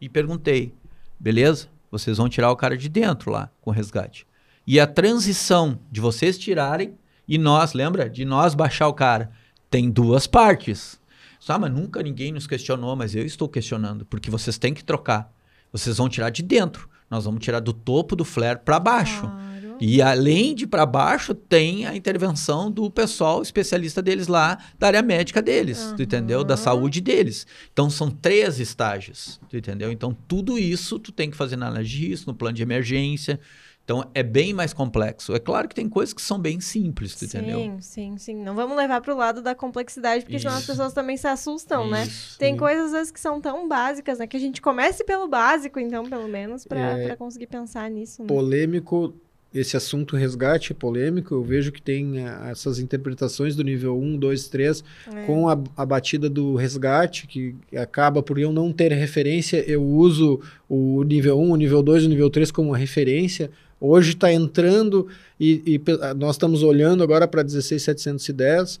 [0.00, 0.72] e perguntei:
[1.18, 1.66] beleza?
[1.90, 4.26] Vocês vão tirar o cara de dentro lá com o resgate.
[4.70, 6.92] E a transição de vocês tirarem
[7.26, 8.06] e nós, lembra?
[8.06, 9.30] De nós baixar o cara.
[9.70, 11.00] Tem duas partes.
[11.48, 15.32] Ah, mas nunca ninguém nos questionou, mas eu estou questionando, porque vocês têm que trocar.
[15.72, 16.86] Vocês vão tirar de dentro.
[17.08, 19.22] Nós vamos tirar do topo do flare para baixo.
[19.22, 19.76] Claro.
[19.80, 25.00] E além de para baixo, tem a intervenção do pessoal especialista deles lá, da área
[25.00, 26.02] médica deles, tu Aham.
[26.02, 26.44] entendeu?
[26.44, 27.46] Da saúde deles.
[27.72, 29.90] Então são três estágios, tu entendeu?
[29.90, 33.40] Então tudo isso tu tem que fazer na análise de risco, no plano de emergência.
[33.88, 35.34] Então é bem mais complexo.
[35.34, 37.58] É claro que tem coisas que são bem simples, tu entendeu?
[37.58, 38.36] Sim, sim, sim.
[38.36, 40.70] Não vamos levar pro lado da complexidade, porque senão as Isso.
[40.72, 42.04] pessoas também se assustam, né?
[42.04, 42.38] Isso.
[42.38, 44.26] Tem coisas às vezes que são tão básicas, né?
[44.26, 47.16] Que a gente comece pelo básico, então, pelo menos, pra, É.
[47.16, 48.20] conseguir pensar nisso.
[48.20, 48.28] Né?
[48.28, 49.14] polêmico,
[49.54, 51.34] esse assunto resgate é polêmico.
[51.34, 54.84] Eu vejo que tem ah, essas interpretações do nível 1, 2, 3,
[55.14, 55.24] É.
[55.24, 60.42] com a, a batida do resgate, que acaba por eu não ter referência, eu uso
[60.68, 63.50] o nível 1, o nível 2, o nível 3 como referência.
[63.80, 65.06] Hoje está entrando
[65.38, 68.80] e, e pe- nós estamos olhando agora para 16710,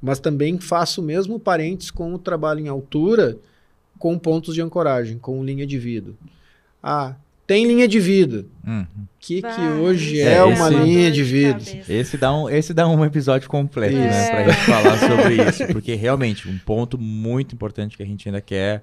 [0.00, 3.36] mas também faço o mesmo parentes com o trabalho em altura,
[3.98, 6.10] com pontos de ancoragem, com linha de vida.
[6.82, 7.14] Ah,
[7.46, 8.44] tem linha de vida.
[8.66, 8.82] Hum.
[8.96, 11.60] O que, que Vai, hoje é, é uma esse- linha de vida?
[11.88, 14.08] Esse dá, um, esse dá um episódio completo, né?
[14.22, 14.30] Isso.
[14.30, 15.66] Pra gente falar sobre isso.
[15.72, 18.82] Porque realmente, um ponto muito importante que a gente ainda quer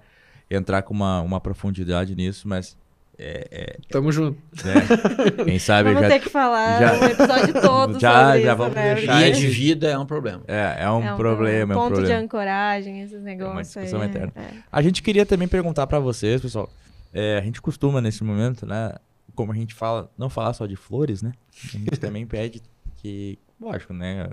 [0.50, 2.78] entrar com uma, uma profundidade nisso, mas
[3.20, 4.38] é, Tamo junto.
[4.64, 5.44] é, né?
[5.46, 8.58] quem sabe Vamos já, ter que falar já- um episódio todo Já- sobre já isso,
[8.58, 8.96] vamos né?
[8.96, 10.44] deixar Linha de vida é um problema.
[10.48, 12.18] é, é um É problema, é um ponto problema.
[12.20, 14.08] de ancoragem, esses negócios discussão aí.
[14.10, 14.32] eterna.
[14.36, 14.50] é.
[14.72, 16.70] A gente queria também perguntar pra vocês, pessoal.
[17.14, 18.94] é, a gente costuma nesse momento, né?
[19.36, 21.32] Como a gente fala, não falar só de flores, né?
[21.64, 22.62] A gente também pede
[22.98, 24.30] que, lógico, né?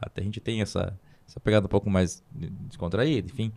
[0.00, 0.92] Até a gente tem essa,
[1.28, 3.52] essa pegada um pouco mais descontraída, enfim.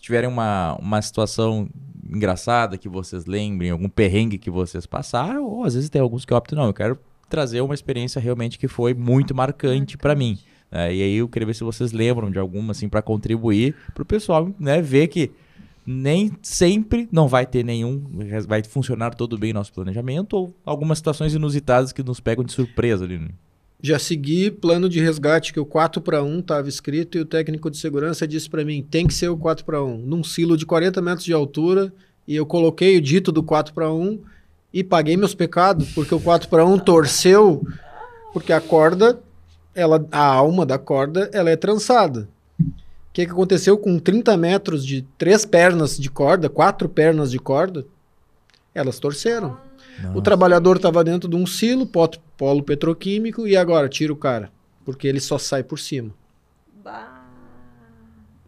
[0.00, 1.68] Tiverem uma, uma situação
[2.08, 6.34] engraçada que vocês lembrem, algum perrengue que vocês passaram, ou às vezes tem alguns que
[6.34, 6.98] optam, não, eu quero
[7.28, 10.38] trazer uma experiência realmente que foi muito marcante para mim.
[10.72, 14.02] É, e aí eu queria ver se vocês lembram de alguma, assim, para contribuir para
[14.02, 15.30] o pessoal né, ver que
[15.86, 18.04] nem sempre não vai ter nenhum,
[18.46, 23.04] vai funcionar todo bem nosso planejamento, ou algumas situações inusitadas que nos pegam de surpresa
[23.04, 23.18] ali.
[23.18, 23.28] Né?
[23.82, 27.70] Já segui plano de resgate que o 4 para 1 estava escrito e o técnico
[27.70, 30.66] de segurança disse para mim, tem que ser o 4 para 1, num silo de
[30.66, 31.92] 40 metros de altura,
[32.28, 34.20] e eu coloquei o dito do 4 para 1
[34.72, 37.66] e paguei meus pecados, porque o 4 para 1 torceu,
[38.34, 39.18] porque a corda,
[39.74, 42.28] ela, a alma da corda, ela é trançada.
[42.60, 47.38] O que, que aconteceu com 30 metros de três pernas de corda, quatro pernas de
[47.38, 47.84] corda?
[48.74, 49.56] Elas torceram.
[50.02, 50.18] Nossa.
[50.18, 51.86] O trabalhador estava dentro de um silo,
[52.36, 54.50] polo petroquímico, e agora tira o cara,
[54.84, 56.10] porque ele só sai por cima.
[56.82, 57.22] Bah.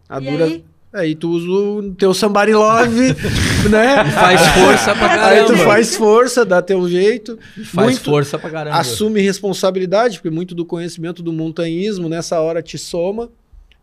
[0.09, 0.65] A e dura, aí?
[0.93, 3.15] Aí tu usa o teu somebody love,
[3.67, 4.05] né?
[4.11, 5.25] Faz força pra caramba.
[5.25, 7.39] Aí tu faz força, dá teu jeito.
[7.65, 8.77] Faz muito, força pra caramba.
[8.77, 13.31] Assume responsabilidade, porque muito do conhecimento do montanhismo nessa hora te soma.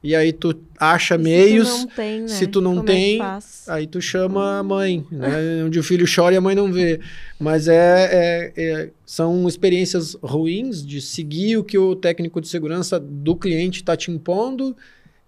[0.02, 1.68] E aí tu acha e meios.
[1.68, 2.28] Se tu não tem, né?
[2.28, 5.64] Se tu não Como é tem é aí tu chama a mãe, né?
[5.66, 7.00] Onde o filho chora e a mãe não vê.
[7.38, 12.98] Mas é, é, é, são experiências ruins de seguir o que o técnico de segurança
[12.98, 14.74] do cliente está te impondo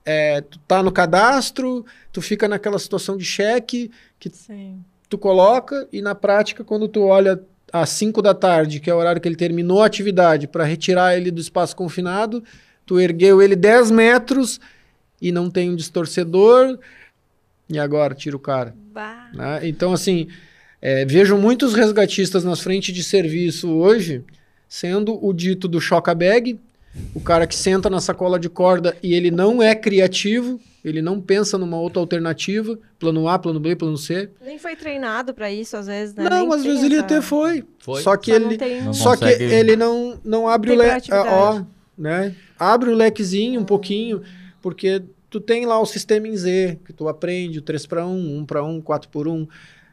[0.05, 4.82] é, tu tá no cadastro, tu fica naquela situação de cheque que Sim.
[5.09, 7.40] tu coloca e na prática, quando tu olha
[7.73, 11.16] às 5 da tarde, que é o horário que ele terminou a atividade, para retirar
[11.16, 12.43] ele do espaço confinado,
[12.93, 14.60] tu ergueu ele 10 metros
[15.19, 16.78] e não tem um distorcedor,
[17.66, 18.74] e agora tira o cara.
[19.32, 19.60] Né?
[19.62, 20.28] Então, assim,
[20.78, 24.23] é, vejo muitos resgatistas nas frentes de serviço hoje
[24.69, 26.60] sendo o dito do choca-bag,
[27.14, 31.19] o cara que senta na sacola de corda e ele não é criativo, ele não
[31.19, 34.28] pensa numa outra alternativa, plano A, plano B, plano C.
[34.44, 36.24] Nem foi treinado para isso, às vezes, né?
[36.28, 37.05] Não, Nem às vezes ele essa...
[37.05, 37.64] até foi.
[37.78, 38.02] foi.
[38.02, 41.62] Só que só ele, não só que ele não, não abre o leque, ó,
[41.97, 42.35] né?
[42.59, 44.23] Abre o lequezinho um pouquinho,
[44.60, 48.39] porque tu tem lá o sistema em Z, que tu aprende o 3 para 1,
[48.39, 49.47] 1 para 1, 4 por 1.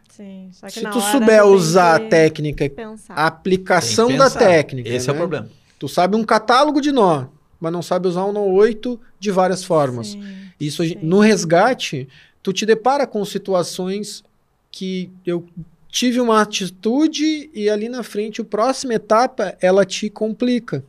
[0.09, 3.13] Sim, Se tu souber usar a técnica, pensar.
[3.13, 4.89] a aplicação da técnica.
[4.89, 5.11] Esse né?
[5.11, 5.19] é o né?
[5.19, 5.49] problema.
[5.77, 7.27] Tu sabe um catálogo de nó,
[7.59, 10.07] mas não sabe usar um nó 8 de várias formas.
[10.07, 10.21] Sim,
[10.59, 10.97] Isso sim.
[11.01, 12.07] no resgate,
[12.43, 14.23] tu te depara com situações
[14.69, 15.47] que eu
[15.88, 20.84] tive uma atitude e ali na frente, a próxima etapa, ela te complica.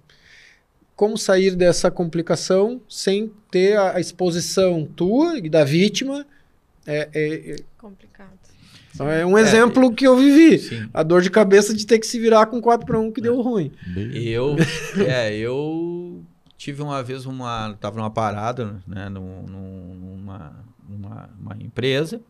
[1.01, 6.27] Como sair dessa complicação sem ter a, exposição tua e da vítima?
[6.87, 8.39] É, é, é complicado.
[8.95, 10.59] Então é um exemplo é, que eu vivi.
[10.59, 10.91] Sim.
[10.93, 13.41] A dor de cabeça de ter que se virar com 4 para 1 que deu
[13.41, 13.73] ruim.
[14.13, 14.57] Eu,
[15.09, 16.23] é, eu
[16.59, 17.73] tive uma vez uma.
[17.81, 19.09] Tava numa parada, né?
[19.09, 20.53] Numa,
[20.87, 22.21] numa, uma empresa.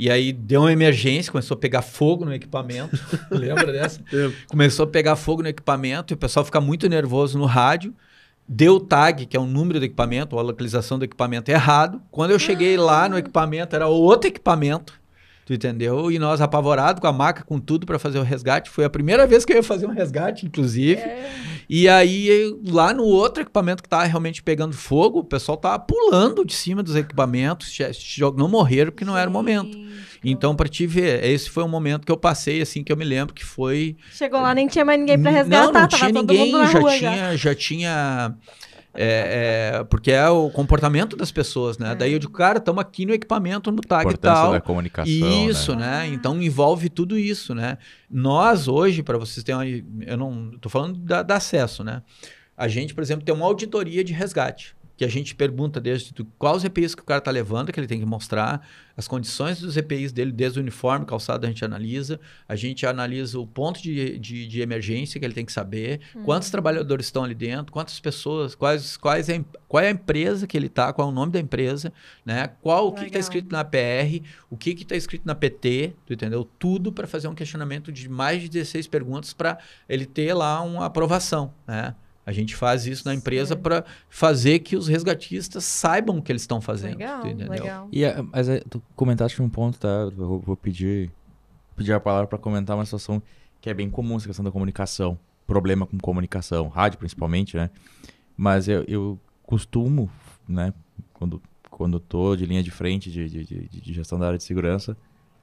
[0.00, 2.98] E aí deu uma emergência, começou a pegar fogo no equipamento.
[3.30, 4.00] Lembra dessa?
[4.48, 7.94] Começou a pegar fogo no equipamento e o pessoal fica muito nervoso no rádio.
[8.48, 12.00] Deu o tag, que é o número do equipamento, ou a localização do equipamento errado.
[12.10, 14.98] Quando eu cheguei lá no equipamento, era outro equipamento.
[15.44, 16.10] Tu entendeu?
[16.10, 18.70] E nós apavorados com a maca, com tudo para fazer o resgate.
[18.70, 20.98] Foi a primeira vez que eu ia fazer um resgate, inclusive.
[20.98, 21.30] É.
[21.72, 26.44] E aí, lá no outro equipamento que tava realmente pegando fogo, o pessoal tava pulando
[26.44, 27.78] de cima dos equipamentos,
[28.36, 29.78] não morreram porque não era o momento.
[30.24, 33.04] Então, para te ver, esse foi um momento que eu passei, assim, que eu me
[33.04, 33.96] lembro que foi.
[34.10, 37.36] Chegou lá, nem tinha mais ninguém para resgatar, não, não tinha ninguém, já, tinha, já.
[37.36, 38.34] já tinha
[38.94, 41.92] é, é, porque é o comportamento das pessoas, né?
[41.92, 41.94] É.
[41.94, 44.52] Daí eu digo, cara, estamos aqui no equipamento, no tag e tal.
[44.52, 45.12] da comunicação.
[45.48, 46.08] Isso, né?
[46.08, 46.08] né?
[46.08, 47.78] Então envolve tudo isso, né?
[48.10, 50.04] Nós hoje, para vocês terem uma.
[50.04, 50.50] Eu não.
[50.54, 52.02] estou falando da, da acesso, né?
[52.56, 56.58] A gente, por exemplo, tem uma auditoria de resgate que a gente pergunta desde quais
[56.58, 59.74] os EPIs que o cara está levando, que ele tem que mostrar, as condições dos
[59.74, 64.18] EPIs dele, desde o uniforme, calçado, a gente analisa, a gente analisa o ponto de,
[64.18, 66.24] de, de emergência que ele tem que saber, uhum.
[66.24, 70.54] quantos trabalhadores estão ali dentro, quantas pessoas, quais, quais é, qual é a empresa que
[70.54, 71.90] ele está, qual é o nome da empresa,
[72.22, 72.50] né?
[72.60, 74.20] Qual o que está escrito na PR,
[74.50, 76.46] o que está escrito na PT, tu entendeu?
[76.58, 79.56] Tudo para fazer um questionamento de mais de 16 perguntas para
[79.88, 81.94] ele ter lá uma aprovação, né?
[82.24, 86.42] A gente faz isso na empresa para fazer que os resgatistas saibam o que eles
[86.42, 86.98] estão fazendo.
[86.98, 87.88] Legal, legal.
[87.90, 89.88] E, eh, mas eh, tu comentaste um ponto, tá?
[89.88, 91.10] Eu vou, vou pedir,
[91.74, 93.22] pedir a palavra para comentar uma situação
[93.60, 95.18] que é bem comum, essa questão da comunicação.
[95.46, 97.70] Problema com comunicação, rádio principalmente, né?
[98.36, 100.10] Mas eu, eu costumo,
[100.48, 100.72] né,
[101.12, 104.44] quando, quando tô de linha de frente de, de, de, de gestão da área de
[104.44, 104.96] segurança,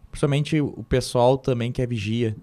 [0.09, 2.35] principalmente o pessoal também que é vigia.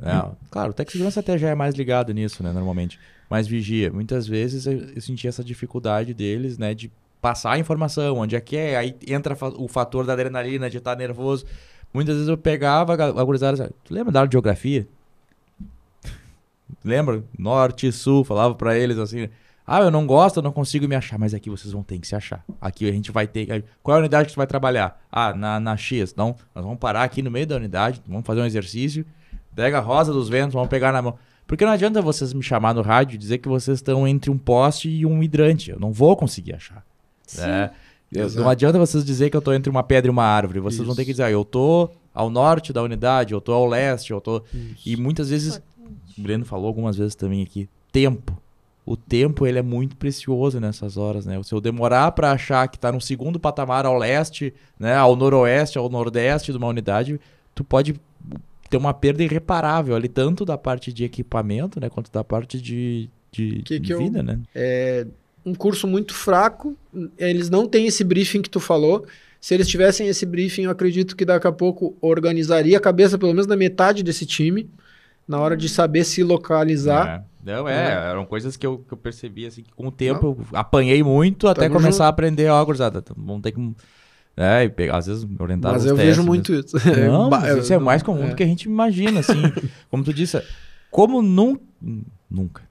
[0.00, 0.20] Né?
[0.20, 0.32] Hum.
[0.50, 2.98] Claro, o Tech Segurança até já é mais ligado nisso, né, normalmente
[3.28, 3.92] mas vigia.
[3.92, 6.90] Muitas vezes eu, eu senti essa dificuldade deles, né, de
[7.20, 10.96] passar a informação, onde é que é, aí entra o fator da adrenalina, de estar
[10.96, 11.44] nervoso.
[11.92, 14.86] Muitas vezes eu pegava a gurizada, assim, tu lembra da aula de geografia?
[16.84, 17.24] Lembra?
[17.38, 19.28] Norte, sul, falava pra eles assim,
[19.66, 22.06] ah, eu não gosto, eu não consigo me achar, mas aqui vocês vão ter que
[22.06, 22.44] se achar.
[22.60, 23.64] Aqui a gente vai ter.
[23.82, 25.00] Qual é a unidade que tu vai trabalhar?
[25.10, 26.12] Ah, na, na X.
[26.12, 29.04] Então, nós vamos parar aqui no meio da unidade, vamos fazer um exercício.
[29.56, 31.18] Pega a rosa dos ventos, vamos pegar na mão.
[31.46, 34.38] Porque não adianta vocês me chamar no rádio e dizer que vocês estão entre um
[34.38, 35.70] poste e um hidrante.
[35.70, 36.84] Eu não vou conseguir achar.
[37.26, 37.40] Sim.
[37.42, 37.70] né?
[38.12, 40.60] Eu- não adianta vocês dizer que eu tô entre uma pedra e uma árvore.
[40.60, 40.96] Vocês vão Isso.
[40.96, 44.20] ter que dizer, ah, eu tô ao norte da unidade, eu tô ao leste, eu
[44.20, 44.42] tô.
[44.84, 45.60] E muitas vezes,
[46.16, 48.40] o Breno falou algumas vezes também aqui, tempo.
[48.84, 51.40] O tempo, ele é muito precioso nessas horas, né?
[51.42, 55.76] Se eu demorar para achar que tá no segundo patamar ao leste, né, ao noroeste,
[55.76, 57.20] ao nordeste de uma unidade,
[57.52, 58.00] tu pode
[58.68, 63.08] ter uma perda irreparável ali, tanto da parte de equipamento, né, quanto da parte de,
[63.32, 64.38] de, Que de que eu- vida, né?
[65.44, 66.76] um curso muito fraco,
[67.16, 69.06] eles não têm esse briefing que tu falou.
[69.40, 73.30] Se eles tivessem esse briefing, eu acredito que daqui a pouco organizaria a cabeça, pelo
[73.32, 74.68] menos da metade desse time,
[75.28, 77.24] na hora de saber se localizar.
[77.44, 77.52] É.
[77.52, 78.10] Não, é, Né?
[78.10, 81.46] eram coisas que eu, que eu percebi, assim, que com o tempo eu apanhei muito
[81.46, 82.02] até Tamo começar junto.
[82.02, 83.60] a aprender, ó, gurizada, vamos ter que...
[84.36, 86.26] É, e pegar, às vezes orientar Mas os eu testes, vejo né?
[86.28, 86.76] muito isso.
[87.08, 88.28] Não, isso é mais comum é.
[88.30, 89.40] do que a gente imagina, assim.
[89.90, 90.42] como tu disse,
[90.90, 91.58] como nun-
[92.30, 92.62] nunca,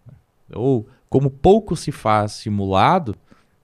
[0.54, 3.16] ou como pouco se faz simulado,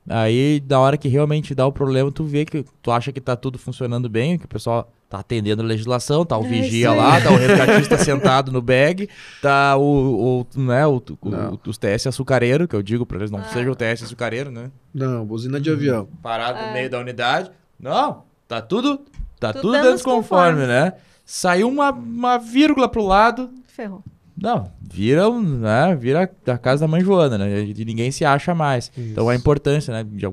[0.10, 3.36] aí na hora que realmente dá o problema, tu vê que tu acha que tá
[3.36, 7.20] tudo funcionando bem, que o pessoal tá atendendo a legislação, tá o É vigia lá,
[7.22, 9.10] tá o resgatista sentado no bag,
[9.42, 13.40] tá o, o né, o, o- os TS açucareiro, que eu digo pra eles, não
[13.40, 13.44] Ah.
[13.44, 14.72] seja o TS açucareiro, né?
[14.94, 16.08] Não, buzina de avião.
[16.24, 16.74] parado no É.
[16.74, 17.52] meio da unidade.
[17.82, 19.02] Não, tá tudo,
[19.40, 20.94] tá Tudo tudo dentro conforme, né?
[21.26, 24.04] Saiu uma, uma vírgula pro lado, Ferrou.
[24.38, 27.62] não, vira, um, né, vira a casa da mãe Joana, né?
[27.64, 28.92] E ninguém se acha mais.
[28.96, 30.04] Então a importância, né?
[30.04, 30.26] De,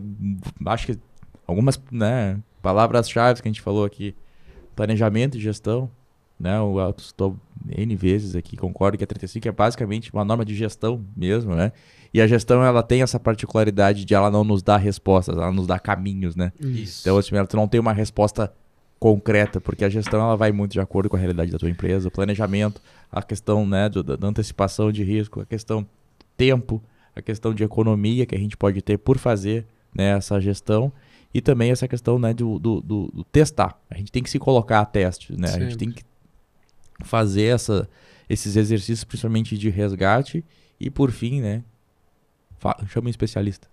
[0.67, 0.99] acho que
[1.47, 4.15] algumas, né, palavras-chave que a gente falou aqui,
[4.77, 5.91] planejamento e gestão,
[6.39, 6.59] né?
[6.59, 11.03] Eu estou N vezes aqui, concordo que a 35 é basicamente uma norma de gestão
[11.17, 11.73] mesmo, né?
[12.13, 15.67] E a gestão, ela tem essa particularidade de ela não nos dar respostas, ela nos
[15.67, 16.53] dá caminhos, né?
[16.61, 17.01] Isso.
[17.03, 18.53] Então, assim, ela- tu não tem uma resposta
[18.99, 22.09] concreta, porque a gestão ela vai muito de acordo com a realidade da tua empresa,
[22.09, 22.81] o planejamento,
[23.13, 25.87] a questão né, do- da, antecipação de risco, a questão
[26.37, 26.83] tempo,
[27.15, 30.93] a questão de economia que a gente pode ter por fazer né, essa gestão
[31.33, 33.79] e também essa questão né, do, do, do- testar.
[33.91, 35.49] A gente tem que se colocar a teste, né?
[35.49, 36.03] A gente tem que
[37.05, 37.89] fazer essa,
[38.29, 40.45] esses exercícios, principalmente de resgate
[40.81, 41.63] e por fim, né?
[42.89, 43.69] Chama um especialista.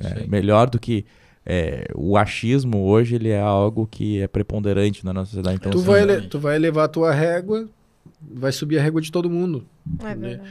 [0.00, 1.04] É, melhor do que
[1.44, 5.56] é, o achismo hoje ele é algo que é preponderante na nossa sociedade.
[5.56, 7.68] Então, tu, vai ele- tu vai elevar a tua régua,
[8.20, 9.66] vai subir a régua de todo mundo.
[10.00, 10.28] É Né?
[10.28, 10.50] verdade.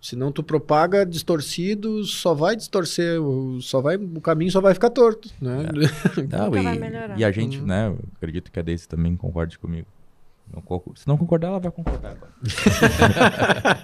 [0.00, 4.90] Senão tu propaga distorcido, só vai distorcer, o- só vai, o caminho só vai ficar
[4.90, 5.56] torto, né?
[6.30, 7.18] não, Nunca vai e, melhorar.
[7.18, 7.66] e a gente, Uhum.
[7.66, 9.86] né, eu acredito que a Daisy também concorde comigo.
[10.52, 10.62] Não
[10.94, 12.32] Se não concordar, ela vai concordar agora.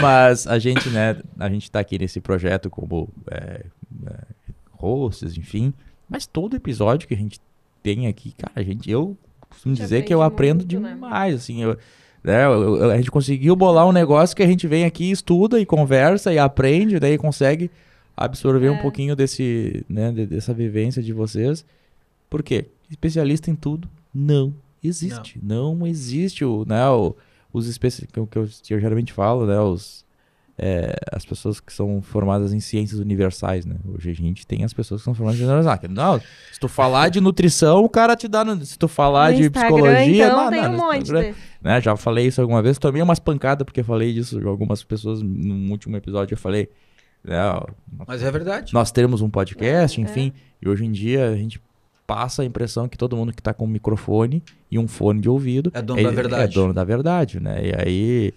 [0.00, 3.64] Mas a gente, né, a gente tá aqui nesse projeto como é,
[4.06, 4.16] é,
[4.72, 5.72] hosts, enfim.
[6.08, 7.40] Mas todo episódio que a gente
[7.82, 9.16] tem aqui, cara, a gente, eu
[9.48, 10.94] costumo dizer que eu aprendo muito, né?
[10.94, 11.76] demais, assim, eu,
[12.22, 15.58] né, eu- eu- a gente conseguiu bolar um negócio que a gente vem aqui, estuda
[15.58, 17.70] e conversa e aprende, daí consegue
[18.16, 18.82] absorver um É.
[18.82, 21.64] pouquinho desse, né, de- dessa vivência de vocês.
[22.28, 22.66] Por quê?
[22.90, 24.54] Especialista em tudo não
[24.88, 25.38] existe.
[25.42, 27.14] Não, existe o, né, o-
[27.52, 28.38] os especialistas que, eu- que
[28.74, 30.08] eu, geralmente falo, né, os
[30.62, 33.76] é, as pessoas que são formadas em ciências universais, né?
[33.94, 35.90] Hoje a gente tem as pessoas que são formadas em ciências universais.
[35.90, 36.20] Não,
[36.52, 38.44] se tu falar de nutrição, o cara te dá.
[38.44, 41.10] no- se tu falar No de Instagram, psicologia, então, não, tem não, um monte
[41.62, 41.80] né?
[41.80, 45.70] Já falei isso alguma vez, tomei umas pancadas porque falei disso de algumas pessoas no
[45.70, 46.34] último episódio.
[46.34, 46.68] Eu falei,
[47.24, 47.64] né, ó,
[48.06, 48.74] Mas é verdade.
[48.74, 50.04] nós temos um podcast, É.
[50.04, 50.30] enfim,
[50.60, 51.58] e hoje em dia a gente
[52.10, 55.28] passa a impressão que todo mundo que tá com um microfone e um fone de
[55.28, 56.42] ouvido É dono da verdade.
[56.42, 57.60] É dono da verdade, né?
[57.68, 58.34] E aí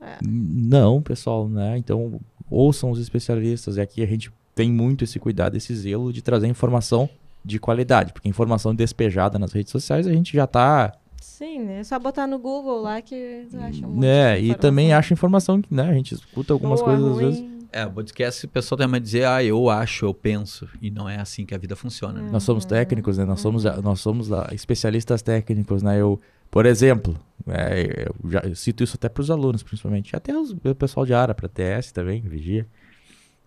[0.00, 0.18] É.
[0.22, 1.78] não, pessoal, né?
[1.78, 2.20] Então
[2.50, 6.48] ouçam os especialistas e aqui a gente tem muito esse cuidado, esse zelo de trazer
[6.48, 7.08] informação
[7.44, 11.80] de qualidade, porque informação despejada nas redes sociais a gente já tá Sim, né?
[11.80, 14.40] É só botar no Google lá que tu acha um monte né?
[14.40, 15.88] E também acha informação que, né?
[15.88, 17.24] A gente escuta algumas Boa, coisas às ruim.
[17.30, 17.55] vezes.
[17.76, 20.66] É, o podcast, o pessoal tem a dizer, ah, eu acho, eu penso.
[20.80, 22.22] E não é assim que a vida funciona.
[22.22, 22.30] né?
[22.32, 22.70] Nós somos Uhum.
[22.70, 23.24] técnicos, né?
[23.26, 26.00] Nós somos, nós somos ah, especialistas técnicos, né?
[26.00, 26.18] Eu,
[26.50, 27.14] por exemplo,
[27.46, 31.04] é, eu, já, eu cito isso até para os alunos, principalmente, até os, o pessoal
[31.04, 32.66] de área, para TS também, vigia.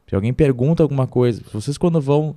[0.07, 2.35] Se alguém pergunta alguma coisa, vocês quando vão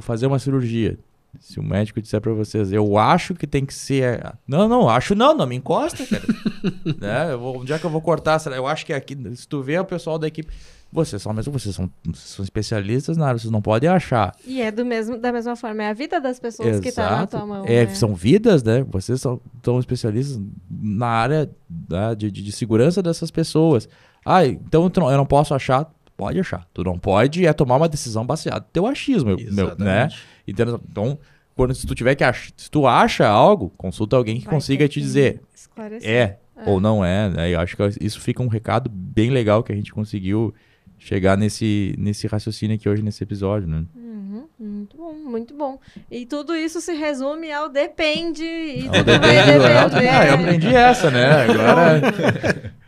[0.00, 0.98] fazer uma cirurgia,
[1.40, 4.34] Se o médico disser pra vocês, eu acho que tem que ser.
[4.46, 6.24] Não, não, acho não, não me encosta, cara.
[6.98, 7.32] né?
[7.34, 8.40] eu vou, onde é que eu vou cortar?
[8.46, 9.14] Eu acho que é aqui.
[9.36, 10.50] Se tu vê o pessoal da equipe.
[10.90, 14.34] Vocês são mesmo, vocês são, são especialistas na área, vocês não podem achar.
[14.46, 17.26] E é do mesmo, da mesma forma, é a vida das pessoas que tá na
[17.26, 17.64] tua mão.
[17.66, 17.94] É, né?
[17.94, 18.84] São vidas, né?
[18.88, 20.40] Vocês são, são especialistas
[20.70, 21.50] na área
[21.90, 23.86] né, de, de, de segurança dessas pessoas.
[24.24, 25.92] Ah, então eu não posso achar.
[26.16, 26.66] Pode achar.
[26.72, 30.08] Tu não pode é tomar uma decisão baseada no teu achismo, meu, né?
[30.48, 31.18] Então, então,
[31.54, 32.50] quando se tu tiver que ach...
[32.56, 36.10] se tu acha algo, consulta alguém que Vai consiga te que dizer esclarecer.
[36.10, 37.50] é, ou não é, né?
[37.54, 40.52] Eu acho que isso fica um recado bem legal que a gente conseguiu
[40.98, 43.84] chegar nesse, nesse raciocínio aqui hoje nesse episódio, né?
[43.94, 45.78] Uhum, muito bom, muito bom.
[46.10, 50.08] E tudo isso se resume ao depende e Ao tudo depende vai depender.
[50.08, 51.44] Ah, eu aprendi essa, né?
[51.44, 52.72] Agora.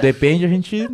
[0.00, 0.88] depende, a gente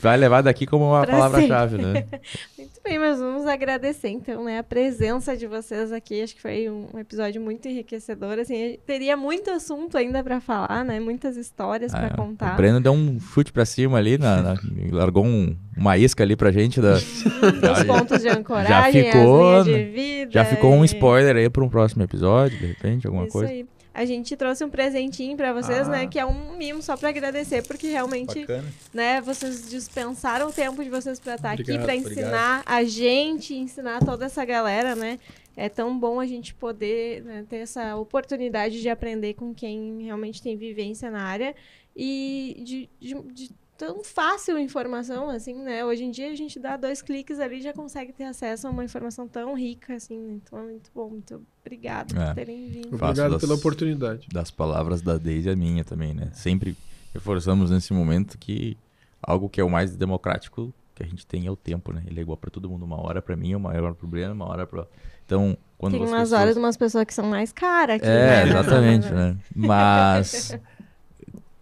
[0.00, 2.04] vai levar daqui como uma palavra-chave, né?
[2.58, 6.22] Muito bem, mas vamos agradecer então, né, a presença de vocês aqui.
[6.22, 8.38] Acho que foi um episódio muito enriquecedor.
[8.38, 11.00] Assim, teria muito assunto ainda para falar, né?
[11.00, 12.10] Muitas histórias Ah, para é.
[12.10, 12.52] contar.
[12.54, 14.56] O Breno deu um chute pra cima ali, na, na-
[14.92, 16.80] largou um- uma isca ali pra gente.
[16.80, 16.92] Da,
[17.72, 20.30] Os pontos de ancoragem, ficou, as linhas de vida.
[20.30, 23.50] já ficou um spoiler aí pra um próximo episódio, de repente, alguma Isso coisa.
[23.50, 23.66] aí.
[23.98, 25.90] A gente trouxe um presentinho para vocês, Ah.
[25.90, 26.06] né?
[26.06, 28.68] Que é um mimo só para agradecer, porque realmente Bacana.
[28.92, 29.20] né?
[29.22, 32.12] Vocês dispensaram o tempo de vocês para estar aqui Obrigado, para obrigado.
[32.24, 35.18] ensinar a gente, ensinar toda essa galera, né?
[35.56, 40.42] É tão bom a gente poder né, ter essa oportunidade de aprender com quem realmente
[40.42, 41.54] tem vivência na área
[41.96, 45.84] e de, de- de tão fácil informação, assim, né?
[45.84, 48.70] Hoje em dia a gente dá dois cliques ali e já consegue ter acesso a
[48.70, 50.18] uma informação tão rica, assim.
[50.18, 50.34] né?
[50.44, 51.10] Então é muito bom.
[51.10, 52.26] Muito obrigado É.
[52.26, 52.94] por terem vindo.
[52.94, 54.26] Obrigado das- pela oportunidade.
[54.32, 56.30] Das palavras da Deise a minha também, né?
[56.32, 56.76] Sempre
[57.14, 58.76] reforçamos nesse momento que
[59.22, 62.02] algo que é o mais democrático que a gente tem é o tempo, né?
[62.06, 62.84] Ele é igual pra todo mundo.
[62.84, 64.86] Uma hora pra mim, uma hora pro Breno, uma hora pra...
[65.26, 68.48] Então, quando Tem umas horas de umas pessoas que são mais caras aqui, É, né?
[68.48, 69.36] exatamente, né?
[69.54, 70.56] Mas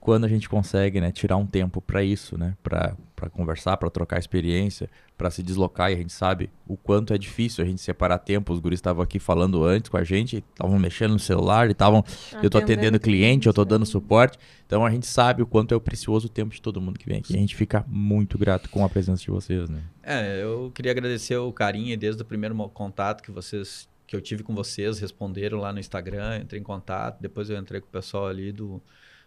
[0.05, 2.95] quando a gente consegue, né, tirar um tempo pra isso, né, Pra
[3.25, 7.19] para conversar, pra trocar experiência, pra se deslocar e a gente sabe o quanto é
[7.19, 8.53] difícil a gente separar tempo.
[8.53, 12.05] Os guris estavam aqui falando antes com a gente, estavam mexendo no celular, estavam
[12.43, 14.37] eu tô atendendo cliente, eu tô dando suporte.
[14.67, 17.19] Então a gente sabe o quanto é o precioso tempo de todo mundo que vem
[17.19, 17.35] aqui.
[17.35, 19.83] A gente fica muito grato com a presença de vocês, né?
[20.03, 24.43] É, eu queria agradecer o carinho desde o primeiro contato que vocês que eu tive
[24.43, 28.27] com vocês, responderam lá no Instagram, entrei em contato, depois eu entrei com o pessoal
[28.27, 28.83] ali do,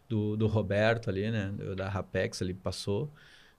[0.08, 3.12] do, do Roberto ali, né, da Rapex ali passou.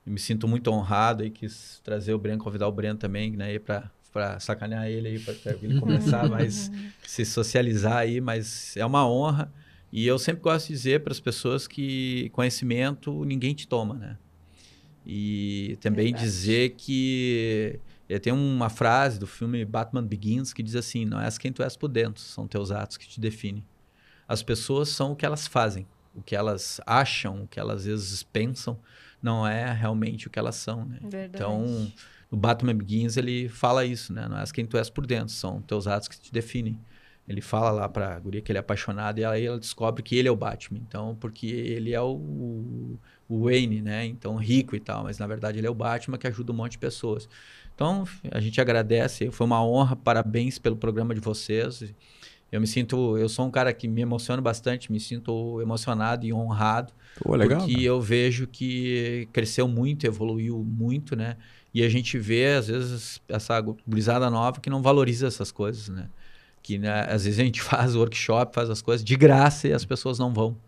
[0.07, 3.59] E me sinto muito honrado e quis trazer o Breno, convidar o Breno também, né,
[3.59, 6.71] para para sacanear ele aí para ele começar mais
[7.07, 9.53] se socializar aí, mas é uma honra.
[9.93, 14.19] E eu sempre gosto de dizer para as pessoas que conhecimento ninguém te toma, né?
[15.07, 16.25] E também Verdade.
[16.25, 21.39] dizer que eh, tem uma frase do filme Batman Begins que diz assim: não és
[21.39, 23.65] quem tu és por dentro, são teus atos que te definem.
[24.27, 25.87] As pessoas são o que elas fazem,
[26.19, 28.79] o que elas acham, o que elas às vezes pensam,
[29.23, 30.99] não é realmente o que elas são, né?
[31.03, 31.31] Verdade.
[31.35, 31.93] Então,
[32.31, 34.27] no Batman Begins ele fala isso, né?
[34.29, 36.79] Não és quem tu és por dentro, são teus atos que te definem.
[37.29, 40.29] Ele fala lá pra guria que ele é apaixonado e aí ela descobre que ele
[40.29, 40.79] é o Batman.
[40.79, 44.07] Então, porque ele é o, o Wayne, né?
[44.07, 46.73] Então, rico e tal, mas na verdade ele é o Batman que ajuda um monte
[46.73, 47.29] de pessoas.
[47.75, 51.85] Então, a gente agradece, foi uma honra, parabéns pelo programa de vocês.
[52.51, 56.33] Eu me sinto, eu sou um cara que me emociona bastante, me sinto emocionado e
[56.33, 57.59] honrado Pô, legal.
[57.61, 57.85] porque cara.
[57.85, 61.37] eu vejo que cresceu muito, evoluiu muito, né?
[61.75, 66.11] E a gente vê, às vezes, essa gurizada nova que não valoriza essas coisas, né?
[66.63, 69.85] Que né, às vezes a gente faz workshop, faz as coisas de graça e as
[69.85, 70.61] pessoas não vão.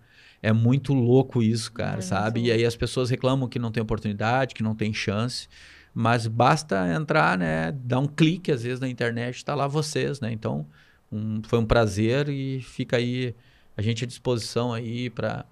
[0.43, 2.40] É muito louco isso, cara, É, sabe?
[2.40, 2.47] sim.
[2.47, 5.48] E aí as pessoas reclamam que não tem oportunidade, que não tem chance.
[5.93, 7.73] Mas basta entrar, né?
[7.73, 10.32] Dar um clique, às vezes, na internet, tá lá vocês, né?
[10.32, 10.66] Então,
[11.12, 13.34] um- foi um prazer e fica aí
[13.76, 15.44] a gente à disposição aí para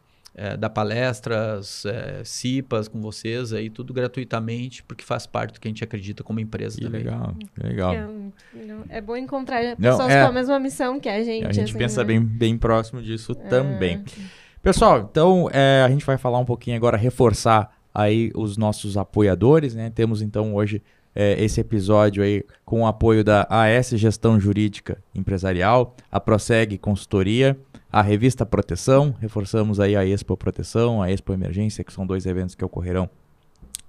[0.61, 5.71] dar palestras, é, CIPAs com vocês aí, tudo gratuitamente, porque faz parte do que a
[5.71, 7.03] gente acredita como empresa Que também.
[7.03, 7.93] legal, que legal.
[7.93, 8.09] É.
[8.91, 10.23] É bom encontrar Não, pessoas é.
[10.23, 11.45] com a mesma missão que a gente.
[11.45, 12.07] A gente assim, pensa né?
[12.07, 13.49] bem, bem próximo disso É.
[13.49, 14.05] também.
[14.63, 19.75] Pessoal, então é, a gente vai falar um pouquinho agora, reforçar aí os nossos apoiadores,
[19.75, 19.91] né?
[19.91, 20.83] Temos então hoje
[21.19, 27.59] é, esse episódio aí com o apoio da AS Gestão Jurídica Empresarial, a Proseg Consultoria,
[27.91, 32.55] a Revista Proteção, reforçamos aí a Expo Proteção, a Expo Emergência, que são dois eventos
[32.55, 33.11] que ocorrerão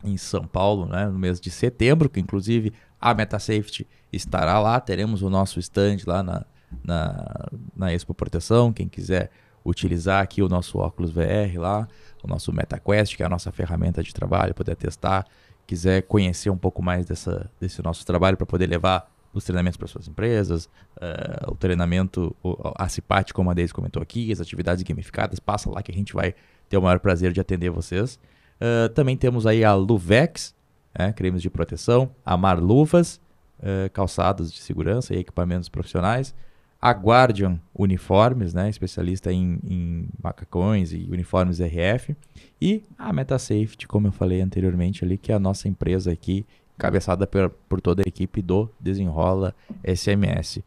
[0.04, 5.22] em São Paulo, né, no mês de setembro, que inclusive a MetaSafety estará lá, teremos
[5.22, 6.44] o nosso stand lá na,
[6.84, 9.30] na, na Expo Proteção, quem quiser
[9.64, 11.88] utilizar aqui o nosso óculos VR lá,
[12.24, 15.28] o nosso MetaQuest, que é a nossa ferramenta de trabalho, poder testar,
[15.70, 19.88] quiser conhecer um pouco mais dessa, desse nosso trabalho para poder levar os treinamentos para
[19.88, 24.82] suas empresas, uh, o treinamento, o, a Cipate, como a Deise comentou aqui, as atividades
[24.82, 26.34] gamificadas, passa lá que a gente vai
[26.68, 28.20] ter o maior prazer de atender vocês.
[28.60, 30.56] Uh, também temos aí a Luvex,
[30.98, 33.22] né, cremes de proteção, a Mar Luvas,
[33.60, 36.34] uh, calçados de segurança e equipamentos profissionais,
[36.82, 42.16] a Guardian Uniformes, né, especialista em, em, macacões e uniformes RF,
[42.62, 46.46] e a MetaSafety, como eu falei anteriormente ali, que é a nossa empresa aqui,
[46.78, 49.54] cabeçada por, por toda a equipe do Desenrola
[49.84, 50.64] SMS.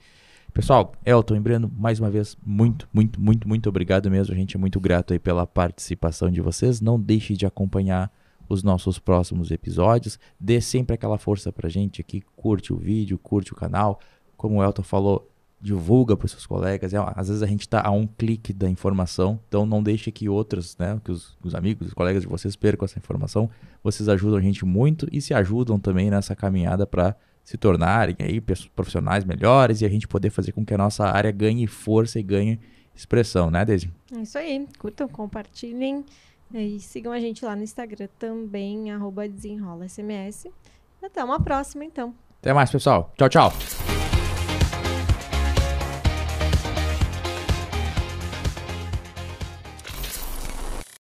[0.53, 4.35] Pessoal, Elton Breno, mais uma vez, muito, muito, muito, muito obrigado mesmo.
[4.35, 6.83] A gente é muito grato aí pela participação de vocês.
[6.83, 8.13] Não deixe de acompanhar
[8.47, 10.19] os nossos próximos episódios.
[10.39, 13.99] Dê sempre aquela força pra gente aqui, curte o vídeo, curte o canal.
[14.37, 15.32] Como o Elton falou,
[15.63, 16.93] divulga para os seus colegas.
[16.93, 20.29] É, às vezes a gente está a um clique da informação, então não deixe que
[20.29, 23.49] outros, né, que os, os, amigos, os colegas de vocês percam essa informação.
[23.83, 27.15] Vocês ajudam a gente muito e se ajudam também nessa caminhada para
[27.45, 31.31] se tornarem aí profissionais melhores e a gente poder fazer com que a nossa área
[31.31, 32.61] ganhe força e ganhe
[32.95, 33.91] expressão, né, Deise?
[34.13, 34.67] É isso aí.
[34.79, 36.05] Curtam, compartilhem
[36.53, 40.49] e sigam a gente lá no Instagram também, arroba desenrola SMS.
[41.03, 42.15] Até uma próxima, então.
[42.41, 43.13] Até mais, pessoal.
[43.17, 43.92] Tchau, tchau.